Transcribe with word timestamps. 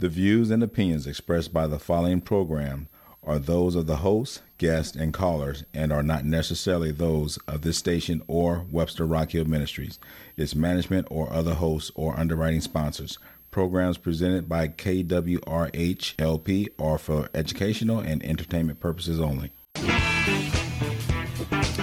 The 0.00 0.08
views 0.08 0.50
and 0.50 0.62
opinions 0.62 1.06
expressed 1.06 1.52
by 1.52 1.66
the 1.66 1.78
following 1.78 2.22
program 2.22 2.88
are 3.22 3.38
those 3.38 3.74
of 3.74 3.86
the 3.86 3.96
hosts, 3.96 4.40
guests, 4.56 4.96
and 4.96 5.12
callers 5.12 5.64
and 5.74 5.92
are 5.92 6.02
not 6.02 6.24
necessarily 6.24 6.90
those 6.90 7.36
of 7.46 7.60
this 7.60 7.76
station 7.76 8.22
or 8.26 8.64
Webster 8.70 9.04
Rock 9.04 9.32
Hill 9.32 9.44
Ministries, 9.44 9.98
its 10.38 10.54
management, 10.54 11.06
or 11.10 11.30
other 11.30 11.52
hosts 11.52 11.90
or 11.94 12.18
underwriting 12.18 12.62
sponsors. 12.62 13.18
Programs 13.50 13.98
presented 13.98 14.48
by 14.48 14.68
KWRH-LP 14.68 15.50
are 16.78 16.96
for 16.96 17.28
educational 17.34 17.98
and 17.98 18.24
entertainment 18.24 18.80
purposes 18.80 19.20
only. 19.20 19.52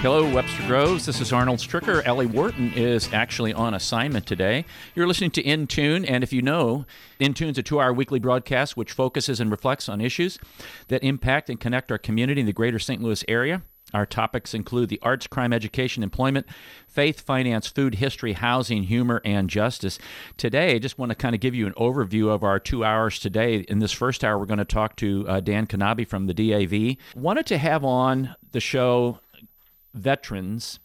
Hello, 0.10 0.34
Webster 0.34 0.66
Groves. 0.68 1.06
This 1.06 1.20
is 1.20 1.34
Arnold 1.34 1.60
Stricker. 1.60 2.02
Ellie 2.06 2.28
Wharton 2.28 2.72
is 2.78 3.12
actually 3.12 3.52
on 3.52 3.74
assignment 3.74 4.26
today. 4.26 4.64
You're 4.96 5.06
listening 5.06 5.32
to 5.32 5.42
In 5.42 5.68
Tune, 5.68 6.06
and 6.06 6.24
if 6.24 6.32
you 6.32 6.42
know, 6.42 6.86
In 7.20 7.34
Tune's 7.34 7.58
a 7.58 7.62
two 7.62 7.82
hour 7.82 7.92
weekly 7.92 8.18
broadcast 8.18 8.78
which 8.78 8.94
focuses 8.94 9.42
and 9.42 9.52
reflects 9.52 9.90
on 9.90 10.00
issues 10.00 10.40
that 10.88 11.04
impact 11.04 11.50
and 11.50 11.60
connect 11.60 11.92
our 11.92 11.98
community 11.98 12.40
in 12.40 12.48
the 12.48 12.54
greater 12.54 12.80
St. 12.80 13.04
Louis 13.04 13.26
area. 13.28 13.64
Our 13.94 14.06
topics 14.06 14.54
include 14.54 14.88
the 14.88 15.00
arts, 15.02 15.28
crime, 15.28 15.52
education, 15.52 16.04
employment, 16.04 16.46
faith, 16.88 17.22
finance, 17.22 17.68
food, 17.68 17.96
history, 17.96 18.34
housing, 18.34 18.84
humor, 18.84 19.22
and 19.26 19.50
justice. 19.50 20.00
Today, 20.38 20.76
I 20.76 20.80
just 20.80 20.98
want 20.98 21.10
to 21.10 21.16
kind 21.16 21.36
of 21.36 21.42
give 21.42 21.56
you 21.56 21.68
an 21.68 21.74
overview 21.74 22.30
of 22.30 22.44
our 22.44 22.60
two 22.60 22.84
hours 22.84 23.20
today. 23.20 23.60
In 23.68 23.80
this 23.80 23.94
first 23.94 24.24
hour, 24.24 24.38
we're 24.38 24.46
going 24.46 24.58
to 24.58 24.66
talk 24.66 24.96
to 24.98 25.26
uh, 25.28 25.40
Dan 25.40 25.68
Knabe 25.68 26.08
from 26.08 26.28
the 26.28 26.34
DAV. 26.34 26.98
Wanted 27.16 27.46
to 27.48 27.58
have 27.58 27.86
on 27.86 28.36
the 28.52 28.60
show 28.60 29.20
veterans 29.98 30.80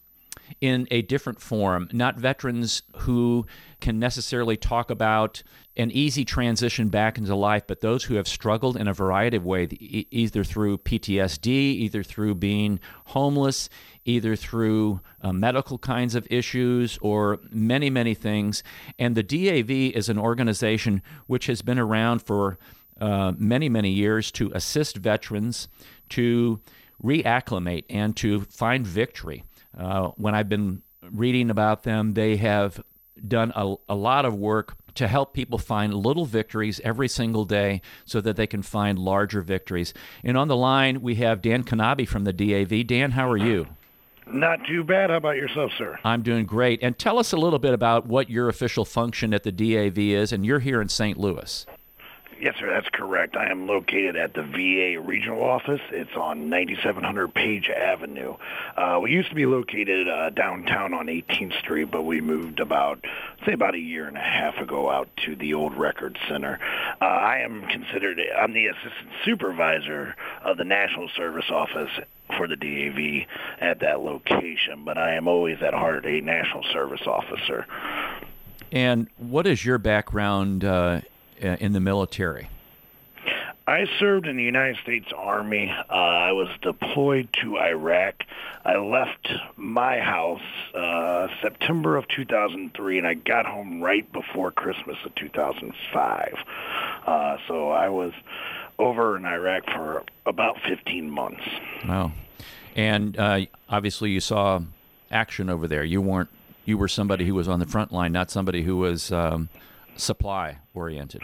in 0.61 0.87
a 0.91 1.01
different 1.03 1.41
form, 1.41 1.89
not 1.91 2.17
veterans 2.17 2.83
who 2.97 3.45
can 3.79 3.99
necessarily 3.99 4.57
talk 4.57 4.89
about 4.89 5.43
an 5.75 5.89
easy 5.91 6.23
transition 6.23 6.89
back 6.89 7.17
into 7.17 7.35
life, 7.35 7.63
but 7.65 7.81
those 7.81 8.03
who 8.03 8.15
have 8.15 8.27
struggled 8.27 8.77
in 8.77 8.87
a 8.87 8.93
variety 8.93 9.37
of 9.37 9.45
ways, 9.45 9.69
either 9.79 10.43
through 10.43 10.77
PTSD, 10.77 11.47
either 11.47 12.03
through 12.03 12.35
being 12.35 12.79
homeless, 13.05 13.69
either 14.05 14.35
through 14.35 15.01
uh, 15.21 15.33
medical 15.33 15.77
kinds 15.77 16.13
of 16.13 16.27
issues, 16.29 16.99
or 17.01 17.39
many, 17.49 17.89
many 17.89 18.13
things. 18.13 18.63
And 18.99 19.15
the 19.15 19.23
DAV 19.23 19.71
is 19.71 20.09
an 20.09 20.19
organization 20.19 21.01
which 21.25 21.47
has 21.47 21.61
been 21.61 21.79
around 21.79 22.21
for 22.21 22.57
uh, 23.01 23.33
many, 23.37 23.69
many 23.69 23.89
years 23.89 24.31
to 24.31 24.51
assist 24.53 24.97
veterans 24.97 25.67
to 26.09 26.61
reacclimate 27.01 27.85
and 27.89 28.15
to 28.17 28.41
find 28.41 28.85
victory. 28.85 29.43
Uh, 29.77 30.09
when 30.17 30.35
I've 30.35 30.49
been 30.49 30.81
reading 31.01 31.49
about 31.49 31.83
them, 31.83 32.13
they 32.13 32.37
have 32.37 32.81
done 33.27 33.51
a, 33.55 33.75
a 33.89 33.95
lot 33.95 34.25
of 34.25 34.35
work 34.35 34.75
to 34.95 35.07
help 35.07 35.33
people 35.33 35.57
find 35.57 35.93
little 35.93 36.25
victories 36.25 36.79
every 36.83 37.07
single 37.07 37.45
day 37.45 37.81
so 38.05 38.21
that 38.21 38.35
they 38.35 38.47
can 38.47 38.61
find 38.61 38.99
larger 38.99 39.41
victories. 39.41 39.93
And 40.23 40.37
on 40.37 40.47
the 40.47 40.55
line, 40.55 41.01
we 41.01 41.15
have 41.15 41.41
Dan 41.41 41.63
Knabe 41.63 42.07
from 42.07 42.25
the 42.25 42.33
DAV. 42.33 42.85
Dan, 42.85 43.11
how 43.11 43.29
are 43.29 43.37
you? 43.37 43.67
Not 44.27 44.59
too 44.67 44.83
bad. 44.83 45.09
How 45.09 45.17
about 45.17 45.35
yourself, 45.35 45.71
sir? 45.77 45.99
I'm 46.03 46.21
doing 46.21 46.45
great. 46.45 46.79
And 46.81 46.97
tell 46.97 47.19
us 47.19 47.33
a 47.33 47.37
little 47.37 47.59
bit 47.59 47.73
about 47.73 48.07
what 48.07 48.29
your 48.29 48.47
official 48.47 48.85
function 48.85 49.33
at 49.33 49.43
the 49.43 49.51
DAV 49.51 49.97
is, 49.97 50.31
and 50.31 50.45
you're 50.45 50.59
here 50.59 50.81
in 50.81 50.89
St. 50.89 51.17
Louis. 51.17 51.65
Yes, 52.43 52.55
sir, 52.59 52.69
that's 52.69 52.89
correct. 52.89 53.37
I 53.37 53.49
am 53.51 53.67
located 53.67 54.17
at 54.17 54.33
the 54.33 54.43
VA 54.43 54.99
regional 54.99 55.41
office. 55.41 55.79
It's 55.91 56.13
on 56.17 56.49
9700 56.49 57.33
Page 57.33 57.69
Avenue. 57.69 58.35
Uh, 58.75 58.99
we 59.01 59.13
used 59.13 59.29
to 59.29 59.35
be 59.35 59.45
located 59.45 60.09
uh, 60.09 60.29
downtown 60.29 60.93
on 60.93 61.05
18th 61.05 61.57
Street, 61.59 61.89
but 61.89 62.01
we 62.01 62.19
moved 62.19 62.59
about, 62.59 62.99
say, 63.45 63.53
about 63.53 63.75
a 63.75 63.79
year 63.79 64.09
and 64.09 64.17
a 64.17 64.19
half 64.19 64.57
ago 64.57 64.89
out 64.89 65.07
to 65.25 65.37
the 65.37 65.53
old 65.53 65.73
Record 65.77 66.19
Center. 66.27 66.59
Uh, 67.01 67.05
I 67.05 67.37
am 67.37 67.65
considered, 67.67 68.19
I'm 68.37 68.51
the 68.51 68.67
assistant 68.67 69.09
supervisor 69.23 70.13
of 70.43 70.57
the 70.57 70.65
National 70.65 71.07
Service 71.15 71.49
Office 71.49 71.91
for 72.35 72.49
the 72.49 72.57
DAV 72.57 73.25
at 73.61 73.79
that 73.79 74.01
location, 74.01 74.83
but 74.83 74.97
I 74.97 75.13
am 75.13 75.29
always 75.29 75.61
at 75.61 75.73
heart 75.73 76.05
a 76.05 76.19
National 76.19 76.63
Service 76.73 77.07
Officer. 77.07 77.65
And 78.73 79.07
what 79.15 79.47
is 79.47 79.63
your 79.63 79.77
background 79.77 80.65
uh, 80.65 80.99
in 81.39 81.73
the 81.73 81.79
military? 81.79 82.49
I 83.65 83.85
served 83.97 84.27
in 84.27 84.35
the 84.35 84.43
United 84.43 84.77
States 84.83 85.07
Army. 85.15 85.69
Uh, 85.71 85.93
I 85.93 86.33
was 86.33 86.49
deployed 86.61 87.29
to 87.41 87.57
Iraq. 87.57 88.15
I 88.65 88.75
left 88.75 89.29
my 89.55 89.99
house 89.99 90.41
uh, 90.75 91.27
September 91.41 91.95
of 91.95 92.05
2003, 92.09 92.97
and 92.97 93.07
I 93.07 93.13
got 93.13 93.45
home 93.45 93.81
right 93.81 94.09
before 94.11 94.51
Christmas 94.51 94.97
of 95.05 95.15
2005. 95.15 96.35
Uh, 97.05 97.37
so 97.47 97.69
I 97.69 97.87
was 97.87 98.11
over 98.79 99.15
in 99.15 99.25
Iraq 99.25 99.65
for 99.65 100.03
about 100.25 100.57
15 100.67 101.09
months. 101.09 101.43
Wow. 101.87 102.11
And 102.75 103.17
uh, 103.17 103.45
obviously, 103.69 104.11
you 104.11 104.19
saw 104.19 104.59
action 105.09 105.49
over 105.49 105.67
there. 105.67 105.85
You 105.85 106.01
weren't. 106.01 106.29
You 106.65 106.77
were 106.77 106.87
somebody 106.87 107.25
who 107.25 107.35
was 107.35 107.47
on 107.47 107.59
the 107.59 107.65
front 107.65 107.91
line, 107.93 108.11
not 108.11 108.29
somebody 108.29 108.63
who 108.63 108.77
was. 108.77 109.11
Um, 109.11 109.47
supply 109.95 110.59
oriented? 110.73 111.21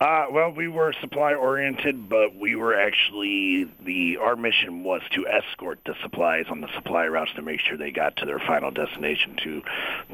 Uh, 0.00 0.26
well, 0.30 0.52
we 0.52 0.68
were 0.68 0.92
supply 1.00 1.34
oriented, 1.34 2.08
but 2.08 2.36
we 2.36 2.54
were 2.54 2.72
actually 2.72 3.68
the 3.84 4.16
our 4.18 4.36
mission 4.36 4.84
was 4.84 5.02
to 5.10 5.26
escort 5.26 5.80
the 5.86 5.94
supplies 6.02 6.44
on 6.50 6.60
the 6.60 6.72
supply 6.76 7.08
routes 7.08 7.32
to 7.34 7.42
make 7.42 7.58
sure 7.58 7.76
they 7.76 7.90
got 7.90 8.16
to 8.16 8.24
their 8.24 8.38
final 8.38 8.70
destination 8.70 9.34
to 9.42 9.60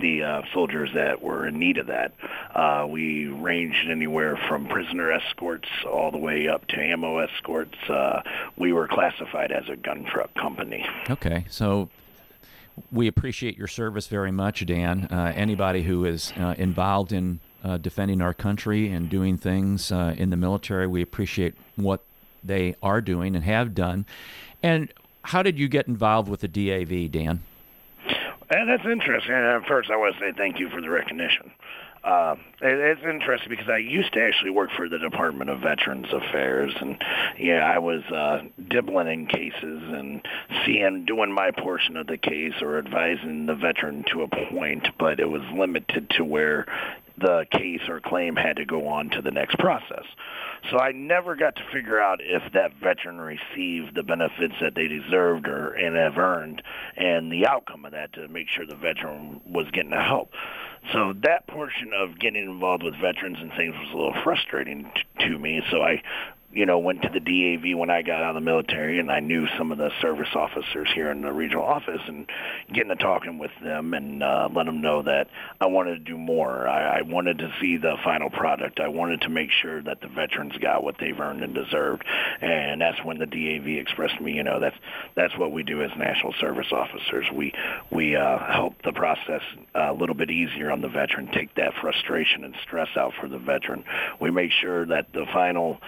the 0.00 0.22
uh, 0.22 0.42
soldiers 0.54 0.88
that 0.94 1.20
were 1.20 1.46
in 1.46 1.58
need 1.58 1.76
of 1.76 1.88
that. 1.88 2.12
Uh, 2.54 2.86
we 2.88 3.26
ranged 3.26 3.90
anywhere 3.90 4.38
from 4.48 4.66
prisoner 4.68 5.12
escorts 5.12 5.68
all 5.86 6.10
the 6.10 6.16
way 6.16 6.48
up 6.48 6.66
to 6.66 6.80
ammo 6.80 7.18
escorts. 7.18 7.76
Uh, 7.86 8.22
we 8.56 8.72
were 8.72 8.88
classified 8.88 9.52
as 9.52 9.68
a 9.68 9.76
gun 9.76 10.02
truck 10.04 10.32
company. 10.32 10.86
Okay, 11.10 11.44
so 11.50 11.90
we 12.90 13.06
appreciate 13.06 13.58
your 13.58 13.68
service 13.68 14.06
very 14.06 14.32
much, 14.32 14.64
Dan. 14.64 15.08
Uh, 15.10 15.30
anybody 15.36 15.82
who 15.82 16.06
is 16.06 16.32
uh, 16.38 16.54
involved 16.56 17.12
in 17.12 17.40
uh, 17.64 17.78
defending 17.78 18.20
our 18.20 18.34
country 18.34 18.90
and 18.90 19.08
doing 19.08 19.38
things 19.38 19.90
uh, 19.90 20.14
in 20.16 20.30
the 20.30 20.36
military. 20.36 20.86
We 20.86 21.02
appreciate 21.02 21.54
what 21.76 22.04
they 22.44 22.76
are 22.82 23.00
doing 23.00 23.34
and 23.34 23.44
have 23.44 23.74
done. 23.74 24.04
And 24.62 24.92
how 25.22 25.42
did 25.42 25.58
you 25.58 25.68
get 25.68 25.88
involved 25.88 26.28
with 26.28 26.40
the 26.40 26.48
DAV, 26.48 27.10
Dan? 27.10 27.42
And 28.50 28.68
that's 28.68 28.84
interesting. 28.84 29.34
First, 29.66 29.90
I 29.90 29.96
want 29.96 30.14
to 30.14 30.20
say 30.20 30.32
thank 30.36 30.58
you 30.60 30.68
for 30.68 30.80
the 30.80 30.90
recognition. 30.90 31.50
Uh, 32.04 32.36
it, 32.60 32.98
it's 32.98 33.00
interesting 33.02 33.48
because 33.48 33.70
I 33.70 33.78
used 33.78 34.12
to 34.12 34.20
actually 34.20 34.50
work 34.50 34.68
for 34.76 34.90
the 34.90 34.98
Department 34.98 35.48
of 35.48 35.60
Veterans 35.60 36.06
Affairs, 36.12 36.74
and 36.78 37.02
yeah, 37.38 37.64
I 37.64 37.78
was 37.78 38.02
uh, 38.04 38.42
dibbling 38.68 39.08
in 39.08 39.26
cases 39.26 39.54
and 39.62 40.20
seeing 40.66 41.06
doing 41.06 41.32
my 41.32 41.50
portion 41.50 41.96
of 41.96 42.06
the 42.06 42.18
case 42.18 42.52
or 42.60 42.76
advising 42.76 43.46
the 43.46 43.54
veteran 43.54 44.04
to 44.12 44.22
a 44.22 44.28
point, 44.28 44.86
but 44.98 45.18
it 45.18 45.30
was 45.30 45.40
limited 45.54 46.10
to 46.10 46.24
where 46.24 46.66
the 47.18 47.46
case 47.50 47.82
or 47.88 48.00
claim 48.00 48.36
had 48.36 48.56
to 48.56 48.64
go 48.64 48.88
on 48.88 49.10
to 49.10 49.22
the 49.22 49.30
next 49.30 49.58
process. 49.58 50.04
So 50.70 50.78
I 50.78 50.92
never 50.92 51.36
got 51.36 51.56
to 51.56 51.62
figure 51.72 52.00
out 52.00 52.20
if 52.22 52.52
that 52.52 52.74
veteran 52.74 53.20
received 53.20 53.94
the 53.94 54.02
benefits 54.02 54.54
that 54.60 54.74
they 54.74 54.88
deserved 54.88 55.46
or 55.46 55.74
and 55.74 55.96
have 55.96 56.18
earned, 56.18 56.62
and 56.96 57.30
the 57.30 57.46
outcome 57.46 57.84
of 57.84 57.92
that 57.92 58.12
to 58.14 58.28
make 58.28 58.48
sure 58.48 58.66
the 58.66 58.74
veteran 58.74 59.40
was 59.46 59.70
getting 59.72 59.90
the 59.90 60.02
help. 60.02 60.32
So 60.92 61.14
that 61.22 61.46
portion 61.46 61.92
of 61.96 62.18
getting 62.18 62.44
involved 62.44 62.82
with 62.82 62.94
veterans 63.00 63.38
and 63.40 63.50
things 63.52 63.74
was 63.74 63.90
a 63.92 63.96
little 63.96 64.22
frustrating 64.22 64.90
t- 64.94 65.28
to 65.28 65.38
me. 65.38 65.62
So 65.70 65.82
I 65.82 66.02
you 66.54 66.66
know, 66.66 66.78
went 66.78 67.02
to 67.02 67.08
the 67.08 67.20
DAV 67.20 67.76
when 67.76 67.90
I 67.90 68.02
got 68.02 68.22
out 68.22 68.30
of 68.30 68.34
the 68.36 68.40
military, 68.40 68.98
and 68.98 69.10
I 69.10 69.20
knew 69.20 69.46
some 69.58 69.72
of 69.72 69.78
the 69.78 69.90
service 70.00 70.28
officers 70.34 70.88
here 70.94 71.10
in 71.10 71.22
the 71.22 71.32
regional 71.32 71.64
office, 71.64 72.00
and 72.06 72.26
getting 72.72 72.90
to 72.90 72.96
talking 72.96 73.38
with 73.38 73.50
them 73.62 73.94
and 73.94 74.22
uh, 74.22 74.48
let 74.54 74.66
them 74.66 74.80
know 74.80 75.02
that 75.02 75.28
I 75.60 75.66
wanted 75.66 75.94
to 75.94 76.12
do 76.12 76.16
more. 76.16 76.68
I, 76.68 76.98
I 76.98 77.02
wanted 77.02 77.38
to 77.38 77.52
see 77.60 77.76
the 77.76 77.96
final 78.04 78.30
product. 78.30 78.80
I 78.80 78.88
wanted 78.88 79.22
to 79.22 79.28
make 79.28 79.50
sure 79.50 79.82
that 79.82 80.00
the 80.00 80.08
veterans 80.08 80.56
got 80.58 80.84
what 80.84 80.96
they've 80.98 81.18
earned 81.18 81.42
and 81.42 81.54
deserved, 81.54 82.04
and 82.40 82.80
that's 82.80 83.02
when 83.04 83.18
the 83.18 83.26
DAV 83.26 83.66
expressed 83.66 84.20
me, 84.20 84.32
you 84.32 84.44
know, 84.44 84.60
that's 84.60 84.76
that's 85.14 85.36
what 85.36 85.52
we 85.52 85.62
do 85.62 85.82
as 85.82 85.90
national 85.96 86.34
service 86.40 86.72
officers. 86.72 87.26
We 87.32 87.52
we 87.90 88.16
uh, 88.16 88.38
help 88.38 88.80
the 88.82 88.92
process 88.92 89.42
a 89.74 89.92
little 89.92 90.14
bit 90.14 90.30
easier 90.30 90.70
on 90.70 90.80
the 90.80 90.88
veteran, 90.88 91.28
take 91.32 91.54
that 91.56 91.74
frustration 91.80 92.44
and 92.44 92.54
stress 92.62 92.88
out 92.96 93.12
for 93.20 93.28
the 93.28 93.38
veteran. 93.38 93.84
We 94.20 94.30
make 94.30 94.52
sure 94.52 94.86
that 94.86 95.12
the 95.12 95.26
final 95.32 95.80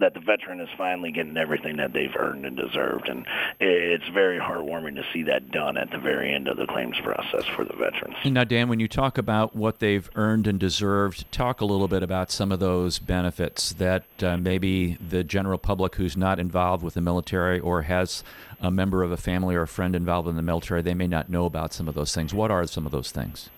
that 0.00 0.14
the 0.14 0.20
veteran 0.20 0.60
is 0.60 0.68
finally 0.76 1.12
getting 1.12 1.36
everything 1.36 1.76
that 1.76 1.92
they've 1.92 2.14
earned 2.16 2.44
and 2.44 2.56
deserved. 2.56 3.08
And 3.08 3.26
it's 3.60 4.08
very 4.08 4.38
heartwarming 4.38 4.96
to 4.96 5.04
see 5.12 5.24
that 5.24 5.50
done 5.50 5.76
at 5.76 5.90
the 5.90 5.98
very 5.98 6.32
end 6.32 6.48
of 6.48 6.56
the 6.56 6.66
claims 6.66 6.96
process 7.02 7.44
for 7.54 7.64
the 7.64 7.74
veterans. 7.74 8.16
Now, 8.24 8.44
Dan, 8.44 8.68
when 8.68 8.80
you 8.80 8.88
talk 8.88 9.18
about 9.18 9.56
what 9.56 9.78
they've 9.78 10.08
earned 10.14 10.46
and 10.46 10.58
deserved, 10.58 11.30
talk 11.32 11.60
a 11.60 11.64
little 11.64 11.88
bit 11.88 12.02
about 12.02 12.30
some 12.30 12.52
of 12.52 12.60
those 12.60 12.98
benefits 12.98 13.72
that 13.74 14.04
uh, 14.22 14.36
maybe 14.36 14.94
the 14.94 15.24
general 15.24 15.58
public 15.58 15.96
who's 15.96 16.16
not 16.16 16.38
involved 16.38 16.82
with 16.82 16.94
the 16.94 17.00
military 17.00 17.58
or 17.58 17.82
has 17.82 18.22
a 18.60 18.70
member 18.70 19.02
of 19.02 19.12
a 19.12 19.16
family 19.16 19.54
or 19.54 19.62
a 19.62 19.68
friend 19.68 19.94
involved 19.94 20.28
in 20.28 20.36
the 20.36 20.42
military, 20.42 20.82
they 20.82 20.94
may 20.94 21.06
not 21.06 21.28
know 21.28 21.44
about 21.44 21.72
some 21.72 21.88
of 21.88 21.94
those 21.94 22.14
things. 22.14 22.34
What 22.34 22.50
are 22.50 22.66
some 22.66 22.86
of 22.86 22.92
those 22.92 23.10
things? 23.10 23.50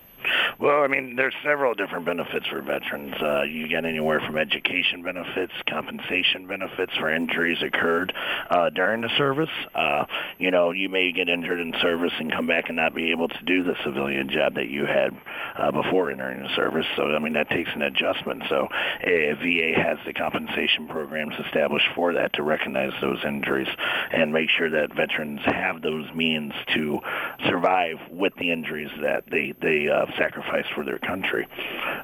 Well, 0.59 0.83
I 0.83 0.87
mean, 0.87 1.15
there's 1.15 1.33
several 1.43 1.73
different 1.73 2.05
benefits 2.05 2.45
for 2.47 2.61
veterans. 2.61 3.15
Uh, 3.21 3.43
you 3.43 3.67
get 3.67 3.85
anywhere 3.85 4.19
from 4.19 4.37
education 4.37 5.01
benefits, 5.01 5.53
compensation 5.67 6.47
benefits 6.47 6.93
for 6.97 7.13
injuries 7.13 7.57
occurred 7.61 8.13
uh, 8.49 8.69
during 8.69 9.01
the 9.01 9.09
service. 9.17 9.49
Uh, 9.73 10.05
you 10.37 10.51
know, 10.51 10.71
you 10.71 10.89
may 10.89 11.11
get 11.11 11.29
injured 11.29 11.59
in 11.59 11.73
service 11.81 12.13
and 12.19 12.31
come 12.31 12.47
back 12.47 12.65
and 12.67 12.75
not 12.75 12.93
be 12.93 13.11
able 13.11 13.27
to 13.27 13.43
do 13.45 13.63
the 13.63 13.75
civilian 13.83 14.29
job 14.29 14.55
that 14.55 14.67
you 14.67 14.85
had 14.85 15.15
uh, 15.57 15.71
before 15.71 16.11
entering 16.11 16.43
the 16.43 16.55
service. 16.55 16.85
So, 16.95 17.03
I 17.03 17.19
mean, 17.19 17.33
that 17.33 17.49
takes 17.49 17.69
an 17.73 17.81
adjustment. 17.81 18.43
So, 18.49 18.67
VA 19.01 19.73
has 19.75 19.97
the 20.05 20.13
compensation 20.13 20.87
programs 20.87 21.33
established 21.45 21.87
for 21.95 22.13
that 22.13 22.33
to 22.33 22.43
recognize 22.43 22.91
those 23.01 23.19
injuries 23.25 23.67
and 24.11 24.31
make 24.31 24.49
sure 24.49 24.69
that 24.69 24.95
veterans 24.95 25.41
have 25.45 25.81
those 25.81 26.05
means 26.13 26.53
to 26.73 26.99
survive 27.47 27.97
with 28.11 28.33
the 28.35 28.51
injuries 28.51 28.91
that 29.01 29.23
they 29.29 29.53
they 29.61 29.87
sacrifice 30.17 30.65
for 30.75 30.83
their 30.83 30.99
country. 30.99 31.47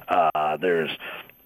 Uh, 0.08 0.56
there's 0.56 0.90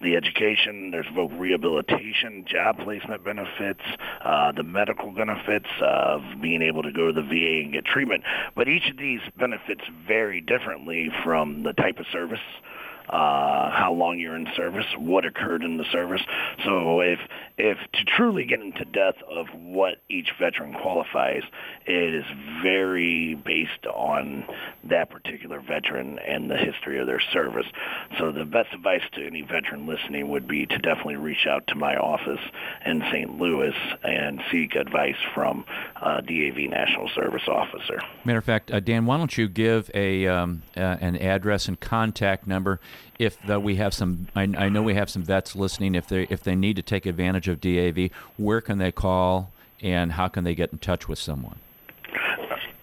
the 0.01 0.15
education, 0.15 0.91
there's 0.91 1.07
both 1.15 1.31
rehabilitation, 1.31 2.45
job 2.45 2.77
placement 2.79 3.23
benefits, 3.23 3.79
uh, 4.23 4.51
the 4.51 4.63
medical 4.63 5.11
benefits 5.11 5.69
of 5.81 6.21
being 6.41 6.61
able 6.61 6.83
to 6.83 6.91
go 6.91 7.07
to 7.07 7.13
the 7.13 7.21
VA 7.21 7.63
and 7.63 7.71
get 7.71 7.85
treatment. 7.85 8.23
But 8.55 8.67
each 8.67 8.89
of 8.89 8.97
these 8.97 9.21
benefits 9.39 9.81
vary 10.05 10.41
differently 10.41 11.09
from 11.23 11.63
the 11.63 11.73
type 11.73 11.99
of 11.99 12.05
service 12.11 12.39
uh, 13.09 13.71
how 13.71 13.93
long 13.93 14.19
you're 14.19 14.35
in 14.35 14.47
service, 14.55 14.85
what 14.97 15.25
occurred 15.25 15.63
in 15.63 15.77
the 15.77 15.85
service. 15.91 16.21
So 16.65 17.01
if 17.01 17.19
if 17.57 17.77
to 17.77 18.03
truly 18.05 18.45
get 18.45 18.61
into 18.61 18.83
depth 18.85 19.21
of 19.29 19.47
what 19.53 19.97
each 20.09 20.31
veteran 20.39 20.73
qualifies, 20.73 21.43
it 21.85 22.15
is 22.15 22.25
very 22.63 23.35
based 23.35 23.85
on 23.85 24.45
that 24.85 25.09
particular 25.09 25.59
veteran 25.59 26.17
and 26.19 26.49
the 26.49 26.57
history 26.57 26.99
of 26.99 27.05
their 27.05 27.19
service. 27.19 27.67
So 28.17 28.31
the 28.31 28.45
best 28.45 28.73
advice 28.73 29.03
to 29.13 29.25
any 29.25 29.41
veteran 29.41 29.85
listening 29.85 30.29
would 30.29 30.47
be 30.47 30.65
to 30.65 30.77
definitely 30.79 31.17
reach 31.17 31.45
out 31.47 31.67
to 31.67 31.75
my 31.75 31.95
office 31.95 32.41
in 32.85 33.01
St. 33.11 33.39
Louis 33.39 33.75
and 34.03 34.41
seek 34.51 34.75
advice 34.75 35.15
from 35.33 35.65
a 36.01 36.21
DAV 36.21 36.69
National 36.69 37.09
Service 37.09 37.47
Officer. 37.47 38.01
Matter 38.25 38.39
of 38.39 38.45
fact, 38.45 38.71
uh, 38.71 38.79
Dan, 38.79 39.05
why 39.05 39.17
don't 39.17 39.37
you 39.37 39.47
give 39.47 39.91
a 39.93 40.27
um, 40.27 40.63
uh, 40.75 40.79
an 40.79 41.17
address 41.17 41.67
and 41.67 41.79
contact 41.79 42.47
number 42.47 42.79
if 43.19 43.41
the, 43.45 43.59
we 43.59 43.75
have 43.75 43.93
some, 43.93 44.27
I, 44.35 44.43
I, 44.43 44.69
know 44.69 44.81
we 44.81 44.95
have 44.95 45.09
some 45.09 45.23
vets 45.23 45.55
listening. 45.55 45.95
If 45.95 46.07
they 46.07 46.23
if 46.29 46.43
they 46.43 46.55
need 46.55 46.75
to 46.77 46.81
take 46.81 47.05
advantage 47.05 47.47
of 47.47 47.61
DAV, 47.61 48.09
where 48.37 48.61
can 48.61 48.77
they 48.77 48.91
call 48.91 49.51
and 49.81 50.13
how 50.13 50.27
can 50.27 50.43
they 50.43 50.55
get 50.55 50.71
in 50.71 50.79
touch 50.79 51.07
with 51.07 51.19
someone? 51.19 51.59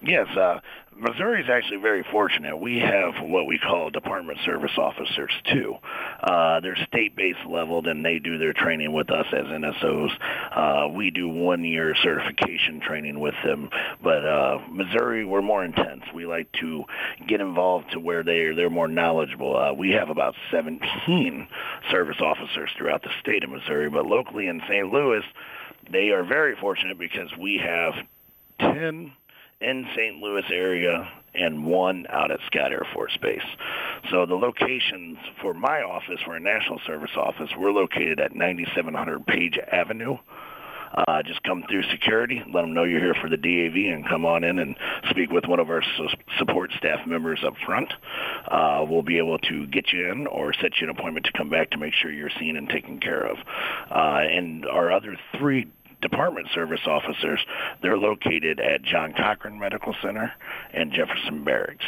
Yes, 0.01 0.27
uh, 0.35 0.59
Missouri 1.01 1.41
is 1.41 1.49
actually 1.49 1.77
very 1.77 2.05
fortunate. 2.11 2.55
We 2.55 2.77
have 2.77 3.15
what 3.23 3.47
we 3.47 3.57
call 3.57 3.89
Department 3.89 4.37
Service 4.45 4.77
Officers 4.77 5.31
too. 5.51 5.75
Uh, 6.21 6.59
they're 6.59 6.77
state-based 6.87 7.39
leveled, 7.49 7.87
and 7.87 8.05
they 8.05 8.19
do 8.19 8.37
their 8.37 8.53
training 8.53 8.93
with 8.93 9.09
us 9.09 9.25
as 9.33 9.45
NSOs. 9.45 10.11
Uh, 10.55 10.89
we 10.89 11.09
do 11.09 11.27
one-year 11.27 11.95
certification 12.03 12.81
training 12.81 13.19
with 13.19 13.33
them, 13.43 13.69
but 14.03 14.23
uh, 14.23 14.59
Missouri 14.69 15.25
we're 15.25 15.41
more 15.41 15.65
intense. 15.65 16.03
We 16.13 16.27
like 16.27 16.51
to 16.61 16.83
get 17.27 17.41
involved 17.41 17.91
to 17.93 17.99
where 17.99 18.23
they 18.23 18.41
are, 18.41 18.55
they're 18.55 18.69
more 18.69 18.87
knowledgeable. 18.87 19.57
Uh, 19.57 19.73
we 19.73 19.91
have 19.91 20.09
about 20.09 20.35
17 20.51 21.47
service 21.89 22.21
officers 22.21 22.69
throughout 22.77 23.01
the 23.01 23.09
state 23.21 23.43
of 23.43 23.49
Missouri, 23.49 23.89
but 23.89 24.05
locally 24.05 24.47
in 24.47 24.61
St. 24.69 24.93
Louis, 24.93 25.23
they 25.91 26.09
are 26.09 26.23
very 26.23 26.55
fortunate 26.57 26.99
because 26.99 27.29
we 27.39 27.57
have 27.57 27.95
10 28.59 29.13
in 29.61 29.85
St. 29.95 30.17
Louis 30.17 30.43
area 30.51 31.07
and 31.33 31.65
one 31.65 32.05
out 32.09 32.31
at 32.31 32.39
Scott 32.47 32.71
Air 32.71 32.85
Force 32.93 33.17
Base. 33.21 33.39
So 34.09 34.25
the 34.25 34.35
locations 34.35 35.17
for 35.41 35.53
my 35.53 35.81
office, 35.81 36.19
for 36.25 36.35
a 36.35 36.39
national 36.39 36.79
service 36.85 37.11
office, 37.15 37.49
we're 37.57 37.71
located 37.71 38.19
at 38.19 38.35
9700 38.35 39.25
Page 39.25 39.57
Avenue. 39.71 40.17
Uh, 40.93 41.23
just 41.23 41.41
come 41.43 41.63
through 41.69 41.83
security, 41.83 42.41
let 42.53 42.61
them 42.63 42.73
know 42.73 42.83
you're 42.83 42.99
here 42.99 43.15
for 43.21 43.29
the 43.29 43.37
DAV, 43.37 43.93
and 43.93 44.05
come 44.09 44.25
on 44.25 44.43
in 44.43 44.59
and 44.59 44.75
speak 45.09 45.31
with 45.31 45.45
one 45.45 45.59
of 45.59 45.69
our 45.69 45.81
su- 45.81 46.09
support 46.37 46.69
staff 46.77 47.07
members 47.07 47.39
up 47.45 47.53
front. 47.65 47.93
Uh, 48.49 48.85
we'll 48.87 49.01
be 49.01 49.17
able 49.17 49.37
to 49.37 49.65
get 49.67 49.93
you 49.93 50.11
in 50.11 50.27
or 50.27 50.51
set 50.53 50.81
you 50.81 50.89
an 50.89 50.89
appointment 50.89 51.25
to 51.25 51.31
come 51.31 51.49
back 51.49 51.69
to 51.69 51.77
make 51.77 51.93
sure 51.93 52.11
you're 52.11 52.29
seen 52.37 52.57
and 52.57 52.67
taken 52.67 52.99
care 52.99 53.25
of. 53.25 53.37
Uh, 53.89 54.19
and 54.29 54.65
our 54.65 54.91
other 54.91 55.15
three 55.37 55.71
department 56.01 56.47
service 56.53 56.81
officers. 56.85 57.39
They're 57.81 57.97
located 57.97 58.59
at 58.59 58.83
John 58.83 59.13
Cochran 59.13 59.59
Medical 59.59 59.95
Center 60.01 60.33
and 60.73 60.91
Jefferson 60.91 61.43
Barracks. 61.43 61.85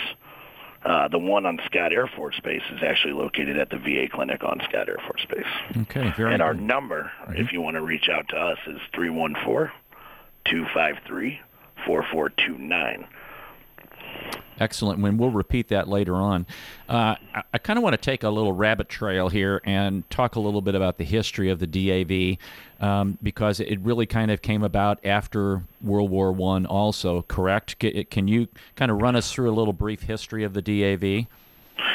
Uh, 0.85 1.07
the 1.07 1.17
one 1.17 1.45
on 1.45 1.59
Scott 1.65 1.93
Air 1.93 2.07
Force 2.07 2.39
Base 2.43 2.61
is 2.73 2.81
actually 2.85 3.13
located 3.13 3.57
at 3.57 3.69
the 3.69 3.77
VA 3.77 4.07
clinic 4.11 4.43
on 4.43 4.59
Scott 4.67 4.89
Air 4.89 4.99
Force 5.07 5.25
Base. 5.29 5.83
Okay, 5.83 6.13
very 6.17 6.33
And 6.33 6.39
good. 6.39 6.41
our 6.41 6.53
number, 6.53 7.09
mm-hmm. 7.21 7.35
if 7.37 7.53
you 7.53 7.61
want 7.61 7.75
to 7.75 7.81
reach 7.81 8.09
out 8.09 8.27
to 8.29 8.35
us, 8.35 8.57
is 8.67 8.81
314 8.93 9.71
253 10.45 11.39
4429. 11.85 13.07
Excellent. 14.59 14.99
When 14.99 15.17
we'll 15.17 15.31
repeat 15.31 15.69
that 15.69 15.87
later 15.87 16.15
on. 16.15 16.45
Uh, 16.87 17.15
I, 17.33 17.43
I 17.53 17.57
kind 17.57 17.77
of 17.77 17.83
want 17.83 17.93
to 17.93 18.01
take 18.01 18.23
a 18.23 18.29
little 18.29 18.53
rabbit 18.53 18.89
trail 18.89 19.29
here 19.29 19.61
and 19.65 20.07
talk 20.09 20.35
a 20.35 20.39
little 20.39 20.61
bit 20.61 20.75
about 20.75 20.97
the 20.97 21.03
history 21.03 21.49
of 21.49 21.59
the 21.59 21.67
DAV 21.67 22.37
um, 22.79 23.17
because 23.23 23.59
it 23.59 23.79
really 23.79 24.05
kind 24.05 24.29
of 24.29 24.41
came 24.41 24.63
about 24.63 25.03
after 25.05 25.63
World 25.81 26.09
War 26.09 26.31
One. 26.31 26.65
Also, 26.65 27.23
correct? 27.23 27.79
Can 28.09 28.27
you 28.27 28.47
kind 28.75 28.91
of 28.91 29.01
run 29.01 29.15
us 29.15 29.31
through 29.31 29.49
a 29.49 29.55
little 29.55 29.73
brief 29.73 30.03
history 30.03 30.43
of 30.43 30.53
the 30.53 30.61
DAV? 30.61 31.27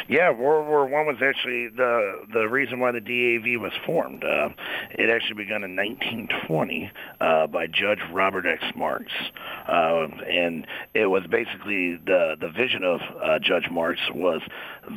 Yeah, 0.09 0.31
World 0.31 0.67
War 0.67 0.87
One 0.87 1.07
was 1.07 1.19
actually 1.23 1.69
the 1.69 2.23
the 2.33 2.49
reason 2.49 2.81
why 2.81 2.93
the 2.93 3.01
DAV 3.01 3.61
was 3.61 3.73
formed. 3.85 4.25
Uh, 4.25 4.49
it 4.93 5.11
actually 5.11 5.35
began 5.45 5.63
in 5.63 5.77
1920 5.77 6.91
uh, 7.21 7.47
by 7.49 7.67
Judge 7.67 7.99
Robert 8.11 8.47
S. 8.47 8.73
Marx, 8.75 9.13
uh, 9.69 10.07
and 10.27 10.67
it 10.95 11.07
was 11.07 11.25
basically 11.27 11.97
the 11.97 12.37
the 12.41 12.49
vision 12.49 12.85
of 12.85 13.01
uh, 13.23 13.39
Judge 13.39 13.69
Marks 13.71 14.01
was 14.15 14.41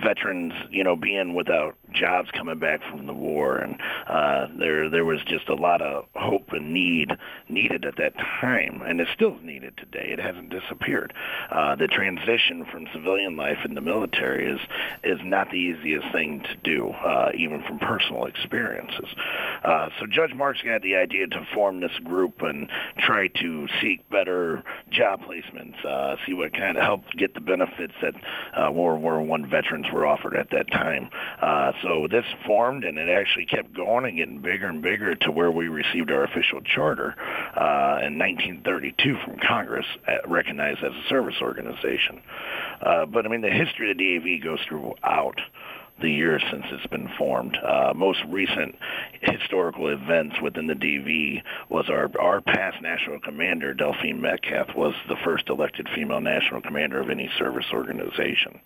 veterans, 0.02 0.54
you 0.69 0.86
know, 0.86 0.96
being 0.96 1.34
without 1.36 1.75
jobs 1.94 2.30
coming 2.32 2.60
back 2.60 2.82
from 2.90 3.06
the 3.06 3.14
war, 3.14 3.58
and 3.58 3.78
uh, 4.08 4.48
there 4.58 4.90
there 4.90 5.06
was 5.06 5.20
just 5.26 5.50
a 5.50 5.56
lot 5.56 5.82
of 5.82 6.06
hope 6.16 6.52
and 6.52 6.74
need 6.74 7.12
needed 7.50 7.86
at 7.86 7.98
that 7.98 8.18
time, 8.18 8.82
and 8.86 9.00
it's 9.00 9.12
still 9.12 9.38
needed 9.42 9.76
today. 9.78 10.10
It 10.12 10.20
hasn't 10.20 10.50
disappeared. 10.50 11.14
Uh, 11.52 11.76
the 11.76 11.88
transition 11.88 12.66
from 12.72 12.88
civilian 12.94 13.36
life 13.36 13.60
in 13.66 13.76
the 13.76 13.82
military 13.82 14.52
is 14.52 14.60
is 15.04 15.20
not 15.24 15.50
the 15.52 15.58
easiest 15.58 16.12
thing 16.12 16.42
to 16.42 16.56
do, 16.64 16.90
uh, 16.90 17.32
even 17.36 17.64
from 17.64 17.80
personal 17.80 18.26
experiences. 18.26 19.10
Uh, 19.64 19.90
so 20.00 20.06
Judge 20.06 20.34
Marx 20.34 20.60
got 20.64 20.82
the 20.82 20.96
idea 20.96 21.28
to 21.28 21.48
form 21.54 21.80
this 21.80 21.98
group 22.04 22.42
and 22.42 22.70
try 23.00 23.27
to 23.27 23.68
seek 23.82 24.08
better 24.10 24.63
job 24.89 25.22
placements, 25.22 25.84
uh, 25.86 26.15
see 26.25 26.34
what 26.34 26.54
kind 26.54 26.77
of 26.77 26.84
helped 26.84 27.15
get 27.18 27.34
the 27.34 27.42
benefits 27.42 27.94
that 28.01 28.13
uh, 28.56 28.72
World 28.72 29.01
War 29.01 29.22
One 29.22 29.50
veterans 29.50 29.88
were 29.94 30.06
offered 30.06 30.36
at 30.36 30.50
that 30.51 30.70
time. 30.72 31.10
So 31.82 32.08
this 32.10 32.26
formed, 32.46 32.84
and 32.84 32.98
it 32.98 33.10
actually 33.10 33.46
kept 33.46 33.74
going 33.74 34.06
and 34.06 34.18
getting 34.18 34.42
bigger 34.42 34.68
and 34.68 34.82
bigger 34.82 35.16
to 35.16 35.32
where 35.32 35.52
we 35.52 35.68
received 35.68 36.12
our 36.12 36.24
official 36.24 36.62
charter 36.62 37.16
uh, 37.56 38.06
in 38.06 38.18
1932 38.20 39.18
from 39.26 39.38
Congress, 39.48 39.86
uh, 40.08 40.28
recognized 40.28 40.84
as 40.84 40.92
a 40.92 41.10
service 41.10 41.36
organization. 41.42 42.22
Uh, 42.82 43.06
but 43.06 43.26
I 43.26 43.30
mean, 43.30 43.42
the 43.42 43.50
history 43.50 43.92
of 43.92 43.98
the 43.98 44.20
DAV 44.20 44.44
goes 44.44 44.60
throughout 44.68 45.40
the 46.02 46.10
years 46.10 46.42
since 46.52 46.66
it's 46.72 46.88
been 46.88 47.10
formed. 47.18 47.58
Uh, 47.58 47.94
most 47.96 48.20
recent 48.28 48.76
historical 49.22 49.88
events 49.88 50.36
within 50.42 50.68
the 50.68 50.74
DV 50.74 51.42
was 51.70 51.86
our 51.90 52.10
our 52.20 52.42
past 52.42 52.82
national 52.82 53.20
commander, 53.20 53.74
Delphine 53.74 54.20
Metcalf, 54.20 54.76
was 54.76 54.94
the 55.08 55.16
first 55.24 55.50
elected 55.50 55.88
female 55.96 56.22
national 56.22 56.62
commander 56.62 57.00
of 57.00 57.10
any 57.10 57.30
service 57.38 57.68
organization. 57.72 58.60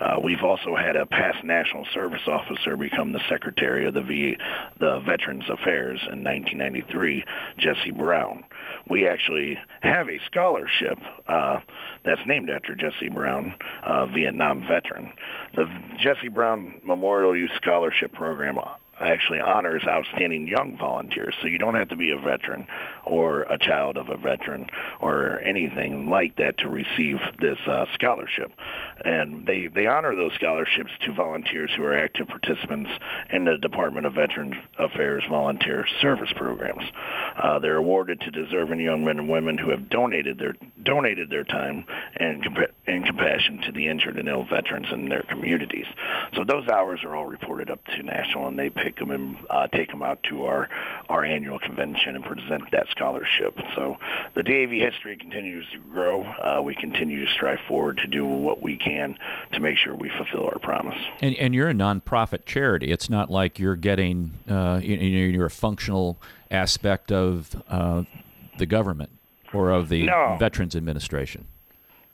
Uh, 0.00 0.16
we've 0.22 0.42
also 0.42 0.74
had 0.74 0.96
a 0.96 1.06
past 1.06 1.44
national 1.44 1.84
service 1.92 2.22
officer 2.26 2.76
become 2.76 3.12
the 3.12 3.20
secretary 3.28 3.86
of 3.86 3.94
the 3.94 4.02
v, 4.02 4.36
the 4.78 5.00
Veterans 5.06 5.44
Affairs 5.50 6.00
in 6.10 6.24
1993, 6.24 7.24
Jesse 7.58 7.90
Brown. 7.90 8.44
We 8.88 9.06
actually 9.06 9.58
have 9.82 10.08
a 10.08 10.18
scholarship 10.26 10.98
uh, 11.28 11.60
that's 12.04 12.20
named 12.26 12.50
after 12.50 12.74
Jesse 12.74 13.10
Brown, 13.10 13.54
a 13.84 14.06
Vietnam 14.06 14.66
veteran. 14.66 15.12
The 15.54 15.66
Jesse 16.02 16.28
Brown 16.28 16.80
Memorial 16.84 17.36
Youth 17.36 17.50
Scholarship 17.56 18.12
Program 18.12 18.58
actually 19.00 19.40
honors 19.40 19.82
outstanding 19.86 20.46
young 20.46 20.76
volunteers. 20.78 21.34
So 21.40 21.48
you 21.48 21.58
don't 21.58 21.74
have 21.74 21.88
to 21.88 21.96
be 21.96 22.10
a 22.10 22.18
veteran 22.18 22.66
or 23.04 23.42
a 23.42 23.58
child 23.58 23.96
of 23.96 24.08
a 24.08 24.16
veteran 24.16 24.66
or 25.00 25.40
anything 25.40 26.08
like 26.10 26.36
that 26.36 26.58
to 26.58 26.68
receive 26.68 27.18
this 27.40 27.58
uh, 27.66 27.86
scholarship. 27.94 28.52
And 29.04 29.46
they, 29.46 29.68
they 29.68 29.86
honor 29.86 30.14
those 30.14 30.32
scholarships 30.34 30.90
to 31.06 31.12
volunteers 31.12 31.70
who 31.76 31.84
are 31.84 31.96
active 31.96 32.28
participants 32.28 32.90
in 33.30 33.44
the 33.44 33.56
Department 33.58 34.06
of 34.06 34.14
Veterans 34.14 34.54
Affairs 34.78 35.24
volunteer 35.28 35.86
service 36.00 36.32
programs. 36.36 36.84
Uh, 37.36 37.58
they're 37.58 37.76
awarded 37.76 38.20
to 38.20 38.30
deserving 38.30 38.80
young 38.80 39.04
men 39.04 39.18
and 39.18 39.28
women 39.28 39.56
who 39.56 39.70
have 39.70 39.88
donated 39.88 40.38
their 40.38 40.54
donated 40.82 41.30
their 41.30 41.44
time 41.44 41.84
and, 42.16 42.42
compa- 42.42 42.70
and 42.86 43.04
compassion 43.04 43.60
to 43.62 43.72
the 43.72 43.86
injured 43.86 44.18
and 44.18 44.28
ill 44.28 44.44
veterans 44.44 44.86
in 44.92 45.08
their 45.08 45.22
communities. 45.22 45.86
So 46.34 46.44
those 46.44 46.68
hours 46.68 47.00
are 47.04 47.14
all 47.14 47.26
reported 47.26 47.70
up 47.70 47.84
to 47.86 48.02
national, 48.02 48.48
and 48.48 48.58
they 48.58 48.70
them 48.96 49.10
and 49.10 49.36
uh, 49.48 49.66
take 49.68 49.88
them 49.90 50.02
out 50.02 50.22
to 50.24 50.44
our 50.44 50.68
our 51.08 51.24
annual 51.24 51.58
convention 51.58 52.16
and 52.16 52.24
present 52.24 52.70
that 52.72 52.86
scholarship. 52.90 53.58
So 53.74 53.96
the 54.34 54.42
DAV 54.42 54.70
history 54.70 55.16
continues 55.16 55.66
to 55.72 55.78
grow. 55.78 56.22
Uh, 56.22 56.60
we 56.62 56.74
continue 56.74 57.24
to 57.24 57.32
strive 57.32 57.58
forward 57.66 57.98
to 57.98 58.06
do 58.06 58.26
what 58.26 58.62
we 58.62 58.76
can 58.76 59.16
to 59.52 59.60
make 59.60 59.76
sure 59.78 59.94
we 59.94 60.10
fulfill 60.10 60.44
our 60.46 60.58
promise. 60.58 60.98
And, 61.20 61.34
and 61.36 61.54
you're 61.54 61.68
a 61.68 61.74
nonprofit 61.74 62.44
charity. 62.46 62.90
It's 62.90 63.10
not 63.10 63.30
like 63.30 63.58
you're 63.58 63.76
getting 63.76 64.32
uh, 64.48 64.80
you, 64.82 64.96
know 64.96 65.36
you're 65.36 65.46
a 65.46 65.50
functional 65.50 66.20
aspect 66.50 67.12
of 67.12 67.62
uh, 67.68 68.04
the 68.58 68.66
government 68.66 69.10
or 69.52 69.70
of 69.70 69.88
the 69.88 70.04
No. 70.06 70.36
Veterans 70.38 70.76
Administration. 70.76 71.46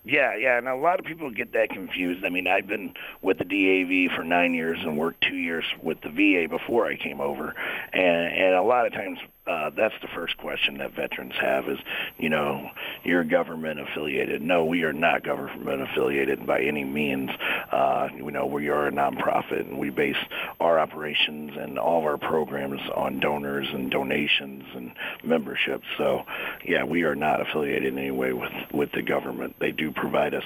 Yeah, 0.07 0.37
yeah, 0.37 0.57
and 0.57 0.69
a 0.69 0.77
lot 0.77 1.01
of 1.01 1.05
people 1.05 1.33
get 1.33 1.53
that 1.55 1.71
confused. 1.71 2.25
I 2.25 2.29
mean, 2.29 2.47
I've 2.47 2.69
been 2.69 2.95
with 3.23 3.39
the 3.39 3.45
DAV 3.45 4.17
for 4.17 4.23
nine 4.23 4.55
years 4.55 4.79
and 4.81 4.97
worked 4.97 5.21
two 5.23 5.35
years 5.35 5.65
with 5.83 6.01
the 6.01 6.11
VA 6.11 6.49
before 6.49 6.87
I 6.87 6.97
came 6.97 7.21
over, 7.21 7.53
and 7.93 8.33
and 8.33 8.55
a 8.55 8.63
lot 8.63 8.87
of 8.87 8.93
times 8.93 9.19
uh, 9.47 9.71
that's 9.71 9.95
the 10.03 10.09
first 10.09 10.37
question 10.39 10.79
that 10.79 10.93
veterans 10.93 11.35
have 11.41 11.69
is, 11.69 11.79
you 12.19 12.29
know, 12.29 12.71
you're 13.05 13.25
government 13.25 13.81
affiliated. 13.81 14.43
No, 14.43 14.65
we 14.65 14.83
are 14.83 14.93
not 14.93 15.23
government 15.23 15.83
affiliated 15.83 16.47
by 16.47 16.61
any 16.63 16.85
means. 16.85 17.31
Uh, 17.71 18.09
you 18.17 18.31
know, 18.31 18.47
we 18.47 18.69
are 18.69 18.89
a 18.89 18.93
nonprofit, 18.93 19.61
and 19.61 19.79
we 19.79 19.91
base 19.91 20.17
our 20.61 20.79
operations 20.79 21.57
and 21.57 21.79
all 21.79 21.99
of 22.01 22.05
our 22.05 22.19
programs 22.19 22.81
on 22.95 23.21
donors 23.21 23.69
and 23.73 23.91
donations 23.91 24.65
and 24.75 24.93
memberships. 25.23 25.87
So, 25.97 26.25
yeah, 26.65 26.85
we 26.85 27.05
are 27.05 27.15
not 27.15 27.41
affiliated 27.41 27.93
in 27.93 27.99
any 27.99 28.11
way 28.11 28.33
with 28.33 28.53
with 28.73 28.93
the 28.93 29.03
government. 29.03 29.57
They 29.59 29.73
do 29.73 29.93
provide 29.93 30.35
us 30.35 30.45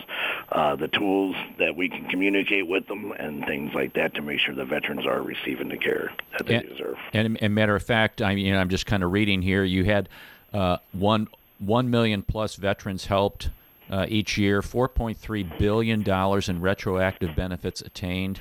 uh, 0.50 0.76
the 0.76 0.88
tools 0.88 1.36
that 1.58 1.76
we 1.76 1.88
can 1.88 2.06
communicate 2.06 2.68
with 2.68 2.86
them 2.86 3.12
and 3.12 3.44
things 3.46 3.72
like 3.74 3.94
that 3.94 4.14
to 4.14 4.22
make 4.22 4.40
sure 4.40 4.54
the 4.54 4.64
veterans 4.64 5.06
are 5.06 5.22
receiving 5.22 5.68
the 5.68 5.76
care 5.76 6.12
that 6.36 6.46
they 6.46 6.56
And, 6.56 6.68
deserve. 6.68 6.98
and, 7.12 7.38
and 7.40 7.54
matter 7.54 7.74
of 7.74 7.82
fact, 7.82 8.20
I 8.22 8.34
mean, 8.34 8.54
I'm 8.54 8.68
just 8.68 8.86
kind 8.90 9.04
of 9.04 9.12
reading 9.12 9.40
here. 9.40 9.62
You 9.62 9.84
had 9.84 10.08
uh, 10.52 10.78
one 10.92 11.28
one 11.58 11.90
million 11.90 12.22
plus 12.22 12.56
veterans 12.56 13.06
helped 13.06 13.50
uh, 13.88 14.06
each 14.08 14.36
year. 14.36 14.60
Four 14.62 14.88
point 14.88 15.16
three 15.16 15.44
billion 15.44 16.02
dollars 16.02 16.48
in 16.48 16.60
retroactive 16.60 17.36
benefits 17.36 17.80
attained. 17.80 18.40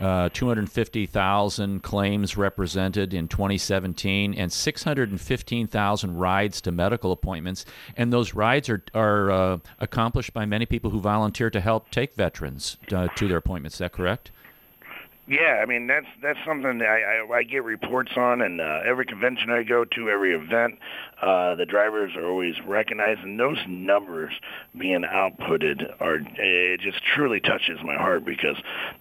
Uh, 0.00 0.30
250,000 0.32 1.82
claims 1.82 2.34
represented 2.34 3.12
in 3.12 3.28
2017, 3.28 4.32
and 4.32 4.50
615,000 4.50 6.16
rides 6.16 6.62
to 6.62 6.72
medical 6.72 7.12
appointments. 7.12 7.66
And 7.98 8.10
those 8.10 8.32
rides 8.32 8.70
are 8.70 8.82
are 8.94 9.30
uh, 9.30 9.58
accomplished 9.80 10.32
by 10.32 10.46
many 10.46 10.64
people 10.66 10.90
who 10.90 11.00
volunteer 11.00 11.50
to 11.50 11.60
help 11.60 11.90
take 11.90 12.14
veterans 12.14 12.78
uh, 12.92 13.08
to 13.16 13.28
their 13.28 13.38
appointments. 13.38 13.74
Is 13.74 13.78
that 13.80 13.92
correct? 13.92 14.30
Yeah, 15.28 15.60
I 15.62 15.66
mean 15.66 15.86
that's 15.86 16.06
that's 16.22 16.38
something 16.44 16.78
that 16.78 16.88
I, 16.88 17.20
I, 17.20 17.38
I 17.38 17.42
get 17.44 17.62
reports 17.62 18.10
on, 18.16 18.42
and 18.42 18.60
uh, 18.60 18.80
every 18.84 19.06
convention 19.06 19.50
I 19.50 19.62
go 19.62 19.84
to, 19.84 20.10
every 20.10 20.34
event, 20.34 20.78
uh, 21.22 21.54
the 21.54 21.66
drivers 21.66 22.16
are 22.16 22.26
always 22.26 22.54
recognized, 22.66 23.20
and 23.20 23.38
those 23.38 23.58
numbers 23.68 24.32
being 24.76 25.02
outputted 25.02 25.94
are 26.00 26.16
it 26.16 26.80
just 26.80 26.98
truly 27.14 27.38
touches 27.38 27.78
my 27.84 27.94
heart 27.94 28.24
because 28.24 28.56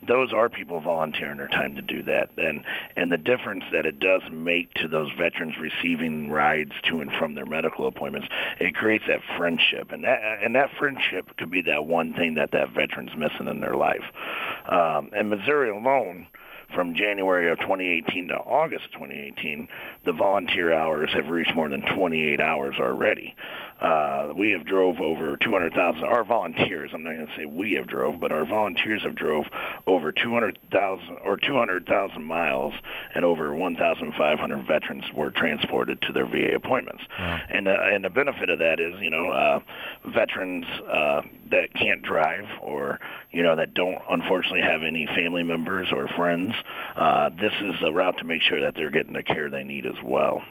those 0.08 0.32
are 0.32 0.50
people 0.50 0.80
volunteering 0.82 1.38
their 1.38 1.48
time 1.48 1.74
to 1.76 1.82
do 1.82 2.04
that, 2.04 2.30
and 2.38 2.64
and 2.96 3.12
the 3.12 3.18
difference 3.18 3.64
that 3.72 3.88
it 3.88 4.00
does 4.00 4.22
make 4.32 4.72
to 4.76 4.88
those 4.88 5.10
veterans 5.18 5.56
receiving 5.60 6.30
rides 6.30 6.74
to 6.88 7.00
and 7.02 7.12
from 7.18 7.34
their 7.34 7.48
medical 7.48 7.88
appointments, 7.88 8.28
it 8.60 8.76
creates 8.76 9.06
that 9.08 9.22
friendship, 9.36 9.92
and 9.92 10.04
that 10.04 10.20
and 10.44 10.54
that 10.54 10.70
friendship 10.78 11.36
could 11.38 11.50
be 11.50 11.64
that 11.64 11.86
one 11.86 12.14
thing 12.14 12.36
that 12.36 12.52
that 12.52 12.70
veteran's 12.76 13.16
missing 13.18 13.48
in 13.48 13.62
their 13.62 13.76
life. 13.76 14.04
Um, 14.70 15.10
and 15.18 15.32
Missouri 15.32 15.72
alone 15.72 16.19
from 16.76 16.94
January 16.96 17.52
of 17.52 17.58
2018 17.60 18.28
to 18.28 18.36
August 18.36 18.86
2018, 18.94 19.68
the 20.06 20.14
volunteer 20.14 20.74
hours 20.74 21.10
have 21.14 21.28
reached 21.28 21.56
more 21.56 21.70
than 21.70 21.82
28 21.96 22.40
hours 22.40 22.76
already. 22.80 23.36
Uh, 23.82 24.34
we 24.38 24.52
have 24.52 24.66
drove 24.66 25.00
over 25.00 25.38
200,000. 25.38 26.04
Our 26.04 26.24
volunteers, 26.24 26.92
I'm 26.94 27.04
not 27.04 27.16
going 27.16 27.28
to 27.28 27.34
say 27.38 27.46
we 27.46 27.74
have 27.74 27.88
drove, 27.88 28.20
but 28.20 28.32
our 28.32 28.46
volunteers 28.46 29.04
have 29.04 29.16
drove 29.16 29.46
over 29.88 30.12
200,000 30.12 31.18
or 31.24 31.38
200,000 31.38 32.24
miles, 32.24 32.74
and 33.16 33.24
over 33.24 33.56
1,500 33.56 34.68
veterans 34.68 35.06
were 35.16 35.32
transported 35.32 36.02
to 36.02 36.14
their 36.14 36.26
VA 36.26 36.56
appointments. 36.56 37.04
And 37.50 37.68
uh, 37.68 37.78
and 37.82 38.04
the 38.04 38.10
benefit 38.10 38.50
of 38.50 38.60
that 38.60 38.80
is, 38.80 39.00
you 39.02 39.10
know, 39.10 39.30
uh, 39.30 39.60
veterans 40.06 40.66
uh, 40.92 41.22
that 41.52 41.74
can't 41.74 42.02
drive 42.02 42.46
or 42.62 43.00
you 43.32 43.44
know 43.44 43.56
that 43.56 43.74
don't 43.74 44.00
unfortunately 44.10 44.62
have 44.62 44.84
any 44.84 45.06
family 45.08 45.44
members 45.44 45.88
or 45.92 46.08
friends. 46.10 46.54
Uh, 46.96 47.30
this 47.30 47.54
is 47.62 47.76
a 47.84 47.92
route 47.92 48.18
to 48.18 48.24
make 48.24 48.42
sure 48.42 48.62
that 48.62 48.76
they're 48.76 48.92
getting 48.92 49.14
the 49.14 49.24
care 49.24 49.50
they 49.50 49.64
need 49.64 49.86
as 49.86 50.02
well. 50.04 50.42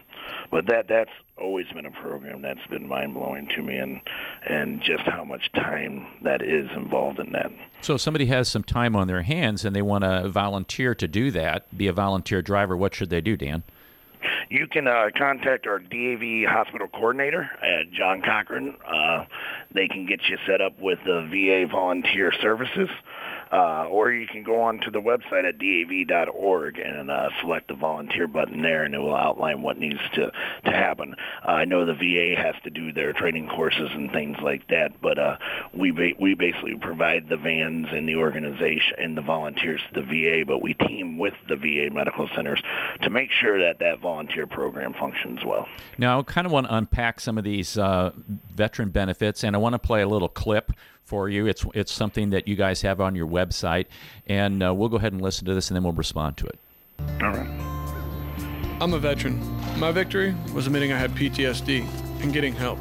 But 0.51 0.67
that 0.67 0.89
that's 0.89 1.11
always 1.37 1.67
been 1.69 1.87
a 1.87 1.91
program 1.91 2.43
that's 2.43 2.67
been 2.69 2.89
mind 2.89 3.15
blowing 3.15 3.49
to 3.57 3.63
me, 3.63 3.77
and 3.77 4.01
and 4.47 4.83
just 4.83 5.03
how 5.03 5.25
much 5.25 5.51
time 5.53 6.07
that 6.23 6.43
is 6.43 6.69
involved 6.77 7.19
in 7.19 7.33
that. 7.33 7.51
So 7.81 7.95
if 7.95 8.01
somebody 8.01 8.27
has 8.27 8.49
some 8.49 8.65
time 8.65 8.97
on 8.97 9.07
their 9.07 9.23
hands 9.23 9.65
and 9.65 9.75
they 9.75 9.83
want 9.83 10.05
to 10.05 10.29
volunteer 10.29 10.95
to 10.95 11.09
do 11.09 11.31
that, 11.33 11.77
be 11.77 11.87
a 11.87 11.93
volunteer 11.93 12.43
driver, 12.43 12.77
what 12.77 12.95
should 12.95 13.11
they 13.11 13.21
do, 13.21 13.37
Dan? 13.37 13.63
You 14.51 14.67
can 14.67 14.89
uh, 14.89 15.09
contact 15.17 15.67
our 15.67 15.79
DAV 15.79 16.49
hospital 16.49 16.89
coordinator 16.89 17.51
at 17.63 17.93
John 17.93 18.23
Cochran. 18.23 18.77
Uh, 18.87 19.27
they 19.75 19.89
can 19.89 20.07
get 20.07 20.21
you 20.29 20.39
set 20.47 20.61
up 20.61 20.79
with 20.81 20.99
the 21.05 21.29
VA 21.31 21.71
volunteer 21.71 22.33
services. 22.41 22.89
Uh, 23.51 23.87
or 23.89 24.13
you 24.13 24.27
can 24.27 24.43
go 24.43 24.61
on 24.61 24.79
to 24.81 24.91
the 24.91 25.01
website 25.01 25.49
at 25.49 25.59
dav.org 25.59 26.79
and 26.79 27.11
uh, 27.11 27.29
select 27.41 27.69
the 27.69 27.75
volunteer 27.75 28.27
button 28.27 28.63
there, 28.63 28.85
and 28.85 28.95
it 28.95 28.99
will 28.99 29.15
outline 29.17 29.63
what 29.63 29.79
needs 29.79 30.01
to, 30.15 30.31
to 30.65 30.71
happen. 30.71 31.15
Uh, 31.47 31.51
I 31.53 31.65
know 31.65 31.87
the 31.87 31.95
VA 31.95 32.41
has 32.41 32.55
to 32.65 32.71
do 32.71 32.93
their 32.93 33.13
training 33.13 33.49
courses 33.49 33.91
and 33.93 34.11
things 34.13 34.37
like 34.43 34.67
that, 34.69 35.01
but 35.01 35.19
uh, 35.19 35.37
we 35.73 35.91
ba- 35.91 36.15
we 36.19 36.35
basically 36.35 36.77
provide 36.77 37.29
the 37.29 37.37
vans 37.37 37.87
and 37.91 38.09
the 38.09 38.17
organization 38.17 38.95
and 38.99 39.17
the 39.17 39.23
volunteers 39.23 39.81
to 39.93 40.01
the 40.01 40.07
VA, 40.07 40.45
but 40.47 40.61
we 40.61 40.75
team 40.75 41.19
with 41.19 41.35
the 41.49 41.57
VA 41.57 41.89
medical 41.93 42.29
centers 42.35 42.63
to 43.03 43.11
make 43.11 43.31
sure 43.31 43.59
that 43.61 43.79
that 43.79 44.01
volunteer 44.01 44.47
program 44.47 44.95
functions 44.95 45.41
well. 45.45 45.67
Now, 45.97 46.21
I 46.21 46.23
kind 46.23 46.47
of 46.47 46.53
want 46.53 46.67
to 46.67 46.75
unpack 46.75 47.21
some 47.21 47.39
of 47.39 47.45
these 47.45 47.79
uh, 47.79 48.13
veteran 48.55 48.91
benefits, 48.91 49.45
and 49.45 49.57
I 49.57 49.59
want 49.59 49.75
to 49.75 49.79
play 49.79 50.03
a 50.03 50.09
little 50.09 50.29
clip 50.29 50.73
for 51.09 51.31
you. 51.31 51.47
It's 51.47 51.65
it's 51.75 51.91
something 51.91 52.31
that 52.31 52.47
you 52.47 52.55
guys 52.55 52.83
have 52.83 53.01
on 53.01 53.15
your 53.15 53.27
website, 53.27 53.87
and 54.27 54.63
uh, 54.63 54.75
we'll 54.75 54.91
go 54.91 54.99
ahead 54.99 55.13
and 55.15 55.23
listen 55.23 55.47
to 55.47 55.55
this, 55.55 55.71
and 55.71 55.77
then 55.77 55.83
we'll 55.83 55.95
respond 55.95 56.37
to 56.37 56.47
it. 56.47 56.59
All 57.23 57.31
right. 57.31 57.49
I'm 58.81 58.93
a 58.93 58.99
veteran. 58.99 59.41
My 59.79 59.91
victory 59.91 60.37
was 60.55 60.67
admitting 60.67 60.93
I 60.93 60.99
had 60.99 61.13
PTSD 61.13 61.87
and 62.23 62.33
getting 62.33 62.55
help. 62.55 62.79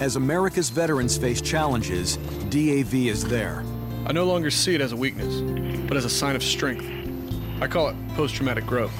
As 0.00 0.16
America's 0.16 0.68
veterans 0.68 1.16
face 1.16 1.40
challenges, 1.40 2.16
DAV 2.50 2.94
is 2.94 3.24
there. 3.24 3.64
I 4.06 4.12
no 4.12 4.24
longer 4.24 4.50
see 4.50 4.74
it 4.74 4.80
as 4.80 4.92
a 4.92 4.96
weakness, 4.96 5.40
but 5.88 5.96
as 5.96 6.04
a 6.04 6.10
sign 6.10 6.36
of 6.36 6.42
strength. 6.42 6.84
I 7.60 7.68
call 7.68 7.88
it 7.88 7.96
post 8.14 8.34
traumatic 8.34 8.66
growth. 8.66 8.92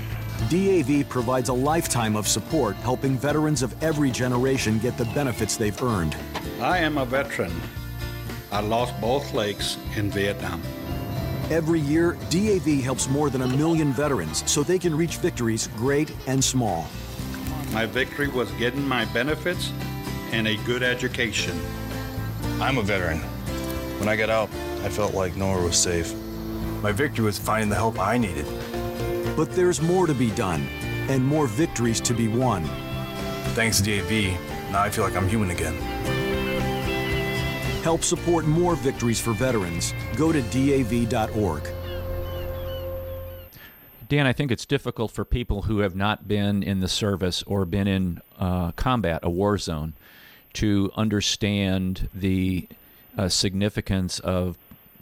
DAV 0.49 1.08
provides 1.08 1.49
a 1.49 1.52
lifetime 1.52 2.16
of 2.16 2.26
support 2.26 2.75
helping 2.76 3.16
veterans 3.18 3.62
of 3.62 3.80
every 3.82 4.11
generation 4.11 4.78
get 4.78 4.96
the 4.96 5.04
benefits 5.06 5.56
they've 5.56 5.80
earned. 5.82 6.16
I 6.61 6.78
am 6.78 6.99
a 6.99 7.04
veteran. 7.04 7.52
I 8.52 8.61
lost 8.61 9.00
both 9.00 9.32
legs 9.32 9.78
in 9.97 10.11
Vietnam. 10.11 10.62
Every 11.50 11.80
year, 11.80 12.18
DAV 12.28 12.82
helps 12.82 13.09
more 13.09 13.30
than 13.30 13.42
a 13.42 13.49
million 13.49 13.92
veterans 13.92 14.49
so 14.50 14.62
they 14.62 14.78
can 14.78 14.94
reach 14.94 15.16
victories 15.16 15.68
great 15.76 16.14
and 16.26 16.44
small. 16.44 16.87
My 17.73 17.87
victory 17.87 18.28
was 18.28 18.50
getting 18.52 18.87
my 18.87 19.06
benefits 19.06 19.73
and 20.32 20.47
a 20.47 20.56
good 20.64 20.82
education. 20.82 21.59
I'm 22.61 22.76
a 22.76 22.82
veteran. 22.82 23.21
When 23.99 24.11
I 24.11 24.16
got 24.16 24.28
out, 24.28 24.50
I 24.85 24.90
felt 24.90 25.14
like 25.14 25.35
nowhere 25.35 25.62
was 25.62 25.78
safe. 25.78 26.14
My 26.82 26.92
victory 26.92 27.25
was 27.25 27.38
finding 27.38 27.71
the 27.71 27.76
help 27.76 27.99
I 27.99 28.18
needed. 28.18 28.47
But 29.35 29.52
there's 29.52 29.80
more 29.80 30.06
to 30.06 30.14
be 30.14 30.30
done 30.32 30.68
and 31.09 31.25
more 31.25 31.47
victories 31.47 32.02
to 32.02 32.12
be 32.12 32.28
won. 32.28 32.64
Thanks 33.54 33.80
to 33.80 34.02
DAV, 34.02 34.38
now 34.71 34.82
I 34.82 34.90
feel 34.90 35.04
like 35.04 35.16
I'm 35.16 35.28
human 35.28 35.50
again. 35.50 35.75
Help 37.82 38.04
support 38.04 38.46
more 38.46 38.76
victories 38.76 39.20
for 39.20 39.32
veterans. 39.32 39.92
Go 40.16 40.32
to 40.32 40.40
DAV.org. 40.42 41.68
Dan, 44.08 44.26
I 44.26 44.32
think 44.32 44.52
it's 44.52 44.66
difficult 44.66 45.10
for 45.10 45.24
people 45.24 45.62
who 45.62 45.78
have 45.78 45.96
not 45.96 46.28
been 46.28 46.62
in 46.62 46.80
the 46.80 46.88
service 46.88 47.42
or 47.44 47.64
been 47.64 47.88
in 47.88 48.20
uh, 48.38 48.72
combat, 48.72 49.20
a 49.22 49.30
war 49.30 49.56
zone, 49.56 49.94
to 50.52 50.92
understand 50.96 52.08
the 52.14 52.68
uh, 53.16 53.28
significance 53.28 54.18
of 54.20 54.58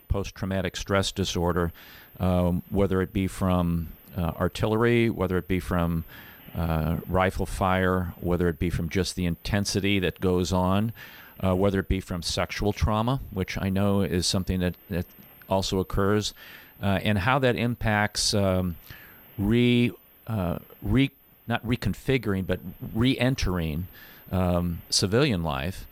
post 0.09 0.35
traumatic 0.35 0.77
stress 0.77 1.13
disorder, 1.13 1.73
um, 2.19 2.63
whether 2.71 3.03
it 3.03 3.13
be 3.13 3.27
from 3.27 3.89
uh, 4.17 4.33
artillery, 4.39 5.11
whether 5.11 5.37
it 5.39 5.49
be 5.49 5.61
from 5.61 6.05
uh, 6.55 6.97
rifle 7.09 7.47
fire, 7.47 8.15
whether 8.21 8.49
it 8.49 8.59
be 8.59 8.71
from 8.71 8.89
just 8.89 9.17
the 9.17 9.27
intensity 9.27 9.99
that 9.99 10.21
goes 10.21 10.53
on, 10.53 10.93
uh, 11.45 11.55
whether 11.55 11.81
it 11.81 11.89
be 11.89 12.01
from 12.01 12.23
sexual 12.23 12.73
trauma, 12.73 13.21
which 13.31 13.57
I 13.61 13.71
know 13.71 14.03
is 14.03 14.27
something 14.27 14.61
that, 14.61 14.75
that 14.89 15.07
also 15.49 15.79
occurs, 15.79 16.35
uh, 16.83 17.01
and 17.03 17.19
how 17.19 17.39
that 17.39 17.57
impacts 17.57 18.35
um, 18.35 18.77
re, 19.39 19.93
uh, 20.27 20.59
re 20.83 21.11
not 21.47 21.67
reconfiguring, 21.67 22.47
but 22.47 22.61
re-entering 22.95 23.89
um, 24.31 24.83
civilian 24.89 25.43
life, 25.43 25.87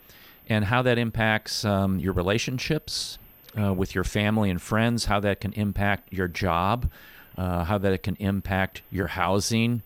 and 0.49 0.67
how 0.67 0.83
that 0.83 0.99
impacts 0.99 1.65
um, 1.65 1.99
your 1.99 2.13
relationships 2.13 3.19
uh, 3.61 3.75
with 3.75 3.95
your 3.95 4.05
family 4.05 4.51
and 4.51 4.63
friends, 4.63 5.07
how 5.07 5.19
that 5.19 5.41
can 5.41 5.53
impact 5.55 6.13
your 6.13 6.29
job, 6.29 6.89
uh, 7.37 7.65
how 7.65 7.77
that 7.77 7.93
it 7.93 8.03
can 8.03 8.17
impact 8.21 8.83
your 8.91 9.09
housing, 9.09 9.83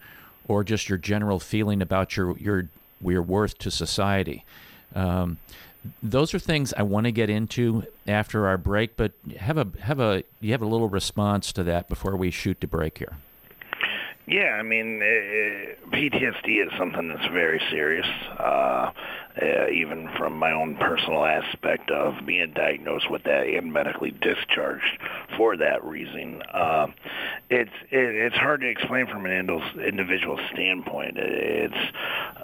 or 0.47 0.63
just 0.63 0.89
your 0.89 0.99
general 0.99 1.41
feeling 1.41 1.81
about 1.81 2.17
your 2.17 2.37
your 2.39 2.69
your 3.01 3.23
worth 3.23 3.59
to 3.59 3.71
society. 3.71 4.45
Um, 4.95 5.39
those 6.03 6.33
are 6.35 6.39
things 6.39 6.73
I 6.77 6.83
want 6.83 7.05
to 7.05 7.13
get 7.13 7.29
into 7.29 7.85
after 8.07 8.47
our 8.47 8.57
break, 8.57 8.97
but 8.97 9.13
have 9.39 9.59
a 9.59 9.67
have 9.81 9.99
a 9.99 10.23
you 10.41 10.53
have 10.53 10.63
a 10.63 10.67
little 10.67 10.89
response 10.89 11.53
to 11.55 11.65
that 11.65 11.89
before 11.89 12.17
we 12.17 12.31
shoot 12.31 12.61
to 12.61 12.67
break 12.67 12.99
here. 12.99 13.17
Yeah, 14.27 14.57
I 14.59 14.63
mean, 14.63 15.03
uh, 15.03 15.91
PTSD 15.91 16.65
is 16.65 16.73
something 16.79 17.09
that's 17.09 17.33
very 17.33 17.61
serious. 17.71 18.07
Uh, 18.39 18.93
uh, 19.41 19.69
even 19.69 20.09
from 20.19 20.39
my 20.39 20.53
own 20.53 20.77
personal 20.77 21.25
aspect 21.25 21.91
of 21.91 22.15
being 22.27 22.53
diagnosed 22.53 23.11
with 23.11 23.23
that 23.25 23.47
and 23.47 23.73
medically 23.73 24.11
discharged 24.11 24.99
for 25.37 25.57
that 25.57 25.83
reason. 25.85 26.43
Uh, 26.53 26.87
it's 27.49 27.71
it, 27.91 28.15
it's 28.15 28.37
hard 28.37 28.61
to 28.61 28.69
explain 28.69 29.07
from 29.07 29.25
an 29.27 29.33
individual 29.33 30.39
standpoint. 30.53 31.17
It's 31.17 31.75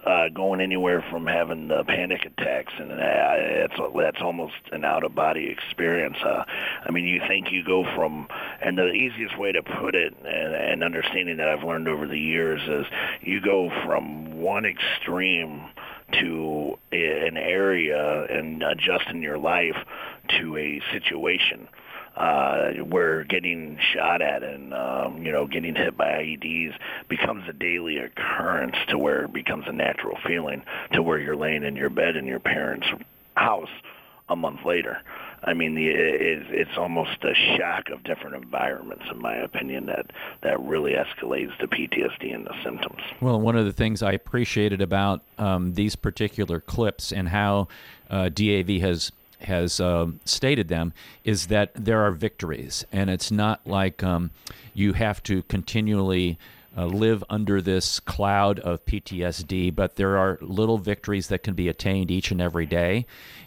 uh, 0.07 0.29
going 0.35 0.61
anywhere 0.61 1.05
from 1.11 1.27
having 1.27 1.69
the 1.69 1.85
panic 1.85 2.25
attacks, 2.25 2.73
and 2.79 2.93
uh, 2.93 2.97
it's 2.99 3.75
that's 3.97 4.23
almost 4.23 4.55
an 4.73 4.85
out 4.85 5.05
of 5.05 5.15
body 5.15 5.49
experience. 5.49 6.17
Uh, 6.25 6.45
I 6.85 6.91
mean, 6.91 7.05
you 7.05 7.21
think 7.29 7.53
you 7.53 7.65
go 7.65 7.85
from, 7.95 8.29
and 8.63 8.79
the 8.79 8.93
easiest 8.93 9.39
way 9.39 9.53
to 9.53 9.63
put 9.63 9.95
it, 9.95 10.15
and, 10.25 10.55
and 10.55 10.83
understanding 10.83 11.37
that 11.37 11.49
I've 11.49 11.65
learned 11.65 11.89
over 11.89 12.07
the 12.07 12.19
years 12.19 12.63
is 12.67 12.87
you 13.21 13.41
go 13.41 13.71
from 13.85 14.41
one 14.41 14.65
extreme 14.65 15.69
to 16.13 16.79
an 16.93 17.37
area 17.37 18.25
and 18.25 18.63
adjusting 18.63 19.23
your 19.23 19.39
life 19.39 19.77
to 20.41 20.57
a 20.57 20.81
situation 20.93 21.69
uh, 22.17 22.73
where 22.85 23.25
getting 23.25 23.79
shot 23.95 24.21
at 24.21 24.43
and 24.43 24.75
um, 24.75 25.23
you 25.23 25.31
know 25.31 25.47
getting 25.47 25.75
hit 25.75 25.97
by 25.97 26.07
IEDs 26.07 26.75
becomes 27.09 27.45
a 27.49 27.53
daily 27.53 27.99
occurrence 27.99 28.75
to 28.89 28.99
where 28.99 29.25
it 29.25 29.33
becomes 29.33 29.65
a 29.69 29.73
natural 29.73 30.19
feeling 30.27 30.63
to 30.93 31.03
where 31.03 31.19
you're 31.19 31.37
laying 31.37 31.63
in 31.63 31.77
your 31.77 31.91
bed 31.91 32.17
in 32.17 32.27
your 32.27 32.41
parents' 32.41 32.87
house 33.37 33.69
a 34.29 34.37
month 34.37 34.61
later. 34.67 34.99
I 35.43 35.55
mean, 35.55 35.75
the, 35.75 35.87
it, 35.87 36.47
it's 36.51 36.77
almost 36.77 37.23
a 37.23 37.35
shock 37.57 37.91
of 37.91 38.03
different 38.03 38.37
environments, 38.37 39.05
in 39.11 39.21
my 39.21 39.37
opinion, 39.37 39.87
that 39.87 40.11
that 40.43 40.61
really 40.61 40.93
escalates 40.93 41.57
the 41.61 41.67
PTSD 41.67 42.35
and 42.35 42.45
the 42.47 42.55
symptoms. 42.65 43.01
Well, 43.21 43.41
one 43.41 43.57
of 43.57 43.65
the 43.65 43.73
things 43.73 44.03
I 44.03 44.13
appreciated 44.13 44.81
about 44.81 45.23
um, 45.39 45.75
these 45.75 45.97
particular 45.97 46.61
clips 46.61 47.13
and 47.13 47.29
how 47.29 47.69
uh, 48.11 48.29
DAV 48.29 48.69
has 48.81 49.13
has 49.41 49.79
uh, 49.81 50.09
stated 50.25 50.67
them 50.67 50.93
is 51.23 51.47
that 51.47 51.71
there 51.75 52.01
are 52.01 52.11
victories, 52.11 52.85
and 52.91 53.09
it's 53.09 53.31
not 53.31 53.65
like 53.67 54.03
um, 54.03 54.33
you 54.75 54.95
have 54.95 55.23
to 55.25 55.43
continually 55.45 56.39
uh, 56.79 56.87
live 56.87 57.25
under 57.29 57.61
this 57.61 57.99
cloud 57.99 58.61
of 58.61 58.85
PTSD, 58.87 59.75
but 59.75 59.97
there 59.97 60.17
are 60.17 60.39
little 60.41 60.79
victories 60.79 61.27
that 61.27 61.43
can 61.43 61.55
be 61.55 61.69
attained 61.69 62.09
each 62.09 62.31
and 62.31 62.41
every 62.41 62.67
day. 62.67 63.05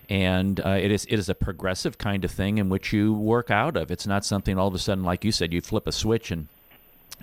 And 0.10 0.60
uh, 0.60 0.72
it 0.72 0.92
is 0.92 1.06
it 1.06 1.18
is 1.18 1.30
a 1.30 1.36
progressive 1.36 1.98
kind 1.98 2.26
of 2.26 2.32
thing 2.32 2.58
in 2.58 2.68
which 2.68 2.92
you 2.92 3.14
work 3.14 3.50
out 3.50 3.78
of. 3.78 3.90
It's 3.90 4.06
not 4.06 4.26
something 4.26 4.58
all 4.58 4.68
of 4.68 4.76
a 4.76 4.80
sudden, 4.80 5.06
like 5.06 5.24
you 5.24 5.32
said, 5.32 5.54
you 5.54 5.62
flip 5.62 5.88
a 5.88 5.94
switch 5.94 6.30
and 6.32 6.50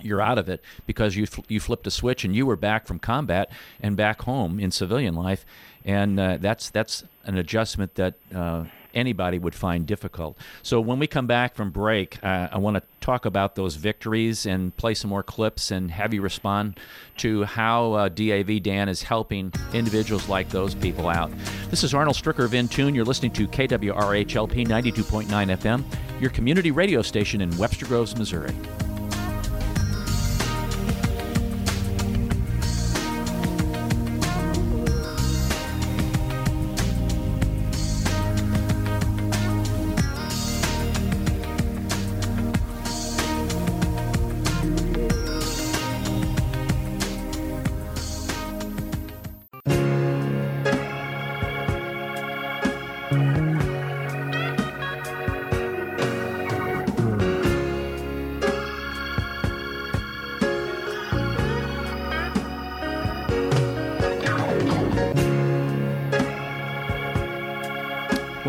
you're 0.01 0.21
out 0.21 0.39
of 0.39 0.49
it 0.49 0.63
because 0.87 1.15
you 1.15 1.27
fl- 1.27 1.41
you 1.47 1.59
flipped 1.59 1.85
a 1.85 1.91
switch 1.91 2.23
and 2.25 2.35
you 2.35 2.47
were 2.47 2.55
back 2.55 2.87
from 2.87 2.97
combat 2.97 3.51
and 3.79 3.95
back 3.95 4.23
home 4.23 4.59
in 4.59 4.71
civilian 4.71 5.13
life, 5.13 5.45
and 5.85 6.19
uh, 6.19 6.37
that's 6.37 6.71
that's 6.71 7.03
an 7.25 7.37
adjustment 7.37 7.93
that 7.95 8.15
uh, 8.33 8.65
anybody 8.93 9.39
would 9.39 9.55
find 9.55 9.85
difficult. 9.85 10.37
So 10.63 10.79
when 10.81 10.99
we 10.99 11.07
come 11.07 11.27
back 11.27 11.55
from 11.55 11.71
break, 11.71 12.23
uh, 12.23 12.49
I 12.51 12.57
want 12.57 12.77
to 12.77 12.83
talk 13.01 13.25
about 13.25 13.55
those 13.55 13.75
victories 13.75 14.45
and 14.45 14.75
play 14.77 14.93
some 14.93 15.09
more 15.09 15.23
clips 15.23 15.71
and 15.71 15.91
have 15.91 16.13
you 16.13 16.21
respond 16.21 16.79
to 17.17 17.43
how 17.43 17.93
uh, 17.93 18.09
DAV 18.09 18.61
Dan 18.63 18.89
is 18.89 19.03
helping 19.03 19.51
individuals 19.73 20.27
like 20.29 20.49
those 20.49 20.75
people 20.75 21.09
out. 21.09 21.31
This 21.69 21.83
is 21.83 21.93
Arnold 21.93 22.15
Stricker 22.15 22.45
of 22.45 22.51
Intune. 22.51 22.95
You're 22.95 23.05
listening 23.05 23.31
to 23.33 23.47
KWRHLP 23.47 24.67
92.9 24.67 25.27
FM, 25.27 25.83
your 26.21 26.29
community 26.31 26.71
radio 26.71 27.01
station 27.01 27.41
in 27.41 27.55
Webster 27.57 27.85
Groves, 27.85 28.15
Missouri. 28.15 28.53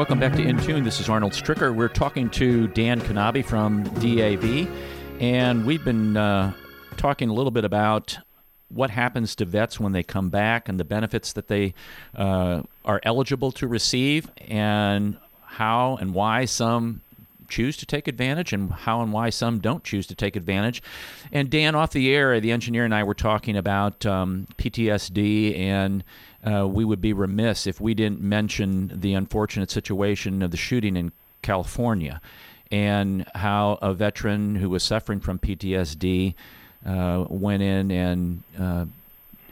Welcome 0.00 0.18
back 0.18 0.32
to 0.32 0.42
In 0.42 0.56
Tune. 0.56 0.82
This 0.82 0.98
is 0.98 1.10
Arnold 1.10 1.32
Stricker. 1.32 1.74
We're 1.74 1.86
talking 1.86 2.30
to 2.30 2.68
Dan 2.68 3.02
Knabe 3.02 3.44
from 3.44 3.82
DAV, 4.00 4.66
and 5.20 5.66
we've 5.66 5.84
been 5.84 6.16
uh, 6.16 6.54
talking 6.96 7.28
a 7.28 7.34
little 7.34 7.50
bit 7.50 7.66
about 7.66 8.18
what 8.70 8.88
happens 8.88 9.36
to 9.36 9.44
vets 9.44 9.78
when 9.78 9.92
they 9.92 10.02
come 10.02 10.30
back 10.30 10.70
and 10.70 10.80
the 10.80 10.84
benefits 10.84 11.34
that 11.34 11.48
they 11.48 11.74
uh, 12.16 12.62
are 12.82 13.02
eligible 13.02 13.52
to 13.52 13.68
receive, 13.68 14.30
and 14.48 15.18
how 15.44 15.98
and 16.00 16.14
why 16.14 16.46
some 16.46 17.02
choose 17.50 17.76
to 17.76 17.84
take 17.84 18.08
advantage 18.08 18.54
and 18.54 18.72
how 18.72 19.02
and 19.02 19.12
why 19.12 19.28
some 19.28 19.58
don't 19.58 19.84
choose 19.84 20.06
to 20.06 20.14
take 20.14 20.34
advantage. 20.34 20.82
And 21.30 21.50
Dan, 21.50 21.74
off 21.74 21.90
the 21.90 22.10
air, 22.14 22.40
the 22.40 22.52
engineer 22.52 22.86
and 22.86 22.94
I 22.94 23.02
were 23.02 23.12
talking 23.12 23.54
about 23.54 24.06
um, 24.06 24.46
PTSD, 24.56 25.58
and 25.58 26.02
uh, 26.44 26.66
we 26.66 26.84
would 26.84 27.00
be 27.00 27.12
remiss 27.12 27.66
if 27.66 27.80
we 27.80 27.94
didn't 27.94 28.20
mention 28.20 28.90
the 28.94 29.14
unfortunate 29.14 29.70
situation 29.70 30.42
of 30.42 30.50
the 30.50 30.56
shooting 30.56 30.96
in 30.96 31.12
California 31.42 32.20
and 32.70 33.26
how 33.34 33.78
a 33.82 33.92
veteran 33.92 34.56
who 34.56 34.70
was 34.70 34.82
suffering 34.82 35.20
from 35.20 35.38
PTSD 35.38 36.34
uh, 36.86 37.24
went 37.28 37.62
in 37.62 37.90
and 37.90 38.42
uh, 38.58 38.84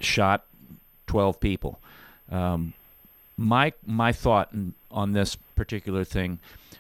shot 0.01 0.45
12 1.09 1.41
people. 1.41 1.81
Um, 2.31 2.75
my 3.37 3.73
my 3.87 4.13
thought 4.13 4.53
on 4.91 5.13
this 5.13 5.37
particular 5.55 6.05
thing 6.05 6.39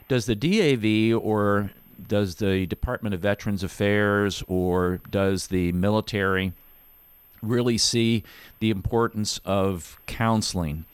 does 0.09 0.27
the 0.27 0.35
DAV 0.35 1.21
or 1.23 1.71
does 2.07 2.37
the 2.37 2.66
Department 2.66 3.14
of 3.14 3.21
Veterans 3.21 3.62
Affairs 3.62 4.42
or 4.49 5.01
does 5.11 5.49
the 5.49 5.73
military 5.73 6.53
really 7.42 7.79
see 7.79 8.24
the 8.61 8.70
importance 8.70 9.40
of 9.44 9.98
counseling, 10.07 10.85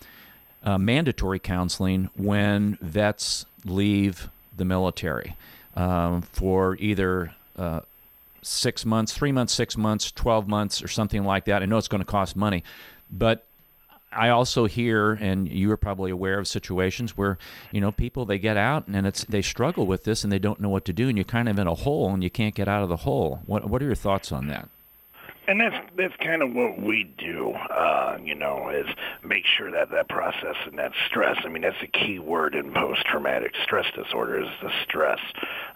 uh, 0.62 0.78
mandatory 0.78 1.38
counseling, 1.38 2.10
when 2.16 2.78
vets 2.80 3.46
leave 3.64 4.28
the 4.56 4.64
military 4.64 5.36
um, 5.74 6.22
for 6.22 6.76
either 6.78 7.34
uh, 7.56 7.80
six 8.42 8.84
months, 8.84 9.12
three 9.12 9.32
months, 9.32 9.52
six 9.52 9.76
months, 9.76 10.12
12 10.12 10.46
months, 10.48 10.82
or 10.82 10.88
something 10.88 11.24
like 11.24 11.46
that. 11.46 11.62
I 11.62 11.66
know 11.66 11.78
it's 11.78 11.88
going 11.88 12.02
to 12.02 12.06
cost 12.06 12.36
money, 12.36 12.62
but 13.10 13.44
I 14.12 14.28
also 14.28 14.66
hear, 14.66 15.12
and 15.12 15.48
you 15.48 15.70
are 15.72 15.76
probably 15.76 16.10
aware 16.10 16.38
of 16.38 16.46
situations 16.46 17.16
where 17.16 17.38
you 17.72 17.80
know 17.80 17.90
people 17.92 18.24
they 18.24 18.38
get 18.38 18.56
out 18.56 18.86
and 18.86 19.06
it's 19.06 19.24
they 19.24 19.42
struggle 19.42 19.86
with 19.86 20.04
this 20.04 20.22
and 20.24 20.32
they 20.32 20.38
don't 20.38 20.60
know 20.60 20.68
what 20.68 20.84
to 20.86 20.92
do, 20.92 21.08
and 21.08 21.18
you're 21.18 21.24
kind 21.24 21.48
of 21.48 21.58
in 21.58 21.66
a 21.66 21.74
hole 21.74 22.12
and 22.12 22.22
you 22.22 22.30
can't 22.30 22.54
get 22.54 22.68
out 22.68 22.82
of 22.82 22.88
the 22.88 22.98
hole. 22.98 23.40
What 23.46 23.68
what 23.68 23.82
are 23.82 23.86
your 23.86 23.94
thoughts 23.94 24.30
on 24.32 24.46
that? 24.48 24.68
And 25.46 25.60
that's 25.60 25.76
that's 25.96 26.14
kind 26.16 26.42
of 26.42 26.52
what 26.52 26.80
we 26.80 27.04
do. 27.18 27.52
Uh, 27.52 28.18
you 28.22 28.34
know, 28.34 28.70
is 28.70 28.86
make 29.22 29.44
sure 29.46 29.70
that 29.70 29.90
that 29.90 30.08
process 30.08 30.56
and 30.66 30.78
that 30.78 30.92
stress. 31.06 31.36
I 31.44 31.48
mean, 31.48 31.62
that's 31.62 31.82
a 31.82 31.86
key 31.86 32.18
word 32.18 32.54
in 32.54 32.72
post-traumatic 32.72 33.54
stress 33.62 33.86
disorder 33.94 34.40
is 34.40 34.48
the 34.62 34.70
stress. 34.84 35.20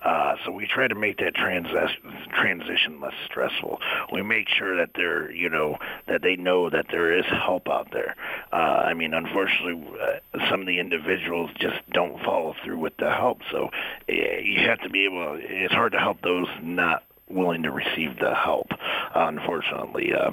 Uh, 0.04 0.36
so 0.44 0.52
we 0.52 0.66
try 0.66 0.88
to 0.88 0.94
make 0.94 1.18
that 1.18 1.34
transition 1.34 2.28
transition 2.30 3.00
less 3.00 3.14
stressful. 3.26 3.80
We 4.12 4.22
make 4.22 4.48
sure 4.48 4.76
that 4.76 4.90
they're, 4.94 5.30
you 5.30 5.48
know, 5.48 5.78
that 6.06 6.22
they 6.22 6.36
know 6.36 6.70
that 6.70 6.86
there 6.90 7.16
is 7.16 7.24
help 7.26 7.68
out 7.68 7.88
there. 7.92 8.16
Uh, 8.52 8.56
I 8.56 8.94
mean, 8.94 9.14
unfortunately, 9.14 9.86
uh, 10.00 10.48
some 10.50 10.60
of 10.60 10.66
the 10.66 10.78
individuals 10.78 11.50
just 11.58 11.78
don't 11.92 12.22
follow 12.24 12.54
through 12.64 12.78
with 12.78 12.96
the 12.98 13.10
help. 13.10 13.40
So 13.50 13.70
uh, 14.08 14.12
you 14.12 14.60
have 14.66 14.80
to 14.80 14.90
be 14.90 15.04
able. 15.04 15.38
It's 15.40 15.74
hard 15.74 15.92
to 15.92 15.98
help 15.98 16.22
those 16.22 16.46
not 16.62 17.02
willing 17.30 17.62
to 17.62 17.70
receive 17.70 18.18
the 18.20 18.34
help, 18.34 18.66
uh, 18.72 19.26
unfortunately. 19.28 20.12
Uh, 20.14 20.30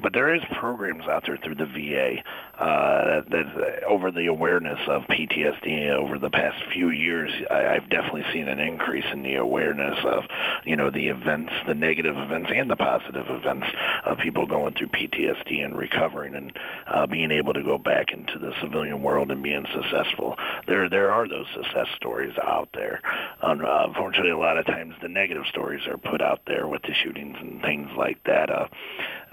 but 0.00 0.12
there 0.12 0.34
is 0.34 0.42
programs 0.58 1.04
out 1.04 1.24
there 1.26 1.38
through 1.42 1.54
the 1.54 1.66
VA 1.66 2.16
uh, 2.62 3.22
that, 3.30 3.44
that 3.56 3.84
over 3.84 4.10
the 4.10 4.26
awareness 4.26 4.78
of 4.88 5.02
PTSD 5.02 5.90
over 5.90 6.18
the 6.18 6.30
past 6.30 6.56
few 6.72 6.90
years. 6.90 7.30
I, 7.50 7.76
I've 7.76 7.88
definitely 7.90 8.24
seen 8.32 8.48
an 8.48 8.58
increase 8.58 9.04
in 9.12 9.22
the 9.22 9.36
awareness 9.36 9.98
of, 10.04 10.24
you 10.64 10.76
know, 10.76 10.90
the 10.90 11.08
events, 11.08 11.52
the 11.66 11.74
negative 11.74 12.16
events 12.16 12.50
and 12.54 12.70
the 12.70 12.76
positive 12.76 13.26
events 13.28 13.66
of 14.06 14.18
people 14.18 14.46
going 14.46 14.74
through 14.74 14.88
PTSD 14.88 15.64
and 15.64 15.76
recovering 15.76 16.34
and 16.34 16.52
uh, 16.86 17.06
being 17.06 17.30
able 17.30 17.52
to 17.52 17.62
go 17.62 17.78
back 17.78 18.12
into 18.12 18.38
the 18.38 18.52
civilian 18.62 19.02
world 19.02 19.30
and 19.30 19.42
being 19.42 19.64
successful. 19.74 20.36
There, 20.66 20.88
there 20.88 21.10
are 21.10 21.28
those 21.28 21.46
success 21.54 21.86
stories 21.96 22.34
out 22.42 22.68
there. 22.74 23.00
Uh, 23.42 23.54
unfortunately, 23.86 24.30
a 24.30 24.38
lot 24.38 24.58
of 24.58 24.66
times 24.66 24.94
the 25.02 25.08
negative 25.08 25.44
stories 25.48 25.86
are 25.86 25.98
put 25.98 26.20
out 26.20 26.37
there 26.46 26.66
with 26.66 26.82
the 26.82 26.94
shootings 27.02 27.36
and 27.40 27.60
things 27.62 27.88
like 27.96 28.22
that. 28.24 28.50
Uh, 28.50 28.68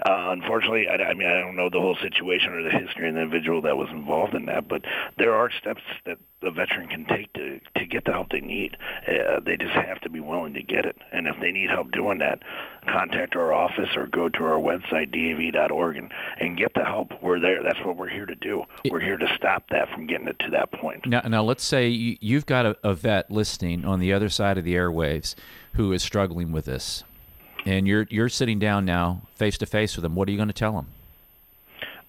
uh, 0.04 0.30
unfortunately, 0.30 0.86
I, 0.88 0.96
I 0.96 1.14
mean, 1.14 1.26
I 1.26 1.40
don't 1.40 1.56
know 1.56 1.70
the 1.70 1.80
whole 1.80 1.96
situation 2.02 2.52
or 2.52 2.62
the 2.62 2.70
history 2.70 3.08
of 3.08 3.14
the 3.14 3.20
individual 3.22 3.62
that 3.62 3.76
was 3.76 3.88
involved 3.90 4.34
in 4.34 4.46
that, 4.46 4.68
but 4.68 4.82
there 5.18 5.34
are 5.34 5.50
steps 5.50 5.82
that 6.04 6.18
the 6.42 6.50
veteran 6.50 6.86
can 6.88 7.06
take 7.06 7.32
to 7.32 7.58
to 7.76 7.86
get 7.86 8.04
the 8.04 8.12
help 8.12 8.28
they 8.30 8.40
need. 8.40 8.76
Uh, 9.08 9.40
they 9.44 9.56
just 9.56 9.72
have 9.72 10.00
to 10.02 10.10
be 10.10 10.20
willing 10.20 10.54
to 10.54 10.62
get 10.62 10.84
it, 10.84 10.96
and 11.12 11.26
if 11.26 11.36
they 11.40 11.50
need 11.50 11.70
help 11.70 11.90
doing 11.92 12.18
that, 12.18 12.42
contact 12.86 13.34
our 13.36 13.52
office 13.52 13.88
or 13.96 14.06
go 14.06 14.28
to 14.28 14.44
our 14.44 14.60
website 14.60 15.10
dav.org 15.10 15.96
and, 15.96 16.12
and 16.38 16.58
get 16.58 16.72
the 16.74 16.84
help. 16.84 17.10
We're 17.22 17.40
there. 17.40 17.62
That's 17.62 17.78
what 17.84 17.96
we're 17.96 18.08
here 18.08 18.26
to 18.26 18.34
do. 18.34 18.64
We're 18.90 19.00
here 19.00 19.16
to 19.16 19.28
stop 19.36 19.64
that 19.70 19.88
from 19.90 20.06
getting 20.06 20.28
it 20.28 20.38
to 20.40 20.50
that 20.50 20.72
point. 20.72 21.06
Now, 21.06 21.22
now 21.22 21.42
let's 21.42 21.64
say 21.64 21.88
you, 21.88 22.16
you've 22.20 22.46
got 22.46 22.66
a, 22.66 22.76
a 22.84 22.94
vet 22.94 23.30
listening 23.30 23.84
on 23.84 23.98
the 23.98 24.12
other 24.12 24.28
side 24.28 24.58
of 24.58 24.64
the 24.64 24.74
airwaves 24.74 25.34
who 25.76 25.92
is 25.92 26.02
struggling 26.02 26.52
with 26.52 26.64
this, 26.64 27.04
and 27.64 27.86
you're 27.86 28.06
you're 28.10 28.28
sitting 28.28 28.58
down 28.58 28.84
now 28.84 29.22
face 29.34 29.58
to 29.58 29.66
face 29.66 29.96
with 29.96 30.02
them. 30.02 30.14
What 30.14 30.28
are 30.28 30.30
you 30.30 30.38
going 30.38 30.48
to 30.48 30.54
tell 30.54 30.72
them? 30.72 30.88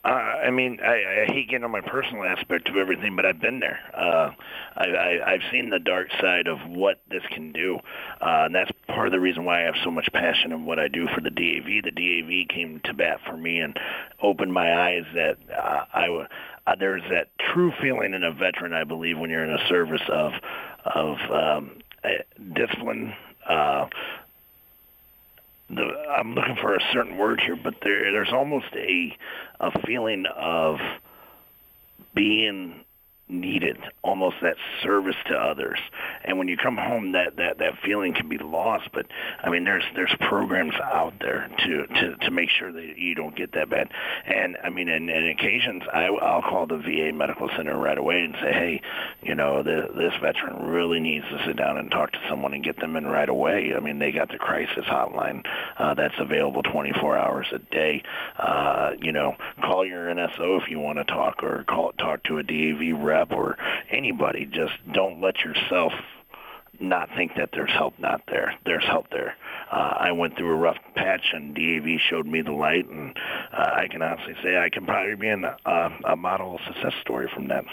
Uh, 0.07 0.09
I 0.09 0.51
mean, 0.51 0.79
I, 0.81 1.23
I 1.23 1.33
hate 1.33 1.49
getting 1.49 1.65
on 1.65 1.71
my 1.71 1.81
personal 1.81 2.23
aspect 2.23 2.69
of 2.69 2.77
everything, 2.77 3.17
but 3.17 3.25
I've 3.25 3.41
been 3.41 3.59
there. 3.59 3.79
Uh, 3.93 4.31
I, 4.77 4.85
I, 4.87 5.33
I've 5.33 5.41
seen 5.51 5.69
the 5.69 5.79
dark 5.79 6.07
side 6.21 6.47
of 6.47 6.59
what 6.69 7.01
this 7.09 7.23
can 7.33 7.51
do, 7.51 7.79
uh, 8.21 8.45
and 8.45 8.55
that's 8.55 8.71
part 8.87 9.07
of 9.07 9.11
the 9.11 9.19
reason 9.19 9.43
why 9.43 9.63
I 9.63 9.65
have 9.65 9.75
so 9.83 9.91
much 9.91 10.07
passion 10.13 10.53
in 10.53 10.65
what 10.65 10.79
I 10.79 10.87
do 10.87 11.07
for 11.13 11.19
the 11.19 11.29
DAV. 11.29 11.83
The 11.83 11.91
DAV 11.91 12.55
came 12.55 12.79
to 12.85 12.93
bat 12.93 13.19
for 13.25 13.35
me 13.35 13.59
and 13.59 13.77
opened 14.21 14.53
my 14.53 14.87
eyes 14.87 15.03
that 15.13 15.37
uh, 15.51 15.85
I 15.93 16.27
uh, 16.67 16.75
there's 16.79 17.03
that 17.09 17.27
true 17.53 17.73
feeling 17.81 18.13
in 18.13 18.23
a 18.23 18.31
veteran, 18.31 18.71
I 18.71 18.85
believe, 18.85 19.17
when 19.19 19.29
you're 19.29 19.43
in 19.43 19.51
a 19.51 19.67
service 19.67 20.07
of 20.09 20.31
of 20.85 21.17
um, 21.31 21.71
discipline. 22.53 23.13
Uh, 23.47 23.87
the, 25.69 25.83
I'm 26.17 26.33
looking 26.33 26.57
for 26.61 26.75
a 26.75 26.79
certain 26.93 27.17
word 27.17 27.41
here, 27.45 27.57
but 27.61 27.75
there 27.83 28.11
there's 28.11 28.31
almost 28.33 28.67
a 28.75 29.17
a 29.59 29.81
feeling 29.85 30.25
of 30.35 30.77
being 32.15 32.85
needed, 33.29 33.77
almost 34.03 34.37
that 34.41 34.55
service 34.83 35.15
to 35.27 35.35
others. 35.35 35.79
And 36.23 36.37
when 36.37 36.47
you 36.47 36.57
come 36.57 36.77
home, 36.77 37.11
that, 37.11 37.35
that, 37.37 37.57
that 37.59 37.73
feeling 37.83 38.13
can 38.13 38.29
be 38.29 38.37
lost. 38.37 38.89
But 38.93 39.07
I 39.43 39.49
mean, 39.49 39.65
there's 39.65 39.83
there's 39.95 40.13
programs 40.19 40.73
out 40.75 41.13
there 41.19 41.49
to, 41.65 41.87
to, 41.87 42.15
to 42.17 42.31
make 42.31 42.49
sure 42.49 42.71
that 42.71 42.97
you 42.97 43.15
don't 43.15 43.35
get 43.35 43.53
that 43.53 43.69
bad. 43.69 43.89
And 44.25 44.57
I 44.63 44.69
mean, 44.69 44.87
in, 44.87 45.09
in 45.09 45.29
occasions, 45.29 45.83
I, 45.91 46.05
I'll 46.05 46.41
call 46.41 46.67
the 46.67 46.77
VA 46.77 47.11
Medical 47.13 47.49
Center 47.55 47.77
right 47.77 47.97
away 47.97 48.21
and 48.21 48.35
say, 48.41 48.53
hey, 48.53 48.81
you 49.21 49.35
know, 49.35 49.63
the, 49.63 49.87
this 49.95 50.13
veteran 50.21 50.67
really 50.71 50.99
needs 50.99 51.25
to 51.29 51.43
sit 51.45 51.57
down 51.57 51.77
and 51.77 51.91
talk 51.91 52.11
to 52.13 52.19
someone 52.29 52.53
and 52.53 52.63
get 52.63 52.79
them 52.79 52.95
in 52.95 53.05
right 53.05 53.29
away. 53.29 53.73
I 53.75 53.79
mean, 53.79 53.99
they 53.99 54.11
got 54.11 54.29
the 54.29 54.37
crisis 54.37 54.85
hotline 54.85 55.45
uh, 55.77 55.93
that's 55.95 56.15
available 56.19 56.63
24 56.63 57.17
hours 57.17 57.47
a 57.51 57.59
day. 57.59 58.03
Uh, 58.37 58.91
you 59.01 59.11
know, 59.11 59.35
call 59.61 59.85
your 59.85 60.07
NSO 60.07 60.61
if 60.61 60.69
you 60.69 60.79
want 60.79 60.97
to 60.97 61.03
talk, 61.03 61.43
or 61.43 61.65
call 61.67 61.91
talk 61.93 62.23
to 62.23 62.37
a 62.37 62.43
DAV 62.43 62.99
rep 62.99 63.16
rep 63.17 63.31
or 63.31 63.57
anybody, 63.91 64.45
just 64.45 64.73
don't 64.93 65.21
let 65.21 65.39
yourself 65.39 65.93
not 66.79 67.09
think 67.15 67.31
that 67.37 67.49
there's 67.53 67.71
help 67.71 67.93
not 67.97 68.21
there. 68.27 68.53
There's 68.65 68.83
help 68.85 69.09
there. 69.09 69.35
Uh, 69.71 69.93
I 69.99 70.11
went 70.11 70.37
through 70.37 70.51
a 70.51 70.55
rough 70.55 70.77
patch, 70.95 71.33
and 71.33 71.55
DAV 71.55 71.99
showed 72.09 72.27
me 72.27 72.41
the 72.41 72.51
light, 72.51 72.87
and 72.87 73.17
uh, 73.51 73.71
I 73.75 73.87
can 73.89 74.01
honestly 74.01 74.35
say 74.43 74.57
I 74.57 74.69
can 74.69 74.85
probably 74.85 75.15
be 75.15 75.27
in 75.27 75.43
a, 75.43 75.89
a 76.09 76.15
model 76.15 76.59
success 76.67 76.93
story 77.01 77.29
from 77.33 77.47
that. 77.47 77.63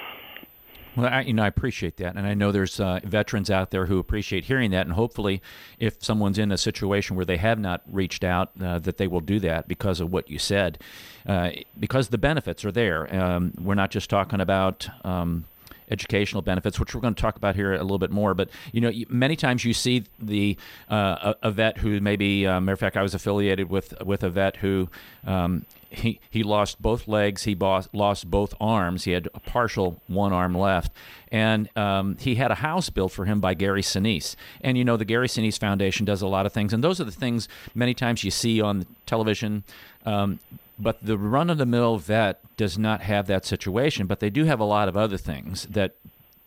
Well, 0.96 1.06
I, 1.06 1.22
you 1.22 1.32
know, 1.32 1.42
I 1.42 1.48
appreciate 1.48 1.96
that, 1.96 2.16
and 2.16 2.26
I 2.26 2.34
know 2.34 2.52
there's 2.52 2.78
uh, 2.78 3.00
veterans 3.02 3.50
out 3.50 3.70
there 3.70 3.86
who 3.86 3.98
appreciate 3.98 4.44
hearing 4.44 4.70
that. 4.70 4.86
And 4.86 4.94
hopefully, 4.94 5.42
if 5.78 6.02
someone's 6.02 6.38
in 6.38 6.52
a 6.52 6.58
situation 6.58 7.16
where 7.16 7.24
they 7.24 7.36
have 7.36 7.58
not 7.58 7.82
reached 7.90 8.22
out, 8.22 8.52
uh, 8.62 8.78
that 8.78 8.96
they 8.98 9.08
will 9.08 9.20
do 9.20 9.40
that 9.40 9.66
because 9.66 10.00
of 10.00 10.12
what 10.12 10.30
you 10.30 10.38
said, 10.38 10.78
uh, 11.26 11.50
because 11.78 12.08
the 12.08 12.18
benefits 12.18 12.64
are 12.64 12.72
there. 12.72 13.12
Um, 13.14 13.52
we're 13.60 13.74
not 13.74 13.90
just 13.90 14.08
talking 14.08 14.40
about. 14.40 14.88
Um, 15.04 15.46
educational 15.90 16.42
benefits, 16.42 16.80
which 16.80 16.94
we're 16.94 17.00
going 17.00 17.14
to 17.14 17.20
talk 17.20 17.36
about 17.36 17.54
here 17.54 17.74
a 17.74 17.82
little 17.82 17.98
bit 17.98 18.10
more. 18.10 18.34
But 18.34 18.50
you 18.72 18.80
know, 18.80 18.92
many 19.08 19.36
times 19.36 19.64
you 19.64 19.74
see 19.74 20.04
the 20.20 20.56
uh, 20.88 21.34
a, 21.42 21.50
vet 21.50 21.78
who 21.78 22.00
maybe, 22.00 22.46
uh, 22.46 22.60
matter 22.60 22.74
of 22.74 22.80
fact, 22.80 22.96
I 22.96 23.02
was 23.02 23.14
affiliated 23.14 23.70
with 23.70 23.94
with 24.04 24.22
a 24.22 24.30
vet 24.30 24.56
who 24.56 24.88
um, 25.26 25.64
he, 25.94 26.20
he 26.30 26.42
lost 26.42 26.80
both 26.82 27.08
legs. 27.08 27.44
He 27.44 27.54
lost 27.54 28.30
both 28.30 28.54
arms. 28.60 29.04
He 29.04 29.12
had 29.12 29.28
a 29.34 29.40
partial 29.40 30.00
one 30.06 30.32
arm 30.32 30.56
left. 30.56 30.92
And 31.30 31.74
um, 31.76 32.16
he 32.18 32.36
had 32.36 32.50
a 32.50 32.56
house 32.56 32.90
built 32.90 33.12
for 33.12 33.24
him 33.24 33.40
by 33.40 33.54
Gary 33.54 33.82
Sinise. 33.82 34.36
And 34.60 34.76
you 34.78 34.84
know, 34.84 34.96
the 34.96 35.04
Gary 35.04 35.28
Sinise 35.28 35.58
Foundation 35.58 36.04
does 36.04 36.22
a 36.22 36.26
lot 36.26 36.46
of 36.46 36.52
things. 36.52 36.72
And 36.72 36.82
those 36.82 37.00
are 37.00 37.04
the 37.04 37.12
things 37.12 37.48
many 37.74 37.94
times 37.94 38.24
you 38.24 38.30
see 38.30 38.60
on 38.60 38.86
television. 39.06 39.64
Um, 40.04 40.38
but 40.78 41.04
the 41.04 41.18
run 41.18 41.50
of 41.50 41.58
the 41.58 41.66
mill 41.66 41.98
vet 41.98 42.40
does 42.56 42.78
not 42.78 43.02
have 43.02 43.26
that 43.26 43.44
situation, 43.44 44.06
but 44.06 44.20
they 44.20 44.30
do 44.30 44.44
have 44.44 44.60
a 44.60 44.64
lot 44.64 44.88
of 44.88 44.96
other 44.96 45.16
things 45.16 45.66
that 45.66 45.94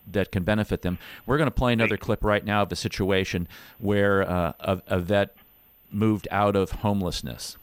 that 0.10 0.32
can 0.32 0.44
benefit 0.44 0.84
them. 0.84 0.98
We're 1.26 1.38
going 1.38 1.48
to 1.48 1.52
play 1.52 1.74
another 1.74 1.98
clip 1.98 2.24
right 2.24 2.46
now 2.46 2.62
of 2.62 2.72
a 2.72 2.78
situation 2.78 3.48
where 3.78 4.30
uh, 4.30 4.54
a, 4.62 4.82
a 4.88 5.00
vet 5.00 5.36
moved 5.92 6.28
out 6.32 6.56
of 6.56 6.72
homelessness. 6.72 7.58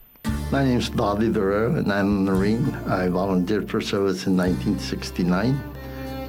My 0.51 0.63
name 0.63 0.77
is 0.77 0.89
Bobby 0.89 1.27
Barrera, 1.27 1.77
and 1.77 1.91
I'm 1.91 2.27
a 2.27 2.31
Marine. 2.31 2.69
I 2.87 3.07
volunteered 3.09 3.69
for 3.69 3.81
service 3.81 4.27
in 4.27 4.37
1969 4.37 5.59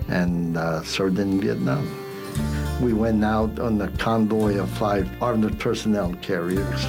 and 0.08 0.56
uh, 0.56 0.82
served 0.84 1.18
in 1.18 1.40
Vietnam. 1.40 1.86
We 2.82 2.92
went 2.92 3.24
out 3.24 3.58
on 3.58 3.78
the 3.78 3.88
convoy 3.98 4.58
of 4.58 4.70
five 4.70 5.10
armored 5.22 5.58
personnel 5.58 6.14
carriers, 6.22 6.86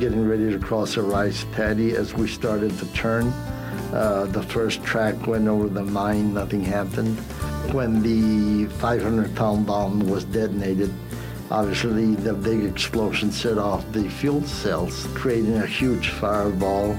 getting 0.00 0.28
ready 0.28 0.50
to 0.50 0.58
cross 0.58 0.96
a 0.96 1.02
rice 1.02 1.44
paddy 1.52 1.96
as 1.96 2.14
we 2.14 2.28
started 2.28 2.76
to 2.78 2.86
turn. 2.92 3.28
Uh, 3.92 4.26
the 4.30 4.42
first 4.42 4.82
track 4.82 5.26
went 5.26 5.48
over 5.48 5.68
the 5.68 5.84
mine, 5.84 6.34
nothing 6.34 6.62
happened. 6.62 7.18
When 7.72 8.02
the 8.02 8.66
500 8.76 9.34
pound 9.34 9.66
bomb 9.66 10.08
was 10.08 10.24
detonated, 10.24 10.92
Obviously, 11.50 12.14
the 12.14 12.32
big 12.32 12.64
explosion 12.64 13.30
set 13.30 13.58
off 13.58 13.84
the 13.92 14.08
fuel 14.08 14.42
cells, 14.42 15.06
creating 15.14 15.56
a 15.56 15.66
huge 15.66 16.08
fireball. 16.08 16.98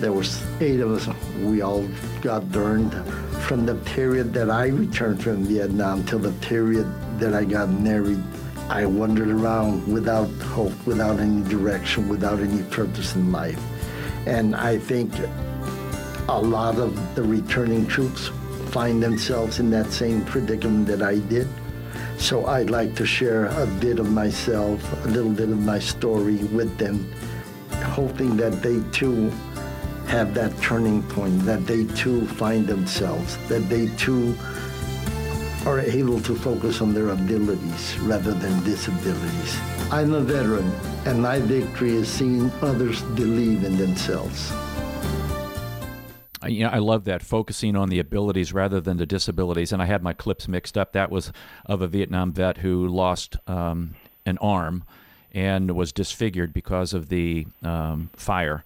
There 0.00 0.12
was 0.12 0.42
eight 0.60 0.80
of 0.80 0.92
us. 0.92 1.08
We 1.40 1.62
all 1.62 1.88
got 2.20 2.50
burned. 2.52 2.92
From 3.46 3.64
the 3.64 3.74
period 3.74 4.34
that 4.34 4.50
I 4.50 4.66
returned 4.66 5.22
from 5.22 5.44
Vietnam 5.44 6.04
till 6.04 6.18
the 6.18 6.32
period 6.46 6.86
that 7.18 7.32
I 7.32 7.44
got 7.44 7.70
married, 7.70 8.22
I 8.68 8.84
wandered 8.84 9.28
around 9.28 9.86
without 9.92 10.28
hope, 10.42 10.74
without 10.86 11.20
any 11.20 11.48
direction, 11.48 12.08
without 12.08 12.40
any 12.40 12.62
purpose 12.64 13.14
in 13.14 13.30
life. 13.30 13.60
And 14.26 14.56
I 14.56 14.78
think 14.78 15.12
a 16.28 16.40
lot 16.40 16.78
of 16.78 17.14
the 17.14 17.22
returning 17.22 17.86
troops 17.86 18.30
find 18.70 19.00
themselves 19.00 19.60
in 19.60 19.70
that 19.70 19.92
same 19.92 20.24
predicament 20.24 20.86
that 20.88 21.00
I 21.00 21.18
did. 21.18 21.48
So 22.18 22.46
I'd 22.46 22.70
like 22.70 22.96
to 22.96 23.06
share 23.06 23.46
a 23.46 23.66
bit 23.80 24.00
of 24.00 24.10
myself, 24.10 24.82
a 25.04 25.08
little 25.08 25.30
bit 25.30 25.50
of 25.50 25.60
my 25.60 25.78
story 25.78 26.36
with 26.44 26.76
them, 26.76 27.12
hoping 27.70 28.36
that 28.38 28.62
they 28.62 28.82
too 28.90 29.30
have 30.08 30.34
that 30.34 30.56
turning 30.60 31.02
point, 31.04 31.44
that 31.44 31.66
they 31.66 31.84
too 31.94 32.26
find 32.26 32.66
themselves, 32.66 33.38
that 33.48 33.68
they 33.68 33.88
too 33.96 34.36
are 35.66 35.80
able 35.80 36.20
to 36.20 36.34
focus 36.34 36.80
on 36.80 36.94
their 36.94 37.10
abilities 37.10 37.98
rather 37.98 38.32
than 38.32 38.62
disabilities. 38.62 39.58
I'm 39.90 40.14
a 40.14 40.20
veteran, 40.20 40.70
and 41.04 41.20
my 41.20 41.40
victory 41.40 41.90
is 41.90 42.08
seeing 42.08 42.52
others 42.62 43.02
believe 43.02 43.64
in 43.64 43.76
themselves. 43.76 44.52
you 46.46 46.62
know, 46.64 46.70
I 46.70 46.78
love 46.78 47.04
that 47.06 47.22
focusing 47.22 47.74
on 47.74 47.88
the 47.88 47.98
abilities 47.98 48.52
rather 48.52 48.80
than 48.80 48.96
the 48.98 49.06
disabilities. 49.06 49.72
And 49.72 49.82
I 49.82 49.86
had 49.86 50.04
my 50.04 50.12
clips 50.12 50.46
mixed 50.46 50.78
up. 50.78 50.92
That 50.92 51.10
was 51.10 51.32
of 51.64 51.82
a 51.82 51.88
Vietnam 51.88 52.30
vet 52.30 52.58
who 52.58 52.86
lost 52.86 53.36
um, 53.48 53.96
an 54.24 54.38
arm 54.38 54.84
and 55.32 55.72
was 55.72 55.92
disfigured 55.92 56.52
because 56.52 56.94
of 56.94 57.08
the 57.08 57.46
um, 57.64 58.10
fire. 58.14 58.64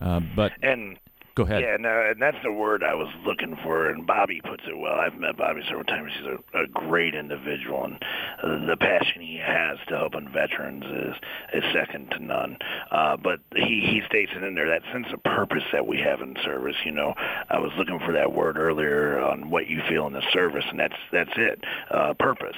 Uh, 0.00 0.20
but 0.34 0.52
and 0.62 0.98
Go 1.34 1.44
ahead. 1.44 1.62
Yeah, 1.62 1.76
no, 1.78 2.10
and 2.10 2.20
that's 2.20 2.36
the 2.42 2.52
word 2.52 2.82
I 2.82 2.94
was 2.94 3.08
looking 3.24 3.56
for. 3.62 3.88
And 3.88 4.06
Bobby 4.06 4.40
puts 4.42 4.64
it 4.66 4.76
well. 4.76 4.94
I've 4.94 5.14
met 5.14 5.36
Bobby 5.36 5.62
several 5.66 5.84
times. 5.84 6.10
He's 6.18 6.26
a, 6.26 6.58
a 6.58 6.66
great 6.66 7.14
individual, 7.14 7.84
and 7.84 7.94
uh, 8.42 8.66
the 8.66 8.76
passion 8.76 9.22
he 9.22 9.36
has 9.36 9.78
to 9.88 9.96
helping 9.96 10.28
veterans 10.28 10.84
is 10.84 11.14
is 11.54 11.64
second 11.72 12.10
to 12.10 12.18
none. 12.18 12.58
Uh, 12.90 13.16
but 13.16 13.40
he 13.54 13.80
he 13.80 14.02
states 14.08 14.32
it 14.34 14.42
in 14.42 14.54
there 14.54 14.68
that 14.68 14.82
sense 14.92 15.06
of 15.12 15.22
purpose 15.22 15.64
that 15.72 15.86
we 15.86 15.98
have 15.98 16.20
in 16.20 16.36
service. 16.44 16.76
You 16.84 16.92
know, 16.92 17.14
I 17.48 17.58
was 17.58 17.70
looking 17.78 18.00
for 18.00 18.12
that 18.12 18.32
word 18.32 18.56
earlier 18.58 19.20
on 19.20 19.50
what 19.50 19.68
you 19.68 19.80
feel 19.88 20.06
in 20.06 20.12
the 20.12 20.22
service, 20.32 20.64
and 20.68 20.80
that's 20.80 20.98
that's 21.12 21.32
it, 21.36 21.64
uh, 21.90 22.14
purpose 22.18 22.56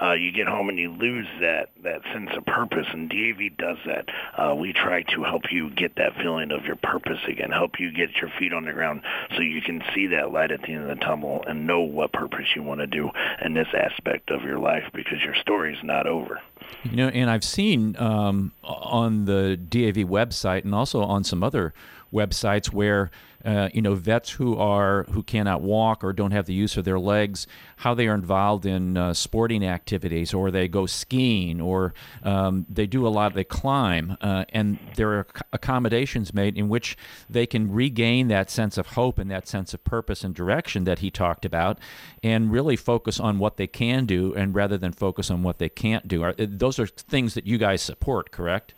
uh, 0.00 0.12
you 0.12 0.32
get 0.32 0.46
home 0.46 0.68
and 0.68 0.78
you 0.78 0.90
lose 0.92 1.26
that 1.40 1.70
that 1.82 2.02
sense 2.12 2.30
of 2.36 2.44
purpose. 2.46 2.86
And 2.92 3.08
DAV 3.08 3.56
does 3.56 3.78
that. 3.86 4.06
Uh, 4.36 4.54
we 4.54 4.72
try 4.72 5.02
to 5.02 5.22
help 5.22 5.50
you 5.50 5.70
get 5.70 5.96
that 5.96 6.14
feeling 6.16 6.50
of 6.52 6.64
your 6.64 6.76
purpose 6.76 7.18
again, 7.28 7.50
help 7.50 7.78
you 7.78 7.92
get 7.92 8.16
your 8.20 8.30
feet 8.38 8.52
on 8.52 8.64
the 8.64 8.72
ground 8.72 9.02
so 9.36 9.40
you 9.40 9.60
can 9.60 9.82
see 9.94 10.06
that 10.08 10.32
light 10.32 10.50
at 10.50 10.62
the 10.62 10.72
end 10.72 10.90
of 10.90 10.98
the 10.98 11.04
tunnel 11.04 11.44
and 11.46 11.66
know 11.66 11.80
what 11.80 12.12
purpose 12.12 12.46
you 12.54 12.62
want 12.62 12.80
to 12.80 12.86
do 12.86 13.10
in 13.44 13.54
this 13.54 13.68
aspect 13.74 14.30
of 14.30 14.42
your 14.42 14.58
life 14.58 14.84
because 14.94 15.18
your 15.24 15.34
story's 15.40 15.82
not 15.82 16.06
over. 16.06 16.40
You 16.84 16.96
know, 16.96 17.08
and 17.08 17.30
I've 17.30 17.44
seen 17.44 17.96
um, 17.98 18.52
on 18.62 19.24
the 19.24 19.56
DAV 19.56 20.06
website 20.08 20.64
and 20.64 20.74
also 20.74 21.02
on 21.02 21.24
some 21.24 21.42
other 21.42 21.72
websites 22.12 22.72
where 22.72 23.10
uh, 23.48 23.70
you 23.72 23.80
know 23.80 23.94
vets 23.94 24.32
who 24.32 24.56
are 24.58 25.04
who 25.04 25.22
cannot 25.22 25.62
walk 25.62 26.04
or 26.04 26.12
don't 26.12 26.32
have 26.32 26.44
the 26.44 26.52
use 26.52 26.76
of 26.76 26.84
their 26.84 26.98
legs, 26.98 27.46
how 27.76 27.94
they 27.94 28.06
are 28.06 28.14
involved 28.14 28.66
in 28.66 28.98
uh, 28.98 29.14
sporting 29.14 29.64
activities, 29.64 30.34
or 30.34 30.50
they 30.50 30.68
go 30.68 30.84
skiing, 30.84 31.58
or 31.58 31.94
um, 32.22 32.66
they 32.68 32.86
do 32.86 33.06
a 33.06 33.08
lot. 33.08 33.32
They 33.32 33.44
climb, 33.44 34.18
uh, 34.20 34.44
and 34.50 34.78
there 34.96 35.12
are 35.12 35.26
accommodations 35.50 36.34
made 36.34 36.58
in 36.58 36.68
which 36.68 36.96
they 37.30 37.46
can 37.46 37.72
regain 37.72 38.28
that 38.28 38.50
sense 38.50 38.76
of 38.76 38.88
hope 38.88 39.18
and 39.18 39.30
that 39.30 39.48
sense 39.48 39.72
of 39.72 39.82
purpose 39.82 40.24
and 40.24 40.34
direction 40.34 40.84
that 40.84 40.98
he 40.98 41.10
talked 41.10 41.46
about, 41.46 41.78
and 42.22 42.52
really 42.52 42.76
focus 42.76 43.18
on 43.18 43.38
what 43.38 43.56
they 43.56 43.66
can 43.66 44.04
do, 44.04 44.34
and 44.34 44.54
rather 44.54 44.76
than 44.76 44.92
focus 44.92 45.30
on 45.30 45.42
what 45.42 45.58
they 45.58 45.70
can't 45.70 46.06
do. 46.06 46.22
Are, 46.22 46.34
those 46.36 46.78
are 46.78 46.86
things 46.86 47.32
that 47.32 47.46
you 47.46 47.56
guys 47.56 47.80
support, 47.80 48.30
correct? 48.30 48.74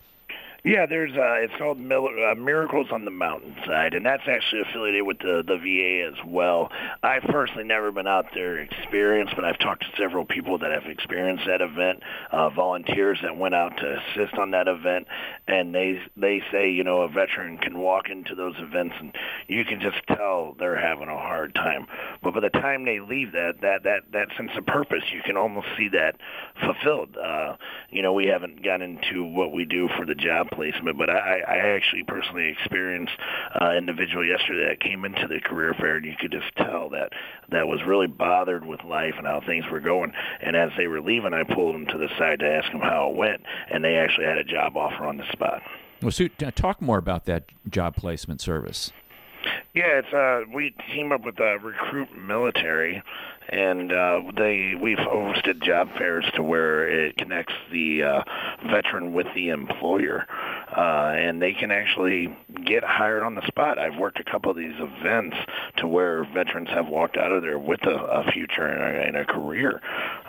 Yeah, 0.62 0.84
there's 0.84 1.12
uh, 1.12 1.40
it's 1.40 1.54
called 1.56 1.78
Mil- 1.78 2.08
uh, 2.30 2.34
Miracles 2.34 2.88
on 2.92 3.06
the 3.06 3.10
Mountainside, 3.10 3.94
and 3.94 4.04
that's 4.04 4.24
actually 4.28 4.60
affiliated 4.60 5.06
with 5.06 5.18
the 5.18 5.42
the 5.46 5.56
VA 5.56 6.06
as 6.06 6.26
well. 6.26 6.70
I've 7.02 7.22
personally 7.22 7.64
never 7.64 7.90
been 7.90 8.06
out 8.06 8.26
there 8.34 8.58
experienced, 8.58 9.34
but 9.36 9.44
I've 9.46 9.58
talked 9.58 9.82
to 9.82 9.88
several 9.96 10.26
people 10.26 10.58
that 10.58 10.70
have 10.70 10.84
experienced 10.84 11.44
that 11.46 11.62
event, 11.62 12.02
uh, 12.30 12.50
volunteers 12.50 13.18
that 13.22 13.38
went 13.38 13.54
out 13.54 13.78
to 13.78 14.00
assist 14.00 14.34
on 14.34 14.50
that 14.50 14.68
event, 14.68 15.06
and 15.48 15.74
they 15.74 15.98
they 16.16 16.42
say 16.52 16.70
you 16.70 16.84
know 16.84 17.02
a 17.02 17.08
veteran 17.08 17.56
can 17.56 17.78
walk 17.78 18.10
into 18.10 18.34
those 18.34 18.54
events 18.58 18.94
and 19.00 19.14
you 19.48 19.64
can 19.64 19.80
just 19.80 19.96
tell 20.08 20.54
they're 20.58 20.78
having 20.78 21.08
a 21.08 21.16
hard 21.16 21.54
time, 21.54 21.86
but 22.22 22.34
by 22.34 22.40
the 22.40 22.50
time 22.50 22.84
they 22.84 23.00
leave 23.00 23.32
that 23.32 23.54
that 23.62 23.84
that 23.84 24.00
that 24.12 24.28
sense 24.36 24.50
of 24.58 24.66
purpose, 24.66 25.04
you 25.10 25.22
can 25.24 25.38
almost 25.38 25.68
see 25.78 25.88
that 25.88 26.16
fulfilled. 26.62 27.16
Uh, 27.16 27.56
you 27.88 28.02
know, 28.02 28.12
we 28.12 28.26
haven't 28.26 28.62
got 28.62 28.82
into 28.82 29.24
what 29.24 29.52
we 29.52 29.64
do 29.64 29.88
for 29.96 30.04
the 30.04 30.14
job 30.14 30.49
placement, 30.52 30.98
but 30.98 31.10
I, 31.10 31.40
I 31.46 31.56
actually 31.74 32.04
personally 32.04 32.48
experienced 32.48 33.12
uh, 33.60 33.70
an 33.70 33.76
individual 33.76 34.24
yesterday 34.24 34.68
that 34.68 34.80
came 34.80 35.04
into 35.04 35.26
the 35.26 35.40
career 35.40 35.74
fair, 35.78 35.96
and 35.96 36.04
you 36.04 36.14
could 36.18 36.32
just 36.32 36.54
tell 36.56 36.88
that 36.90 37.12
that 37.50 37.66
was 37.66 37.80
really 37.86 38.06
bothered 38.06 38.64
with 38.64 38.82
life 38.84 39.14
and 39.16 39.26
how 39.26 39.40
things 39.46 39.64
were 39.70 39.80
going. 39.80 40.12
And 40.40 40.56
as 40.56 40.70
they 40.76 40.86
were 40.86 41.00
leaving, 41.00 41.34
I 41.34 41.44
pulled 41.44 41.74
them 41.74 41.86
to 41.86 41.98
the 41.98 42.08
side 42.18 42.40
to 42.40 42.46
ask 42.46 42.70
them 42.72 42.80
how 42.80 43.10
it 43.10 43.16
went, 43.16 43.42
and 43.70 43.84
they 43.84 43.96
actually 43.96 44.26
had 44.26 44.38
a 44.38 44.44
job 44.44 44.76
offer 44.76 45.04
on 45.04 45.16
the 45.16 45.30
spot. 45.32 45.62
Well, 46.02 46.10
so 46.10 46.28
talk 46.28 46.80
more 46.80 46.98
about 46.98 47.26
that 47.26 47.44
job 47.68 47.96
placement 47.96 48.40
service. 48.40 48.92
Yeah, 49.74 50.00
it's 50.02 50.12
uh, 50.12 50.50
we 50.52 50.74
team 50.92 51.12
up 51.12 51.24
with 51.24 51.40
uh, 51.40 51.58
Recruit 51.58 52.08
Military, 52.16 53.02
and 53.50 53.92
uh, 53.92 54.20
they 54.36 54.74
we've 54.80 54.98
hosted 54.98 55.62
job 55.62 55.88
fairs 55.98 56.24
to 56.36 56.42
where 56.42 56.88
it 56.88 57.16
connects 57.16 57.54
the 57.72 58.02
uh, 58.02 58.22
veteran 58.70 59.12
with 59.12 59.26
the 59.34 59.48
employer, 59.48 60.26
uh, 60.76 61.12
and 61.16 61.42
they 61.42 61.52
can 61.52 61.72
actually 61.72 62.34
get 62.64 62.84
hired 62.84 63.22
on 63.22 63.34
the 63.34 63.46
spot. 63.46 63.78
I've 63.78 63.98
worked 63.98 64.20
a 64.20 64.24
couple 64.24 64.50
of 64.50 64.56
these 64.56 64.74
events 64.78 65.36
to 65.78 65.88
where 65.88 66.24
veterans 66.32 66.68
have 66.68 66.86
walked 66.86 67.16
out 67.16 67.32
of 67.32 67.42
there 67.42 67.58
with 67.58 67.82
a, 67.82 67.94
a 67.94 68.30
future 68.30 68.66
and 68.66 68.82
a, 68.82 69.08
and 69.08 69.16
a 69.16 69.24
career. 69.24 69.80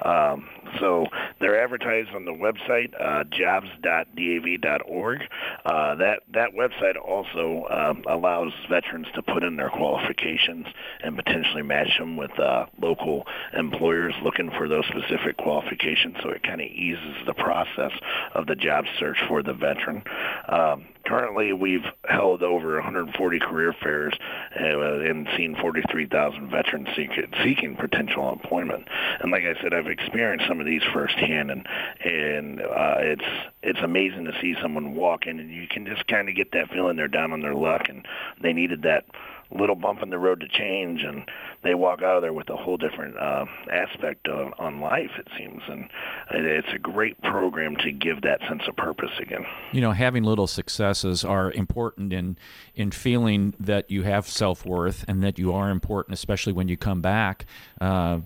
Um, 0.03 0.47
so 0.79 1.05
they're 1.39 1.61
advertised 1.61 2.09
on 2.15 2.25
the 2.25 2.31
website 2.31 2.93
uh, 2.99 3.23
jobs.dav.org. 3.25 5.19
Uh, 5.65 5.95
that 5.95 6.21
that 6.33 6.49
website 6.53 6.95
also 6.99 7.65
um, 7.69 8.03
allows 8.09 8.51
veterans 8.69 9.07
to 9.13 9.21
put 9.21 9.43
in 9.43 9.57
their 9.57 9.69
qualifications 9.69 10.65
and 11.03 11.15
potentially 11.15 11.61
match 11.61 11.89
them 11.99 12.17
with 12.17 12.31
uh, 12.39 12.65
local 12.81 13.10
employers 13.57 14.13
looking 14.23 14.49
for 14.57 14.67
those 14.67 14.85
specific 14.87 15.37
qualifications. 15.37 16.15
So 16.23 16.29
it 16.29 16.43
kind 16.43 16.61
of 16.61 16.67
eases 16.67 17.15
the 17.25 17.33
process 17.33 17.91
of 18.33 18.47
the 18.47 18.55
job 18.55 18.85
search 18.99 19.17
for 19.27 19.43
the 19.43 19.53
veteran. 19.53 20.03
Um, 20.47 20.85
currently, 21.05 21.53
we've 21.53 21.85
held 22.07 22.43
over 22.43 22.75
140 22.75 23.39
career 23.39 23.73
fairs 23.81 24.13
uh, 24.59 25.09
and 25.09 25.27
seen 25.37 25.55
43,000 25.59 26.49
veterans 26.49 26.87
seek, 26.95 27.09
seeking 27.43 27.75
potential 27.75 28.31
employment. 28.31 28.87
And 29.19 29.31
like 29.31 29.43
I 29.43 29.61
said, 29.61 29.73
I've 29.73 29.87
experienced 29.87 30.45
some 30.47 30.59
of 30.59 30.65
these 30.65 30.81
firsthand, 30.93 31.51
and 31.51 31.67
and 32.03 32.61
uh, 32.61 32.95
it's 32.99 33.25
it's 33.63 33.79
amazing 33.83 34.25
to 34.25 34.33
see 34.41 34.55
someone 34.61 34.95
walk 34.95 35.27
in, 35.27 35.39
and 35.39 35.51
you 35.51 35.67
can 35.67 35.85
just 35.85 36.07
kind 36.07 36.29
of 36.29 36.35
get 36.35 36.51
that 36.53 36.69
feeling 36.71 36.95
they're 36.95 37.07
down 37.07 37.31
on 37.31 37.41
their 37.41 37.55
luck, 37.55 37.87
and 37.89 38.05
they 38.41 38.53
needed 38.53 38.83
that 38.83 39.05
little 39.51 39.75
bump 39.75 40.01
in 40.01 40.09
the 40.09 40.17
road 40.17 40.39
to 40.41 40.47
change, 40.47 41.03
and 41.03 41.23
they 41.63 41.75
walk 41.75 42.01
out 42.01 42.15
of 42.15 42.21
there 42.21 42.33
with 42.33 42.49
a 42.49 42.55
whole 42.55 42.77
different 42.77 43.17
uh, 43.17 43.45
aspect 43.71 44.27
of, 44.27 44.53
on 44.57 44.79
life. 44.79 45.11
It 45.17 45.27
seems, 45.37 45.61
and 45.67 45.89
it's 46.31 46.67
a 46.73 46.79
great 46.79 47.21
program 47.21 47.75
to 47.77 47.91
give 47.91 48.21
that 48.21 48.39
sense 48.47 48.63
of 48.67 48.75
purpose 48.75 49.11
again. 49.19 49.45
You 49.71 49.81
know, 49.81 49.91
having 49.91 50.23
little 50.23 50.47
successes 50.47 51.23
are 51.23 51.51
important 51.51 52.13
in 52.13 52.37
in 52.75 52.91
feeling 52.91 53.53
that 53.59 53.91
you 53.91 54.03
have 54.03 54.27
self 54.27 54.65
worth 54.65 55.05
and 55.07 55.23
that 55.23 55.37
you 55.37 55.53
are 55.53 55.69
important, 55.69 56.13
especially 56.13 56.53
when 56.53 56.67
you 56.67 56.77
come 56.77 57.01
back. 57.01 57.45
Uh, 57.79 58.21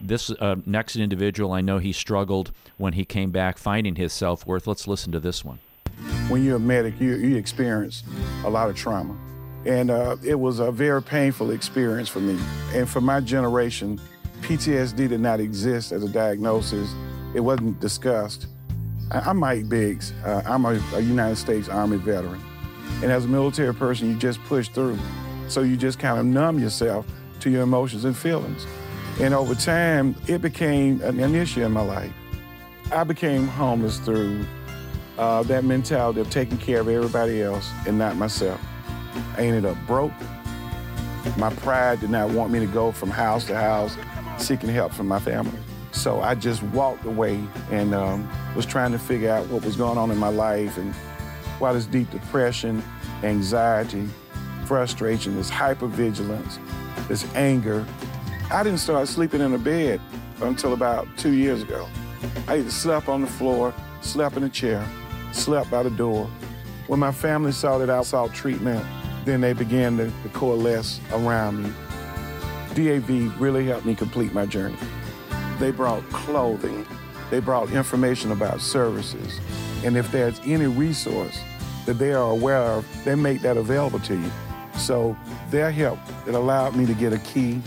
this 0.00 0.30
uh, 0.30 0.56
next 0.66 0.96
individual, 0.96 1.52
I 1.52 1.60
know 1.60 1.78
he 1.78 1.92
struggled 1.92 2.52
when 2.78 2.94
he 2.94 3.04
came 3.04 3.30
back 3.30 3.58
finding 3.58 3.96
his 3.96 4.12
self 4.12 4.46
worth. 4.46 4.66
Let's 4.66 4.86
listen 4.88 5.12
to 5.12 5.20
this 5.20 5.44
one. 5.44 5.58
When 6.28 6.44
you're 6.44 6.56
a 6.56 6.60
medic, 6.60 7.00
you, 7.00 7.14
you 7.14 7.36
experience 7.36 8.02
a 8.44 8.50
lot 8.50 8.68
of 8.68 8.74
trauma 8.74 9.16
and 9.66 9.90
uh, 9.90 10.16
it 10.22 10.38
was 10.38 10.58
a 10.60 10.70
very 10.70 11.02
painful 11.02 11.50
experience 11.50 12.08
for 12.08 12.20
me. 12.20 12.38
And 12.74 12.88
for 12.88 13.00
my 13.00 13.20
generation, 13.20 14.00
PTSD 14.42 15.08
did 15.08 15.20
not 15.20 15.40
exist 15.40 15.92
as 15.92 16.02
a 16.02 16.08
diagnosis. 16.08 16.92
It 17.34 17.40
wasn't 17.40 17.80
discussed. 17.80 18.46
I- 19.10 19.30
am 19.30 19.38
Mike 19.38 19.68
Biggs. 19.68 20.12
Uh, 20.24 20.42
I'm 20.44 20.64
a, 20.64 20.80
a 20.94 21.00
United 21.00 21.36
States 21.36 21.68
Army 21.68 21.96
veteran. 21.96 22.42
And 23.02 23.10
as 23.10 23.24
a 23.24 23.28
military 23.28 23.74
person, 23.74 24.10
you 24.10 24.16
just 24.16 24.42
push 24.44 24.68
through. 24.68 24.98
So 25.48 25.62
you 25.62 25.76
just 25.76 25.98
kind 25.98 26.18
of 26.18 26.26
numb 26.26 26.58
yourself 26.58 27.06
to 27.40 27.50
your 27.50 27.62
emotions 27.62 28.04
and 28.04 28.16
feelings. 28.16 28.66
And 29.20 29.32
over 29.32 29.54
time, 29.54 30.14
it 30.26 30.42
became 30.42 31.00
an, 31.02 31.20
an 31.20 31.34
issue 31.34 31.62
in 31.64 31.72
my 31.72 31.82
life. 31.82 32.12
I 32.92 33.04
became 33.04 33.46
homeless 33.46 33.98
through 33.98 34.44
uh, 35.16 35.42
that 35.44 35.64
mentality 35.64 36.20
of 36.20 36.30
taking 36.30 36.58
care 36.58 36.80
of 36.80 36.88
everybody 36.88 37.40
else 37.40 37.70
and 37.86 37.98
not 37.98 38.16
myself. 38.16 38.60
I 39.36 39.42
ended 39.42 39.64
up 39.64 39.76
broke. 39.86 40.12
My 41.36 41.50
pride 41.54 42.00
did 42.00 42.10
not 42.10 42.30
want 42.30 42.52
me 42.52 42.60
to 42.60 42.66
go 42.66 42.92
from 42.92 43.10
house 43.10 43.46
to 43.46 43.56
house 43.56 43.96
seeking 44.38 44.68
help 44.68 44.92
from 44.92 45.08
my 45.08 45.18
family. 45.18 45.58
So 45.92 46.20
I 46.20 46.34
just 46.34 46.62
walked 46.64 47.04
away 47.04 47.40
and 47.70 47.94
um, 47.94 48.28
was 48.54 48.66
trying 48.66 48.92
to 48.92 48.98
figure 48.98 49.30
out 49.30 49.46
what 49.48 49.64
was 49.64 49.76
going 49.76 49.96
on 49.96 50.10
in 50.10 50.18
my 50.18 50.28
life 50.28 50.76
and 50.76 50.92
why 51.58 51.72
this 51.72 51.86
deep 51.86 52.10
depression, 52.10 52.82
anxiety, 53.22 54.06
frustration, 54.66 55.36
this 55.36 55.50
hypervigilance, 55.50 56.58
this 57.08 57.24
anger. 57.34 57.86
I 58.50 58.62
didn't 58.62 58.80
start 58.80 59.08
sleeping 59.08 59.40
in 59.40 59.54
a 59.54 59.58
bed 59.58 60.00
until 60.40 60.72
about 60.72 61.06
two 61.16 61.32
years 61.32 61.62
ago. 61.62 61.88
I 62.48 62.56
either 62.56 62.70
slept 62.70 63.08
on 63.08 63.20
the 63.20 63.26
floor, 63.26 63.72
slept 64.00 64.36
in 64.36 64.42
a 64.42 64.48
chair, 64.48 64.86
slept 65.32 65.70
by 65.70 65.82
the 65.82 65.90
door. 65.90 66.28
When 66.86 67.00
my 67.00 67.12
family 67.12 67.52
saw 67.52 67.78
that 67.78 67.88
I 67.88 68.02
sought 68.02 68.34
treatment, 68.34 68.84
then 69.24 69.40
they 69.40 69.52
began 69.52 69.96
to, 69.96 70.06
to 70.06 70.28
coalesce 70.32 71.00
around 71.12 71.62
me. 71.62 71.72
DAV 72.74 73.40
really 73.40 73.66
helped 73.66 73.86
me 73.86 73.94
complete 73.94 74.32
my 74.32 74.46
journey. 74.46 74.76
they 75.58 75.70
brought 75.70 76.02
clothing, 76.10 76.86
they 77.30 77.40
brought 77.40 77.70
information 77.70 78.32
about 78.32 78.60
services. 78.60 79.40
And 79.84 79.96
if 79.96 80.10
there's 80.10 80.40
any 80.44 80.66
resource 80.66 81.38
that 81.86 81.94
they 81.94 82.12
are 82.12 82.30
aware 82.30 82.58
of, 82.58 83.04
they 83.04 83.14
make 83.14 83.40
that 83.42 83.56
available 83.56 84.00
to 84.00 84.14
you. 84.14 84.30
So 84.76 85.16
their 85.50 85.70
help 85.70 85.98
that 86.24 86.34
allowed 86.34 86.74
me 86.74 86.86
to 86.86 86.94
get 86.94 87.12
a 87.12 87.18
key 87.18 87.60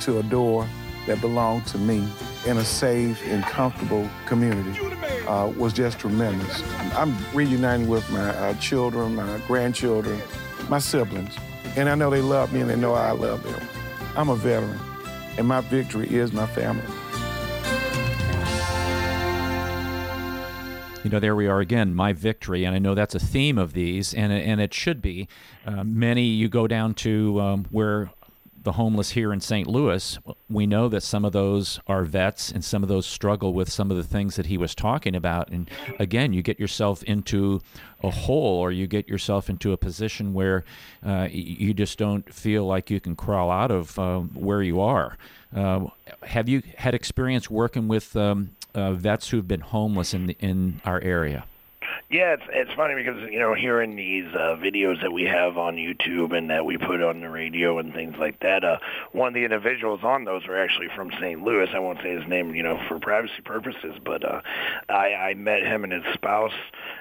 to 0.00 0.18
a 0.18 0.22
door 0.22 0.66
that 1.06 1.20
belonged 1.20 1.66
to 1.66 1.78
me 1.78 2.06
in 2.46 2.56
a 2.56 2.64
safe 2.64 3.20
and 3.26 3.44
comfortable 3.44 4.08
community 4.26 4.80
uh, 5.26 5.52
was 5.56 5.72
just 5.72 5.98
tremendous. 5.98 6.62
I'm 6.94 7.14
reuniting 7.34 7.88
with 7.88 8.08
my 8.10 8.30
uh, 8.30 8.54
children, 8.54 9.16
my 9.16 9.40
grandchildren, 9.46 10.20
my 10.70 10.78
siblings, 10.78 11.36
and 11.76 11.88
I 11.88 11.96
know 11.96 12.10
they 12.10 12.22
love 12.22 12.52
me 12.52 12.60
and 12.60 12.70
they 12.70 12.76
know 12.76 12.94
I 12.94 13.10
love 13.10 13.42
them. 13.42 13.68
I'm 14.16 14.28
a 14.28 14.36
veteran, 14.36 14.78
and 15.36 15.46
my 15.46 15.60
victory 15.62 16.08
is 16.08 16.32
my 16.32 16.46
family. 16.46 16.84
You 21.02 21.10
know, 21.10 21.18
there 21.18 21.34
we 21.34 21.48
are 21.48 21.60
again, 21.60 21.94
my 21.94 22.12
victory, 22.12 22.64
and 22.64 22.76
I 22.76 22.78
know 22.78 22.94
that's 22.94 23.14
a 23.16 23.18
theme 23.18 23.58
of 23.58 23.72
these, 23.72 24.14
and 24.14 24.32
and 24.32 24.60
it 24.60 24.72
should 24.72 25.02
be. 25.02 25.28
Uh, 25.66 25.82
many 25.82 26.24
you 26.26 26.48
go 26.48 26.68
down 26.68 26.94
to 26.94 27.40
um, 27.40 27.66
where 27.70 28.10
the 28.62 28.72
homeless 28.72 29.10
here 29.10 29.32
in 29.32 29.40
St. 29.40 29.66
Louis, 29.66 30.18
we 30.48 30.66
know 30.66 30.88
that 30.88 31.02
some 31.02 31.24
of 31.24 31.32
those 31.32 31.80
are 31.86 32.04
vets 32.04 32.50
and 32.50 32.64
some 32.64 32.82
of 32.82 32.88
those 32.88 33.06
struggle 33.06 33.54
with 33.54 33.70
some 33.70 33.90
of 33.90 33.96
the 33.96 34.02
things 34.02 34.36
that 34.36 34.46
he 34.46 34.58
was 34.58 34.74
talking 34.74 35.14
about. 35.14 35.48
And 35.48 35.70
again, 35.98 36.32
you 36.32 36.42
get 36.42 36.60
yourself 36.60 37.02
into 37.04 37.60
a 38.02 38.10
hole 38.10 38.58
or 38.58 38.70
you 38.70 38.86
get 38.86 39.08
yourself 39.08 39.48
into 39.48 39.72
a 39.72 39.76
position 39.76 40.34
where 40.34 40.64
uh, 41.04 41.28
you 41.30 41.72
just 41.72 41.98
don't 41.98 42.32
feel 42.32 42.66
like 42.66 42.90
you 42.90 43.00
can 43.00 43.16
crawl 43.16 43.50
out 43.50 43.70
of 43.70 43.98
uh, 43.98 44.20
where 44.20 44.62
you 44.62 44.80
are. 44.80 45.16
Uh, 45.54 45.86
have 46.22 46.48
you 46.48 46.62
had 46.76 46.94
experience 46.94 47.50
working 47.50 47.88
with 47.88 48.14
um, 48.14 48.50
uh, 48.74 48.92
vets 48.92 49.30
who've 49.30 49.48
been 49.48 49.60
homeless 49.60 50.12
in, 50.14 50.30
in 50.40 50.80
our 50.84 51.00
area? 51.00 51.44
Yeah, 52.10 52.32
it's 52.32 52.42
it's 52.52 52.72
funny 52.72 52.96
because 52.96 53.30
you 53.30 53.38
know 53.38 53.54
hearing 53.54 53.94
these 53.94 54.26
uh, 54.34 54.56
videos 54.60 55.00
that 55.00 55.12
we 55.12 55.22
have 55.26 55.56
on 55.56 55.76
YouTube 55.76 56.36
and 56.36 56.50
that 56.50 56.64
we 56.66 56.76
put 56.76 57.00
on 57.00 57.20
the 57.20 57.30
radio 57.30 57.78
and 57.78 57.94
things 57.94 58.16
like 58.18 58.40
that. 58.40 58.64
Uh, 58.64 58.78
one 59.12 59.28
of 59.28 59.34
the 59.34 59.44
individuals 59.44 60.00
on 60.02 60.24
those 60.24 60.44
are 60.48 60.60
actually 60.60 60.88
from 60.96 61.12
St. 61.20 61.40
Louis. 61.40 61.68
I 61.72 61.78
won't 61.78 61.98
say 62.02 62.12
his 62.16 62.26
name, 62.26 62.52
you 62.52 62.64
know, 62.64 62.80
for 62.88 62.98
privacy 62.98 63.42
purposes, 63.44 63.94
but 64.04 64.24
uh, 64.24 64.40
I, 64.88 65.14
I 65.14 65.34
met 65.34 65.62
him 65.62 65.84
and 65.84 65.92
his 65.92 66.02
spouse, 66.14 66.52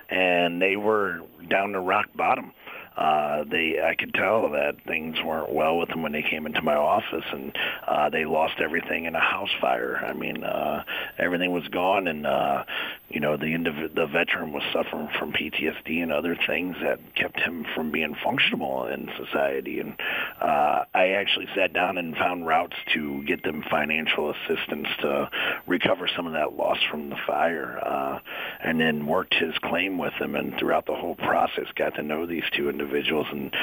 and 0.09 0.61
they 0.61 0.75
were 0.75 1.21
down 1.49 1.71
to 1.71 1.79
rock 1.79 2.05
bottom 2.15 2.53
uh, 2.99 3.45
they 3.49 3.81
I 3.81 3.95
could 3.95 4.13
tell 4.13 4.49
that 4.49 4.75
things 4.85 5.15
weren't 5.23 5.53
well 5.53 5.77
with 5.77 5.87
them 5.87 6.01
when 6.01 6.11
they 6.11 6.21
came 6.21 6.45
into 6.45 6.61
my 6.61 6.75
office, 6.75 7.23
and 7.31 7.57
uh, 7.87 8.09
they 8.09 8.25
lost 8.25 8.55
everything 8.59 9.05
in 9.05 9.15
a 9.15 9.21
house 9.21 9.49
fire. 9.61 10.03
I 10.05 10.11
mean, 10.11 10.43
uh, 10.43 10.83
everything 11.17 11.53
was 11.53 11.65
gone, 11.69 12.07
and 12.07 12.27
uh, 12.27 12.65
you 13.09 13.19
know 13.19 13.37
the 13.37 13.45
indiv- 13.45 13.95
the 13.95 14.05
veteran 14.05 14.53
was 14.53 14.63
suffering 14.73 15.09
from 15.17 15.33
PTSD 15.33 16.01
and 16.01 16.11
other 16.11 16.37
things 16.47 16.75
that 16.83 16.99
kept 17.15 17.39
him 17.39 17.65
from 17.75 17.91
being 17.91 18.15
functional 18.23 18.85
in 18.85 19.09
society. 19.17 19.79
And 19.79 19.95
uh, 20.41 20.85
I 20.93 21.09
actually 21.09 21.47
sat 21.55 21.73
down 21.73 21.97
and 21.97 22.15
found 22.15 22.45
routes 22.47 22.75
to 22.93 23.23
get 23.23 23.43
them 23.43 23.63
financial 23.69 24.31
assistance 24.31 24.87
to 25.01 25.29
recover 25.67 26.09
some 26.15 26.27
of 26.27 26.33
that 26.33 26.53
loss 26.53 26.77
from 26.89 27.09
the 27.09 27.17
fire, 27.27 27.79
uh, 27.83 28.19
and 28.63 28.79
then 28.79 29.05
worked 29.05 29.33
his 29.33 29.53
claim 29.63 29.97
with 29.97 30.13
them. 30.19 30.35
And 30.35 30.57
throughout 30.57 30.85
the 30.85 30.95
whole 30.95 31.15
process, 31.15 31.65
got 31.75 31.95
to 31.95 32.03
know 32.03 32.25
these 32.25 32.43
two 32.55 32.69
individuals 32.69 32.89
individuals 32.89 33.27
and 33.31 33.55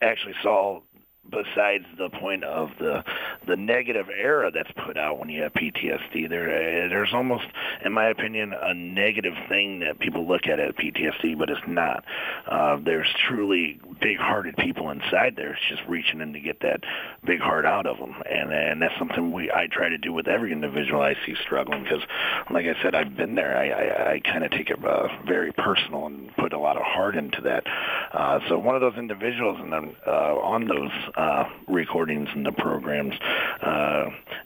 actually 0.00 0.34
saw 0.42 0.80
besides 1.30 1.84
the 1.96 2.08
point 2.10 2.44
of 2.44 2.70
the 2.78 3.04
the 3.46 3.56
negative 3.56 4.08
era 4.08 4.50
that's 4.50 4.70
put 4.84 4.96
out 4.96 5.18
when 5.18 5.28
you 5.28 5.42
have 5.42 5.52
PTSD. 5.54 6.28
There, 6.28 6.88
there's 6.88 7.12
almost, 7.12 7.46
in 7.84 7.92
my 7.92 8.08
opinion, 8.08 8.54
a 8.58 8.74
negative 8.74 9.34
thing 9.48 9.80
that 9.80 9.98
people 9.98 10.26
look 10.26 10.46
at 10.46 10.60
as 10.60 10.72
PTSD, 10.74 11.38
but 11.38 11.50
it's 11.50 11.66
not. 11.66 12.04
Uh, 12.46 12.76
there's 12.76 13.08
truly 13.26 13.80
big-hearted 14.00 14.56
people 14.56 14.90
inside 14.90 15.34
there. 15.36 15.52
It's 15.52 15.68
just 15.68 15.82
reaching 15.88 16.20
in 16.20 16.32
to 16.32 16.40
get 16.40 16.60
that 16.60 16.80
big 17.24 17.40
heart 17.40 17.64
out 17.64 17.86
of 17.86 17.98
them, 17.98 18.14
and 18.30 18.52
and 18.52 18.82
that's 18.82 18.96
something 18.98 19.32
we 19.32 19.50
I 19.50 19.66
try 19.66 19.88
to 19.88 19.98
do 19.98 20.12
with 20.12 20.28
every 20.28 20.52
individual 20.52 21.00
I 21.00 21.14
see 21.26 21.34
struggling 21.42 21.84
because, 21.84 22.02
like 22.50 22.66
I 22.66 22.80
said, 22.82 22.94
I've 22.94 23.16
been 23.16 23.34
there. 23.34 23.56
I 23.56 23.68
I, 23.68 24.12
I 24.12 24.20
kind 24.20 24.44
of 24.44 24.50
take 24.50 24.70
it 24.70 24.84
uh, 24.84 25.08
very 25.26 25.52
personal 25.52 26.06
and 26.06 26.34
put 26.36 26.52
a 26.52 26.58
lot 26.58 26.76
of 26.76 26.82
heart 26.82 27.16
into 27.16 27.40
that. 27.42 27.64
Uh, 28.12 28.40
so 28.48 28.58
one 28.58 28.74
of 28.74 28.80
those 28.80 28.96
individuals, 28.96 29.58
and 29.60 29.72
then 29.72 29.96
uh, 30.06 30.36
on 30.36 30.66
those 30.66 30.90
uh, 31.18 31.48
recordings 31.66 32.28
and 32.32 32.46
the 32.46 32.52
programs 32.52 33.14
uh, 33.60 34.04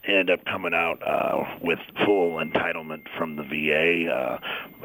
ended 0.08 0.30
up 0.30 0.44
coming 0.46 0.72
out 0.72 0.98
uh, 1.06 1.58
with 1.62 1.78
full 2.06 2.36
entitlement 2.42 3.02
from 3.18 3.36
the 3.36 3.42
VA. 3.42 4.10
Uh, 4.10 4.38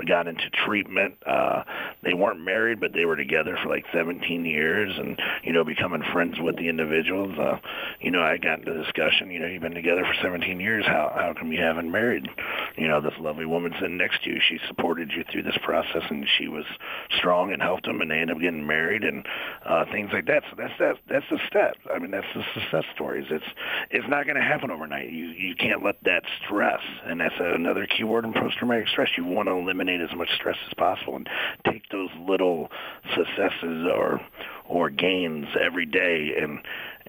got 0.05 0.27
into 0.27 0.49
treatment. 0.65 1.15
Uh, 1.25 1.63
they 2.03 2.13
weren't 2.13 2.41
married, 2.41 2.79
but 2.79 2.93
they 2.93 3.05
were 3.05 3.15
together 3.15 3.57
for 3.63 3.69
like 3.69 3.85
17 3.93 4.45
years, 4.45 4.93
and 4.97 5.19
you 5.43 5.53
know, 5.53 5.63
becoming 5.63 6.03
friends 6.13 6.35
with 6.39 6.57
the 6.57 6.67
individuals. 6.67 7.37
Uh, 7.39 7.57
you 8.01 8.11
know, 8.11 8.21
I 8.21 8.37
got 8.37 8.59
into 8.59 8.83
discussion. 8.83 9.31
You 9.31 9.39
know, 9.39 9.47
you've 9.47 9.61
been 9.61 9.73
together 9.73 10.03
for 10.03 10.13
17 10.21 10.59
years. 10.59 10.85
How 10.85 11.11
how 11.15 11.33
come 11.37 11.51
you 11.51 11.61
haven't 11.61 11.91
married? 11.91 12.27
You 12.77 12.87
know, 12.87 13.01
this 13.01 13.13
lovely 13.19 13.45
woman 13.45 13.73
sitting 13.79 13.97
next 13.97 14.23
to 14.23 14.29
you. 14.29 14.39
She 14.49 14.59
supported 14.67 15.11
you 15.11 15.23
through 15.31 15.43
this 15.43 15.57
process, 15.63 16.03
and 16.09 16.25
she 16.37 16.47
was 16.47 16.65
strong 17.17 17.53
and 17.53 17.61
helped 17.61 17.85
them, 17.85 18.01
and 18.01 18.11
they 18.11 18.19
ended 18.19 18.35
up 18.35 18.41
getting 18.41 18.67
married 18.67 19.03
and 19.03 19.25
uh, 19.65 19.85
things 19.91 20.09
like 20.13 20.25
that. 20.25 20.43
So 20.49 20.55
that's 20.57 20.73
that 20.79 20.97
that's 21.09 21.25
the 21.29 21.39
step. 21.47 21.76
I 21.93 21.99
mean, 21.99 22.11
that's 22.11 22.27
the 22.35 22.43
success 22.53 22.83
stories. 22.93 23.27
It's 23.29 23.45
it's 23.91 24.07
not 24.07 24.25
going 24.25 24.35
to 24.35 24.43
happen 24.43 24.71
overnight. 24.71 25.09
You 25.11 25.27
you 25.27 25.55
can't 25.55 25.83
let 25.83 26.03
that 26.03 26.23
stress, 26.43 26.81
and 27.05 27.19
that's 27.19 27.35
another 27.39 27.85
key 27.85 28.03
word 28.03 28.25
in 28.25 28.33
post-traumatic 28.33 28.87
stress. 28.87 29.09
You 29.17 29.25
want 29.25 29.47
to 29.47 29.53
eliminate 29.53 30.01
as 30.01 30.15
much 30.15 30.29
stress 30.35 30.57
as 30.67 30.73
possible 30.73 31.15
and 31.15 31.29
take 31.65 31.83
those 31.89 32.09
little 32.19 32.69
successes 33.15 33.87
or 33.93 34.19
or 34.65 34.89
gains 34.89 35.47
every 35.59 35.85
day 35.85 36.33
and 36.39 36.59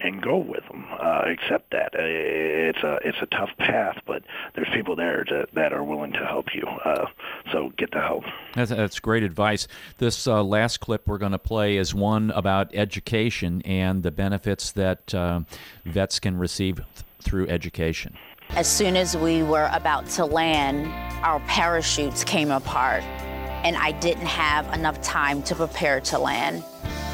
and 0.01 0.21
go 0.21 0.37
with 0.37 0.65
them. 0.67 0.85
Uh, 0.91 1.23
accept 1.25 1.71
that 1.71 1.93
uh, 1.95 1.99
it's 2.01 2.79
a 2.79 2.99
it's 3.03 3.17
a 3.21 3.25
tough 3.27 3.49
path, 3.57 3.97
but 4.05 4.23
there's 4.55 4.69
people 4.73 4.95
there 4.95 5.23
to, 5.25 5.47
that 5.53 5.73
are 5.73 5.83
willing 5.83 6.13
to 6.13 6.25
help 6.25 6.53
you. 6.53 6.63
Uh, 6.85 7.05
so 7.51 7.71
get 7.77 7.91
the 7.91 8.01
help. 8.01 8.23
That's, 8.53 8.71
that's 8.71 8.99
great 8.99 9.23
advice. 9.23 9.67
This 9.97 10.27
uh, 10.27 10.43
last 10.43 10.79
clip 10.79 11.07
we're 11.07 11.17
going 11.17 11.31
to 11.31 11.39
play 11.39 11.77
is 11.77 11.93
one 11.93 12.31
about 12.31 12.73
education 12.73 13.61
and 13.63 14.03
the 14.03 14.11
benefits 14.11 14.71
that 14.73 15.13
uh, 15.13 15.41
vets 15.85 16.19
can 16.19 16.37
receive 16.37 16.77
th- 16.77 16.87
through 17.21 17.47
education. 17.47 18.17
As 18.51 18.67
soon 18.67 18.97
as 18.97 19.15
we 19.15 19.43
were 19.43 19.69
about 19.73 20.07
to 20.11 20.25
land, 20.25 20.87
our 21.23 21.39
parachutes 21.41 22.23
came 22.23 22.49
apart, 22.49 23.03
and 23.63 23.75
I 23.75 23.91
didn't 23.91 24.25
have 24.25 24.73
enough 24.73 24.99
time 25.01 25.43
to 25.43 25.55
prepare 25.55 25.99
to 26.01 26.17
land. 26.17 26.63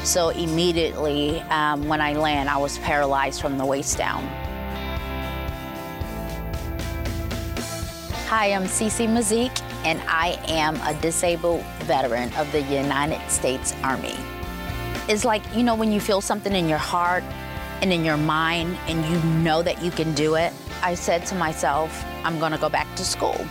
So 0.06 0.28
immediately 0.28 1.40
um, 1.50 1.88
when 1.88 2.00
I 2.00 2.12
land, 2.12 2.48
I 2.48 2.58
was 2.58 2.78
paralyzed 2.78 3.40
from 3.40 3.58
the 3.58 3.66
waist 3.66 3.98
down. 3.98 4.24
Hi, 8.28 8.52
I'm 8.52 8.66
Cece 8.66 9.08
Mazik, 9.08 9.60
and 9.84 10.00
I 10.06 10.38
am 10.46 10.76
a 10.82 10.94
disabled 11.00 11.64
veteran 11.80 12.32
of 12.34 12.50
the 12.52 12.62
United 12.62 13.20
States 13.28 13.74
Army. 13.82 14.14
It's 15.08 15.24
like, 15.24 15.42
you 15.56 15.64
know, 15.64 15.74
when 15.74 15.90
you 15.90 15.98
feel 15.98 16.20
something 16.20 16.54
in 16.54 16.68
your 16.68 16.78
heart 16.78 17.24
and 17.82 17.92
in 17.92 18.04
your 18.04 18.16
mind 18.16 18.78
and 18.86 19.04
you 19.06 19.18
know 19.42 19.60
that 19.64 19.82
you 19.82 19.90
can 19.90 20.14
do 20.14 20.36
it. 20.36 20.52
I 20.84 20.94
said 20.94 21.26
to 21.26 21.34
myself, 21.34 22.04
I'm 22.22 22.38
gonna 22.38 22.58
go 22.58 22.68
back 22.68 22.86
to 22.94 23.04
school 23.04 23.44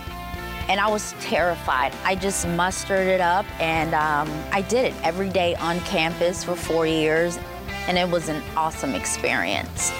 and 0.67 0.79
I 0.79 0.87
was 0.87 1.13
terrified. 1.19 1.93
I 2.03 2.15
just 2.15 2.47
mustered 2.47 3.07
it 3.07 3.21
up 3.21 3.45
and 3.59 3.93
um, 3.93 4.29
I 4.51 4.61
did 4.61 4.85
it 4.85 4.93
every 5.03 5.29
day 5.29 5.55
on 5.55 5.79
campus 5.81 6.43
for 6.43 6.55
four 6.55 6.87
years, 6.87 7.37
and 7.87 7.97
it 7.97 8.09
was 8.09 8.29
an 8.29 8.41
awesome 8.55 8.95
experience. 8.95 9.91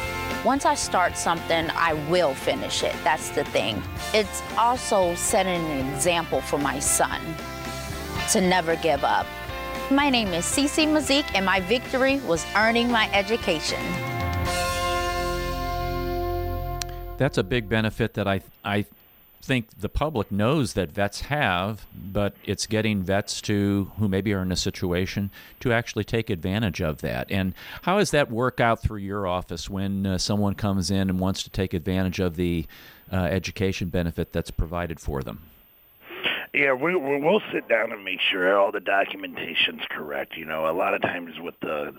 Once 0.43 0.65
I 0.65 0.75
start 0.75 1.17
something, 1.17 1.69
I 1.71 1.93
will 2.10 2.34
finish 2.34 2.84
it. 2.84 2.95
That's 3.04 3.30
the 3.30 3.43
thing. 3.45 3.82
It's 4.13 4.41
also 4.58 5.15
setting 5.15 5.65
an 5.65 5.93
example 5.93 6.41
for 6.41 6.60
my 6.60 6.80
son 6.80 7.21
to 8.32 8.41
never 8.41 8.75
give 8.75 9.04
up. 9.04 9.25
My 9.91 10.10
name 10.10 10.30
is 10.30 10.45
Cece 10.45 10.88
Mazik, 10.88 11.25
and 11.36 11.45
my 11.45 11.60
victory 11.62 12.19
was 12.21 12.45
earning 12.56 12.91
my 12.91 13.12
education. 13.12 13.82
That's 17.17 17.38
a 17.38 17.43
big 17.43 17.69
benefit 17.69 18.13
that 18.15 18.28
I 18.28 18.41
I 18.63 18.86
think 19.45 19.79
the 19.79 19.89
public 19.89 20.31
knows 20.31 20.73
that 20.73 20.91
vets 20.91 21.21
have, 21.21 21.86
but 21.93 22.36
it's 22.43 22.65
getting 22.65 23.03
vets 23.03 23.41
to 23.41 23.91
who 23.97 24.08
maybe 24.08 24.34
are 24.34 24.41
in 24.41 24.51
a 24.51 24.55
situation 24.55 25.29
to 25.60 25.71
actually 25.71 26.03
take 26.03 26.29
advantage 26.29 26.81
of 26.81 27.01
that. 27.01 27.31
And 27.31 27.53
how 27.84 27.99
does 27.99 28.12
that 28.12 28.31
work 28.31 28.60
out 28.60 28.81
through 28.81 28.99
your 28.99 29.27
office 29.27 29.69
when 29.69 30.05
uh, 30.05 30.17
someone 30.17 30.55
comes 30.55 30.89
in 30.89 31.10
and 31.10 31.19
wants 31.19 31.43
to 31.43 31.49
take 31.49 31.73
advantage 31.73 32.19
of 32.19 32.36
the 32.36 32.65
uh, 33.12 33.15
education 33.15 33.89
benefit 33.89 34.34
that's 34.34 34.51
provided 34.51 34.99
for 34.99 35.21
them? 35.21 35.41
Yeah, 36.55 36.71
we, 36.71 36.95
we'll 36.95 37.41
sit 37.51 37.67
down 37.67 37.91
and 37.91 38.06
make 38.06 38.21
sure 38.31 38.58
all 38.58 38.71
the 38.71 38.79
documentation's 38.79 39.81
correct. 39.89 40.37
You 40.37 40.45
know, 40.45 40.69
a 40.69 40.71
lot 40.71 40.93
of 40.93 41.01
times 41.01 41.31
with 41.41 41.56
the 41.62 41.91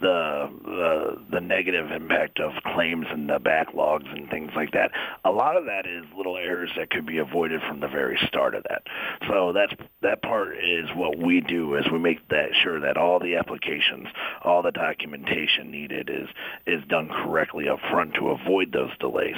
the 0.00 0.50
the, 0.64 1.22
the 1.30 1.40
negative 1.40 1.92
impact 1.92 2.40
of 2.40 2.50
claims 2.74 3.06
and 3.08 3.28
the 3.28 3.38
backlogs 3.38 4.10
and 4.12 4.28
things 4.28 4.50
like 4.56 4.72
that, 4.72 4.90
a 5.24 5.30
lot 5.30 5.56
of 5.56 5.66
that 5.66 5.86
is 5.86 6.04
little 6.16 6.36
errors 6.36 6.70
that 6.76 6.90
could 6.90 7.06
be 7.06 7.18
avoided 7.18 7.60
from 7.68 7.78
the 7.78 7.86
very 7.86 8.18
start 8.26 8.56
of 8.56 8.64
that. 8.64 8.82
So 9.28 9.52
that's 9.52 9.74
that 10.02 10.22
part 10.22 10.56
is 10.56 10.88
what 10.96 11.16
we 11.16 11.40
do 11.40 11.76
is 11.76 11.84
we 11.92 12.00
make 12.00 12.26
that 12.30 12.48
sure 12.64 12.80
that 12.80 12.96
all 12.96 13.20
the 13.20 13.36
applications, 13.36 14.08
all 14.42 14.60
the 14.60 14.72
documentation 14.72 15.70
needed 15.70 16.10
is 16.10 16.28
is 16.66 16.82
done 16.88 17.08
correctly 17.08 17.68
up 17.68 17.78
front 17.92 18.14
to 18.14 18.30
avoid 18.30 18.72
those 18.72 18.90
delays. 18.98 19.36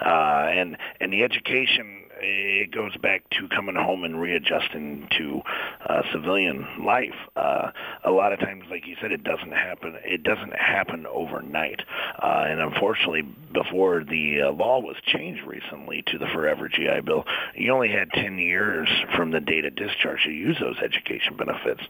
Uh, 0.00 0.48
and 0.50 0.78
and 0.98 1.12
the 1.12 1.24
education 1.24 2.04
it 2.20 2.70
goes 2.72 2.96
back 2.96 3.28
to 3.30 3.48
coming 3.48 3.74
home 3.76 4.04
and 4.04 4.20
readjusting 4.20 5.08
to 5.18 5.40
uh, 5.88 6.02
civilian 6.12 6.66
life. 6.84 7.14
Uh, 7.36 7.70
a 8.04 8.10
lot 8.10 8.32
of 8.32 8.38
times, 8.40 8.64
like 8.70 8.86
you 8.86 8.96
said, 9.00 9.12
it 9.12 9.24
doesn't 9.24 9.52
happen. 9.52 9.94
It 10.04 10.22
doesn't 10.22 10.54
happen 10.54 11.06
overnight. 11.06 11.80
Uh, 12.22 12.44
and 12.46 12.60
unfortunately, 12.60 13.22
before 13.52 14.04
the 14.04 14.42
uh, 14.42 14.52
law 14.52 14.80
was 14.80 14.96
changed 15.06 15.42
recently 15.46 16.02
to 16.06 16.18
the 16.18 16.26
Forever 16.32 16.68
GI 16.68 17.00
Bill, 17.04 17.24
you 17.54 17.72
only 17.72 17.90
had 17.90 18.10
10 18.12 18.38
years 18.38 18.88
from 19.16 19.30
the 19.30 19.40
date 19.40 19.64
of 19.64 19.74
discharge 19.74 20.24
to 20.24 20.30
use 20.30 20.56
those 20.60 20.76
education 20.82 21.36
benefits. 21.36 21.82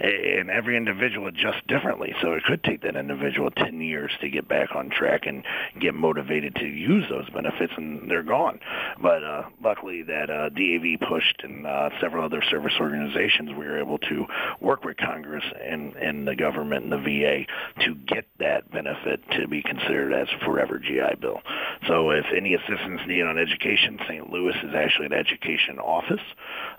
And 0.00 0.50
every 0.50 0.76
individual 0.76 1.28
adjusts 1.28 1.62
differently, 1.68 2.14
so 2.22 2.32
it 2.32 2.44
could 2.44 2.62
take 2.64 2.82
that 2.82 2.96
individual 2.96 3.50
10 3.50 3.80
years 3.80 4.12
to 4.20 4.28
get 4.28 4.48
back 4.48 4.74
on 4.74 4.90
track 4.90 5.26
and 5.26 5.44
get 5.80 5.94
motivated 5.94 6.54
to 6.56 6.66
use 6.66 7.04
those 7.08 7.28
benefits, 7.30 7.72
and 7.76 8.10
they're 8.10 8.22
gone. 8.22 8.60
But 9.00 9.24
uh, 9.24 9.42
luckily 9.68 10.02
that 10.02 10.30
uh, 10.30 10.48
DAV 10.48 10.98
pushed 11.06 11.42
and 11.42 11.66
uh, 11.66 11.90
several 12.00 12.24
other 12.24 12.42
service 12.50 12.72
organizations, 12.80 13.50
we 13.50 13.66
were 13.66 13.78
able 13.78 13.98
to 13.98 14.24
work 14.60 14.82
with 14.82 14.96
Congress 14.96 15.44
and, 15.62 15.94
and 15.96 16.26
the 16.26 16.34
government 16.34 16.84
and 16.84 16.92
the 16.92 16.96
VA 16.96 17.44
to 17.84 17.94
get 17.94 18.24
that 18.38 18.70
benefit 18.70 19.20
to 19.32 19.46
be 19.46 19.62
considered 19.62 20.14
as 20.14 20.26
forever 20.44 20.78
GI 20.78 21.16
Bill. 21.20 21.40
So 21.88 22.10
if 22.10 22.26
any 22.36 22.54
assistance 22.54 23.00
needed 23.06 23.26
on 23.26 23.38
education, 23.38 23.98
St. 24.06 24.30
Louis 24.30 24.54
is 24.62 24.74
actually 24.74 25.06
an 25.06 25.14
education 25.14 25.78
office. 25.78 26.20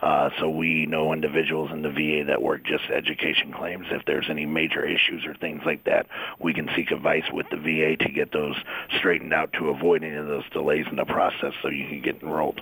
Uh, 0.01 0.29
so 0.39 0.49
we 0.49 0.85
know 0.85 1.11
individuals 1.11 1.71
in 1.73 1.81
the 1.81 1.89
VA 1.89 2.23
that 2.27 2.41
work 2.41 2.63
just 2.63 2.83
education 2.93 3.51
claims. 3.51 3.87
If 3.89 4.05
there's 4.05 4.27
any 4.29 4.45
major 4.45 4.85
issues 4.85 5.25
or 5.25 5.33
things 5.33 5.61
like 5.65 5.83
that, 5.85 6.05
we 6.39 6.53
can 6.53 6.69
seek 6.75 6.91
advice 6.91 7.25
with 7.33 7.47
the 7.49 7.57
VA 7.57 7.97
to 7.97 8.11
get 8.11 8.31
those 8.31 8.55
straightened 8.99 9.33
out 9.33 9.51
to 9.53 9.69
avoid 9.69 10.03
any 10.03 10.15
of 10.15 10.27
those 10.27 10.47
delays 10.51 10.85
in 10.89 10.95
the 10.95 11.05
process 11.05 11.53
so 11.61 11.69
you 11.69 11.87
can 11.87 12.01
get 12.01 12.21
enrolled. 12.21 12.61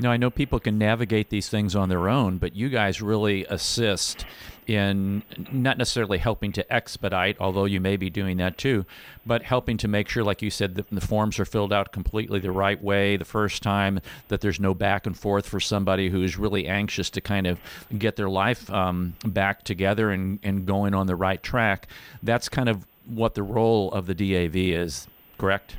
Now, 0.00 0.12
I 0.12 0.16
know 0.16 0.30
people 0.30 0.60
can 0.60 0.78
navigate 0.78 1.28
these 1.28 1.48
things 1.48 1.74
on 1.74 1.88
their 1.88 2.08
own, 2.08 2.38
but 2.38 2.54
you 2.54 2.68
guys 2.68 3.02
really 3.02 3.44
assist 3.46 4.24
in 4.68 5.22
not 5.50 5.78
necessarily 5.78 6.18
helping 6.18 6.52
to 6.52 6.72
expedite, 6.72 7.36
although 7.40 7.64
you 7.64 7.80
may 7.80 7.96
be 7.96 8.10
doing 8.10 8.36
that 8.36 8.58
too, 8.58 8.84
but 9.24 9.42
helping 9.42 9.78
to 9.78 9.88
make 9.88 10.08
sure, 10.08 10.22
like 10.22 10.42
you 10.42 10.50
said, 10.50 10.74
that 10.74 10.90
the 10.90 11.00
forms 11.00 11.38
are 11.40 11.46
filled 11.46 11.72
out 11.72 11.90
completely 11.90 12.38
the 12.38 12.52
right 12.52 12.80
way 12.82 13.16
the 13.16 13.24
first 13.24 13.62
time, 13.62 14.00
that 14.28 14.42
there's 14.42 14.60
no 14.60 14.74
back 14.74 15.06
and 15.06 15.18
forth 15.18 15.48
for 15.48 15.58
somebody 15.58 16.10
who's 16.10 16.36
really 16.36 16.66
anxious 16.66 17.08
to 17.08 17.20
kind 17.20 17.46
of 17.46 17.58
get 17.96 18.16
their 18.16 18.28
life 18.28 18.70
um, 18.70 19.14
back 19.24 19.64
together 19.64 20.10
and, 20.10 20.38
and 20.42 20.66
going 20.66 20.94
on 20.94 21.06
the 21.06 21.16
right 21.16 21.42
track. 21.42 21.88
That's 22.22 22.50
kind 22.50 22.68
of 22.68 22.86
what 23.06 23.34
the 23.34 23.42
role 23.42 23.90
of 23.92 24.06
the 24.06 24.14
DAV 24.14 24.54
is, 24.54 25.08
correct? 25.38 25.76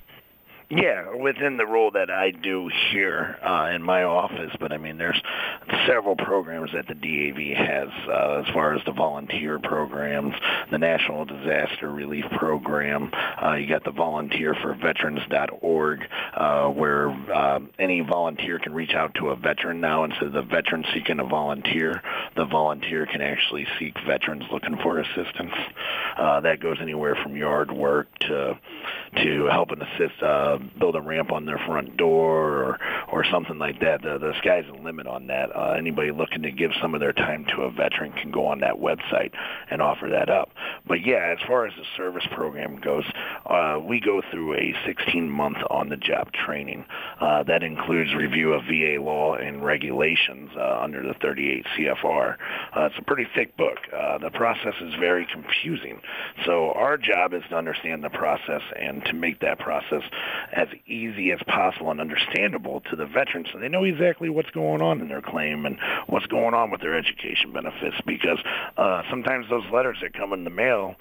Yeah, 0.71 1.15
within 1.15 1.57
the 1.57 1.65
role 1.65 1.89
that 1.91 2.11
I 2.11 2.29
do 2.29 2.69
here 2.91 3.37
uh, 3.43 3.71
in 3.73 3.81
my 3.81 4.03
office, 4.03 4.51
but 4.59 4.71
I 4.71 4.77
mean, 4.77 4.99
there's 4.99 5.19
several 5.87 6.15
programs 6.15 6.69
that 6.73 6.85
the 6.87 6.93
DAV 6.93 7.57
has 7.57 7.89
uh, 8.07 8.43
as 8.45 8.53
far 8.53 8.75
as 8.75 8.81
the 8.85 8.91
volunteer 8.91 9.57
programs, 9.57 10.35
the 10.69 10.77
National 10.77 11.25
Disaster 11.25 11.91
Relief 11.91 12.25
Program. 12.37 13.09
Uh, 13.43 13.55
you 13.55 13.67
got 13.67 13.83
the 13.83 13.91
Volunteer 13.91 14.55
for 14.61 14.75
Veterans.org, 14.75 16.01
uh, 16.35 16.67
where 16.67 17.09
uh, 17.33 17.59
any 17.79 18.01
volunteer 18.01 18.59
can 18.59 18.71
reach 18.71 18.93
out 18.93 19.15
to 19.15 19.29
a 19.29 19.35
veteran 19.35 19.81
now 19.81 20.03
instead 20.03 20.25
of 20.25 20.33
the 20.33 20.43
veteran 20.43 20.85
seeking 20.93 21.19
a 21.19 21.25
volunteer. 21.25 21.99
The 22.35 22.45
volunteer 22.45 23.07
can 23.07 23.21
actually 23.21 23.65
seek 23.79 23.95
veterans 24.05 24.43
looking 24.51 24.77
for 24.83 24.99
assistance. 24.99 25.53
Uh, 26.15 26.41
that 26.41 26.59
goes 26.59 26.77
anywhere 26.79 27.17
from 27.23 27.35
yard 27.35 27.71
work 27.71 28.07
to 28.19 28.59
to 29.15 29.47
help 29.51 29.71
and 29.71 29.81
assist. 29.81 30.21
Uh, 30.21 30.58
build 30.79 30.95
a 30.95 31.01
ramp 31.01 31.31
on 31.31 31.45
their 31.45 31.59
front 31.65 31.97
door 31.97 32.63
or 32.63 32.79
or 33.11 33.25
something 33.31 33.57
like 33.57 33.79
that. 33.79 34.01
The, 34.01 34.17
the 34.17 34.33
sky's 34.39 34.65
the 34.71 34.81
limit 34.81 35.07
on 35.07 35.27
that. 35.27 35.55
Uh, 35.55 35.75
anybody 35.77 36.11
looking 36.11 36.41
to 36.43 36.51
give 36.51 36.71
some 36.81 36.93
of 36.93 36.99
their 36.99 37.13
time 37.13 37.45
to 37.55 37.63
a 37.63 37.71
veteran 37.71 38.11
can 38.13 38.31
go 38.31 38.45
on 38.45 38.59
that 38.59 38.75
website 38.75 39.31
and 39.69 39.81
offer 39.81 40.07
that 40.09 40.29
up. 40.29 40.49
But 40.87 41.05
yeah, 41.05 41.35
as 41.35 41.47
far 41.47 41.65
as 41.65 41.73
the 41.75 41.85
service 41.97 42.25
program 42.31 42.79
goes, 42.79 43.03
uh, 43.45 43.79
we 43.81 43.99
go 43.99 44.21
through 44.31 44.55
a 44.55 44.73
16-month 44.87 45.57
on-the-job 45.69 46.31
training. 46.33 46.85
Uh, 47.19 47.43
that 47.43 47.63
includes 47.63 48.13
review 48.13 48.53
of 48.53 48.63
VA 48.65 49.01
law 49.01 49.35
and 49.35 49.63
regulations 49.63 50.49
uh, 50.57 50.79
under 50.81 51.01
the 51.01 51.13
38 51.21 51.65
CFR. 51.77 52.35
Uh, 52.75 52.85
it's 52.85 52.95
a 52.97 53.03
pretty 53.03 53.27
thick 53.35 53.55
book. 53.57 53.77
Uh, 53.95 54.17
the 54.17 54.31
process 54.31 54.73
is 54.81 54.93
very 54.99 55.27
confusing. 55.31 55.99
So 56.45 56.71
our 56.71 56.97
job 56.97 57.33
is 57.33 57.43
to 57.49 57.55
understand 57.55 58.03
the 58.03 58.09
process 58.09 58.61
and 58.79 59.03
to 59.05 59.13
make 59.13 59.39
that 59.41 59.59
process 59.59 60.03
as 60.53 60.67
easy 60.87 61.31
as 61.31 61.39
possible 61.47 61.91
and 61.91 62.01
understandable 62.01 62.81
to 62.89 62.95
the 62.95 63.05
veterans 63.05 63.47
so 63.51 63.59
they 63.59 63.67
know 63.67 63.83
exactly 63.83 64.29
what's 64.29 64.49
going 64.51 64.81
on 64.81 65.01
in 65.01 65.07
their 65.07 65.21
claim 65.21 65.65
and 65.65 65.77
what's 66.07 66.25
going 66.27 66.53
on 66.53 66.71
with 66.71 66.81
their 66.81 66.97
education 66.97 67.51
benefits 67.51 67.95
because 68.05 68.39
uh, 68.77 69.03
sometimes 69.09 69.47
those 69.49 69.63
letters 69.71 69.97
that 70.01 70.13
come 70.13 70.33
in 70.33 70.43
the 70.43 70.49
mail 70.49 70.95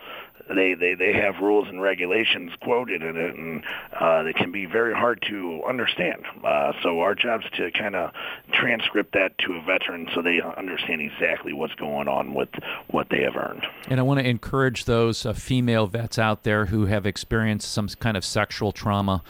they, 0.55 0.75
they, 0.75 0.95
they 0.95 1.13
have 1.13 1.41
rules 1.41 1.69
and 1.69 1.81
regulations 1.81 2.53
quoted 2.63 3.03
in 3.03 3.17
it, 3.17 3.35
and 3.35 3.63
uh, 3.99 4.23
they 4.23 4.33
can 4.33 4.51
be 4.51 4.67
very 4.67 4.95
hard 4.95 5.23
to 5.29 5.63
understand. 5.69 6.25
Uh, 6.45 6.73
so 6.83 7.01
our 7.01 7.15
job 7.15 7.43
is 7.43 7.51
to 7.57 7.71
kind 7.73 7.95
of 7.95 8.13
transcript 8.53 9.13
that 9.13 9.37
to 9.39 9.55
a 9.55 9.63
veteran 9.63 10.09
so 10.15 10.23
they 10.23 10.41
understand 10.41 11.01
exactly 11.01 11.53
what's 11.53 11.75
going 11.75 12.09
on 12.09 12.35
with 12.35 12.49
what 12.89 13.09
they 13.11 13.23
have 13.23 13.37
earned. 13.37 13.67
And 13.89 14.01
I 14.01 14.03
want 14.03 14.21
to 14.21 14.27
encourage 14.27 14.85
those 14.85 15.27
uh, 15.27 15.33
female 15.33 15.87
vets 15.87 16.19
out 16.19 16.45
there 16.45 16.67
who 16.67 16.87
have 16.87 17.07
experienced 17.07 17.71
some 17.71 17.89
kind 17.89 18.17
of 18.17 18.25
sexual 18.25 18.73
trauma 18.73 19.23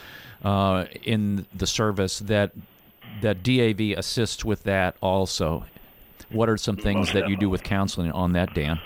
uh, 0.43 0.85
in 1.03 1.45
the 1.53 1.67
service 1.67 2.19
that 2.19 2.51
that 3.21 3.43
DAV 3.43 3.97
assists 3.97 4.45
with 4.45 4.63
that 4.63 4.95
also. 5.01 5.65
What 6.29 6.47
are 6.47 6.57
some 6.57 6.77
things 6.77 7.11
that 7.13 7.27
you 7.27 7.35
do 7.35 7.49
with 7.49 7.63
counseling 7.63 8.11
on 8.11 8.33
that, 8.33 8.53
Dan? 8.53 8.79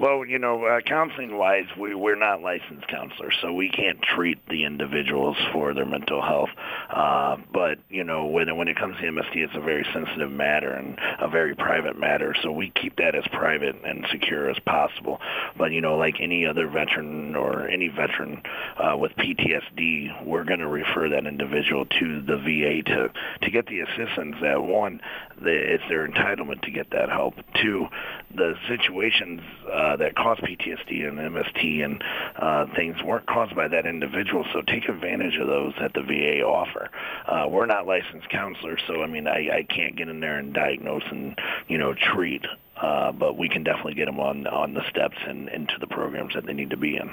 Well, 0.00 0.24
you 0.24 0.38
know, 0.38 0.64
uh, 0.64 0.80
counseling-wise, 0.80 1.66
we, 1.78 1.94
we're 1.94 2.16
not 2.16 2.40
licensed 2.40 2.88
counselors, 2.88 3.36
so 3.42 3.52
we 3.52 3.68
can't 3.68 4.00
treat 4.00 4.38
the 4.48 4.64
individuals 4.64 5.36
for 5.52 5.74
their 5.74 5.84
mental 5.84 6.22
health. 6.22 6.48
Uh, 6.88 7.36
but 7.52 7.78
you 7.90 8.02
know, 8.02 8.24
when 8.24 8.56
when 8.56 8.68
it 8.68 8.78
comes 8.78 8.96
to 8.96 9.02
MST, 9.02 9.36
it's 9.36 9.52
a 9.54 9.60
very 9.60 9.86
sensitive 9.92 10.30
matter 10.30 10.72
and 10.72 10.98
a 11.20 11.28
very 11.28 11.54
private 11.54 11.98
matter, 11.98 12.34
so 12.42 12.50
we 12.50 12.72
keep 12.80 12.96
that 12.96 13.14
as 13.14 13.24
private 13.32 13.76
and 13.84 14.06
secure 14.10 14.48
as 14.48 14.56
possible. 14.64 15.20
But 15.58 15.72
you 15.72 15.82
know, 15.82 15.98
like 15.98 16.14
any 16.18 16.46
other 16.46 16.66
veteran 16.66 17.36
or 17.36 17.68
any 17.68 17.88
veteran 17.88 18.42
uh, 18.78 18.96
with 18.96 19.12
PTSD, 19.16 20.24
we're 20.24 20.44
going 20.44 20.60
to 20.60 20.68
refer 20.68 21.10
that 21.10 21.26
individual 21.26 21.84
to 21.84 22.22
the 22.22 22.38
VA 22.38 22.82
to 22.90 23.12
to 23.42 23.50
get 23.50 23.66
the 23.66 23.80
assistance 23.80 24.36
that 24.40 24.62
one, 24.62 25.02
the, 25.42 25.50
it's 25.50 25.84
their 25.90 26.08
entitlement 26.08 26.62
to 26.62 26.70
get 26.70 26.90
that 26.92 27.10
help. 27.10 27.34
Two, 27.60 27.86
the 28.34 28.54
situations. 28.66 29.42
Uh, 29.70 29.89
uh, 29.90 29.96
that 29.96 30.14
cause 30.14 30.38
PTSD 30.38 31.06
and 31.06 31.18
MST 31.18 31.84
and 31.84 32.02
uh, 32.36 32.66
things 32.74 32.96
weren't 33.02 33.26
caused 33.26 33.54
by 33.54 33.68
that 33.68 33.86
individual. 33.86 34.44
So 34.52 34.62
take 34.62 34.88
advantage 34.88 35.36
of 35.36 35.46
those 35.46 35.72
that 35.80 35.92
the 35.94 36.02
VA 36.02 36.42
offer. 36.42 36.90
Uh, 37.26 37.46
we're 37.48 37.66
not 37.66 37.86
licensed 37.86 38.28
counselors, 38.30 38.80
so 38.86 39.02
I 39.02 39.06
mean 39.06 39.26
I, 39.26 39.58
I 39.58 39.62
can't 39.68 39.96
get 39.96 40.08
in 40.08 40.20
there 40.20 40.38
and 40.38 40.54
diagnose 40.54 41.04
and 41.10 41.38
you 41.68 41.78
know 41.78 41.94
treat. 41.94 42.44
Uh, 42.76 43.12
but 43.12 43.36
we 43.36 43.48
can 43.48 43.62
definitely 43.62 43.94
get 43.94 44.06
them 44.06 44.18
on 44.18 44.46
on 44.46 44.72
the 44.72 44.88
steps 44.88 45.16
and 45.26 45.48
into 45.50 45.74
the 45.80 45.86
programs 45.86 46.34
that 46.34 46.46
they 46.46 46.54
need 46.54 46.70
to 46.70 46.78
be 46.78 46.96
in. 46.96 47.12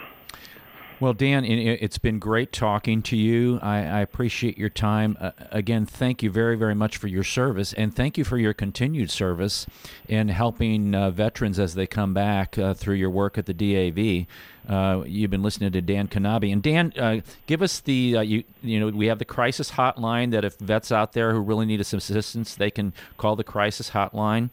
Well, 0.99 1.13
Dan, 1.13 1.45
it's 1.45 1.99
been 1.99 2.17
great 2.17 2.51
talking 2.51 3.03
to 3.03 3.15
you. 3.15 3.59
I, 3.61 3.77
I 3.77 3.99
appreciate 3.99 4.57
your 4.57 4.69
time. 4.69 5.15
Uh, 5.21 5.29
again, 5.51 5.85
thank 5.85 6.23
you 6.23 6.31
very, 6.31 6.57
very 6.57 6.73
much 6.73 6.97
for 6.97 7.05
your 7.05 7.23
service, 7.23 7.71
and 7.73 7.95
thank 7.95 8.17
you 8.17 8.23
for 8.23 8.39
your 8.39 8.55
continued 8.55 9.11
service 9.11 9.67
in 10.07 10.29
helping 10.29 10.95
uh, 10.95 11.11
veterans 11.11 11.59
as 11.59 11.75
they 11.75 11.85
come 11.85 12.15
back 12.15 12.57
uh, 12.57 12.73
through 12.73 12.95
your 12.95 13.11
work 13.11 13.37
at 13.37 13.45
the 13.45 13.53
DAV. 13.53 14.25
Uh, 14.67 15.03
you've 15.05 15.29
been 15.29 15.43
listening 15.43 15.71
to 15.71 15.81
Dan 15.81 16.07
Knabe, 16.07 16.51
and 16.51 16.63
Dan, 16.63 16.91
uh, 16.97 17.21
give 17.45 17.61
us 17.61 17.79
the 17.79 18.17
uh, 18.17 18.21
you 18.21 18.43
you 18.63 18.79
know 18.79 18.87
we 18.87 19.05
have 19.05 19.19
the 19.19 19.25
crisis 19.25 19.69
hotline 19.69 20.31
that 20.31 20.43
if 20.43 20.57
vets 20.57 20.91
out 20.91 21.13
there 21.13 21.31
who 21.31 21.41
really 21.41 21.67
need 21.67 21.85
some 21.85 21.99
assistance, 21.99 22.55
they 22.55 22.71
can 22.71 22.91
call 23.17 23.35
the 23.35 23.43
crisis 23.43 23.91
hotline, 23.91 24.49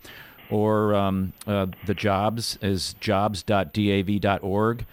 or 0.50 0.94
um, 0.94 1.32
the 1.46 1.94
jobs 1.96 2.58
is 2.60 2.92
jobs.dav.org. 3.00 4.84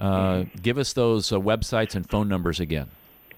Uh, 0.00 0.44
give 0.62 0.78
us 0.78 0.92
those 0.94 1.30
uh, 1.30 1.36
websites 1.36 1.94
and 1.94 2.08
phone 2.08 2.28
numbers 2.28 2.58
again. 2.58 2.88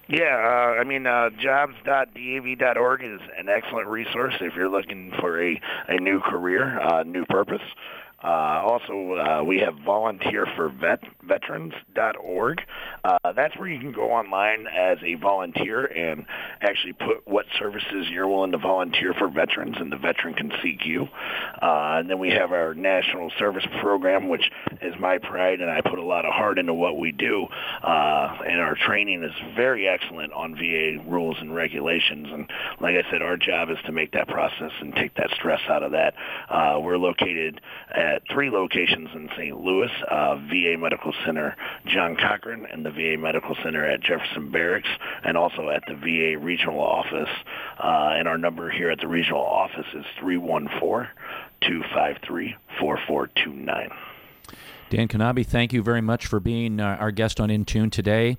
Yeah, 0.08 0.24
uh, 0.24 0.80
I 0.80 0.84
mean, 0.84 1.06
uh, 1.06 1.30
jobs.dav.org 1.30 3.02
is 3.02 3.20
an 3.38 3.48
excellent 3.48 3.88
resource 3.88 4.34
if 4.40 4.54
you're 4.54 4.68
looking 4.68 5.12
for 5.20 5.42
a, 5.42 5.60
a 5.88 5.96
new 5.98 6.20
career, 6.20 6.80
uh, 6.80 7.02
new 7.02 7.24
purpose. 7.24 7.62
Uh, 8.22 8.62
also, 8.64 9.14
uh, 9.14 9.42
we 9.44 9.58
have 9.58 9.74
volunteerforveterans.org. 9.86 12.60
Uh, 13.04 13.18
that's 13.34 13.56
where 13.56 13.68
you 13.68 13.80
can 13.80 13.92
go 13.92 14.12
online 14.12 14.66
as 14.68 14.98
a 15.02 15.14
volunteer 15.14 15.86
and 15.86 16.26
actually 16.60 16.92
put 16.92 17.26
what 17.26 17.46
services 17.58 18.06
you're 18.10 18.28
willing 18.28 18.52
to 18.52 18.58
volunteer 18.58 19.14
for 19.18 19.28
veterans, 19.28 19.76
and 19.78 19.90
the 19.90 19.96
veteran 19.96 20.34
can 20.34 20.52
seek 20.62 20.86
you. 20.86 21.08
Uh, 21.60 21.98
and 21.98 22.10
then 22.10 22.18
we 22.18 22.30
have 22.30 22.52
our 22.52 22.74
national 22.74 23.30
service 23.38 23.64
program, 23.80 24.28
which 24.28 24.50
is 24.80 24.94
my 25.00 25.18
pride, 25.18 25.60
and 25.60 25.70
I 25.70 25.80
put 25.80 25.98
a 25.98 26.04
lot 26.04 26.24
of 26.24 26.32
heart 26.32 26.58
into 26.58 26.74
what 26.74 26.98
we 26.98 27.12
do. 27.12 27.46
Uh, 27.82 28.38
and 28.46 28.60
our 28.60 28.76
training 28.76 29.24
is 29.24 29.32
very 29.56 29.88
excellent 29.88 30.32
on 30.32 30.54
VA 30.54 31.02
rules 31.08 31.36
and 31.40 31.54
regulations. 31.54 32.28
And 32.30 32.50
like 32.80 32.94
I 32.94 33.02
said, 33.10 33.22
our 33.22 33.36
job 33.36 33.70
is 33.70 33.78
to 33.86 33.92
make 33.92 34.12
that 34.12 34.28
process 34.28 34.70
and 34.80 34.94
take 34.94 35.14
that 35.14 35.30
stress 35.34 35.60
out 35.68 35.82
of 35.82 35.92
that. 35.92 36.14
Uh, 36.48 36.78
we're 36.80 36.98
located 36.98 37.60
at 37.94 38.11
at 38.12 38.22
three 38.30 38.50
locations 38.50 39.08
in 39.14 39.28
St. 39.36 39.58
Louis, 39.58 39.90
uh, 40.10 40.36
VA 40.36 40.76
Medical 40.78 41.14
Center 41.24 41.56
John 41.86 42.16
Cochran 42.16 42.66
and 42.66 42.84
the 42.84 42.90
VA 42.90 43.16
Medical 43.18 43.56
Center 43.62 43.84
at 43.84 44.00
Jefferson 44.00 44.50
Barracks, 44.50 44.88
and 45.24 45.36
also 45.36 45.70
at 45.70 45.82
the 45.88 45.94
VA 45.94 46.38
Regional 46.38 46.80
Office. 46.80 47.28
Uh, 47.78 48.12
and 48.14 48.28
our 48.28 48.38
number 48.38 48.70
here 48.70 48.90
at 48.90 49.00
the 49.00 49.08
regional 49.08 49.42
office 49.42 49.86
is 49.94 50.04
314-253-4429. 51.62 53.92
Dan 54.90 55.08
Knabe, 55.08 55.46
thank 55.46 55.72
you 55.72 55.82
very 55.82 56.02
much 56.02 56.26
for 56.26 56.38
being 56.38 56.78
uh, 56.78 56.96
our 57.00 57.10
guest 57.10 57.40
on 57.40 57.48
Intune 57.48 57.90
today. 57.90 58.36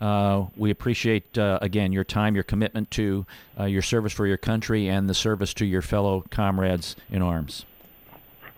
Uh, 0.00 0.46
we 0.56 0.70
appreciate, 0.70 1.36
uh, 1.36 1.58
again, 1.62 1.90
your 1.90 2.04
time, 2.04 2.34
your 2.34 2.44
commitment 2.44 2.90
to 2.92 3.26
uh, 3.58 3.64
your 3.64 3.82
service 3.82 4.12
for 4.12 4.26
your 4.26 4.36
country, 4.36 4.88
and 4.88 5.08
the 5.08 5.14
service 5.14 5.52
to 5.54 5.64
your 5.64 5.82
fellow 5.82 6.22
comrades 6.30 6.94
in 7.10 7.22
arms. 7.22 7.64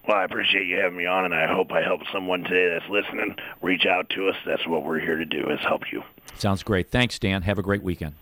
Well, 0.09 0.16
I 0.16 0.24
appreciate 0.24 0.66
you 0.66 0.78
having 0.78 0.96
me 0.96 1.04
on, 1.04 1.26
and 1.26 1.34
I 1.34 1.46
hope 1.46 1.70
I 1.70 1.82
helped 1.82 2.06
someone 2.11 2.42
today 2.42 2.72
that's 2.72 2.90
listening 2.90 3.36
reach 3.61 3.84
out 3.84 4.09
to 4.16 4.28
us. 4.28 4.36
That's 4.46 4.66
what 4.66 4.82
we're 4.82 5.00
here 5.00 5.16
to 5.16 5.26
do, 5.26 5.50
is 5.50 5.61
help 5.61 5.92
you. 5.92 6.02
Sounds 6.38 6.62
great. 6.62 6.90
Thanks, 6.90 7.18
Dan. 7.18 7.42
Have 7.42 7.59
a 7.59 7.62
great 7.62 7.82
weekend. 7.82 8.14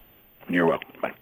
You're 0.48 0.66
welcome. 0.66 0.88
Bye. 1.00 1.12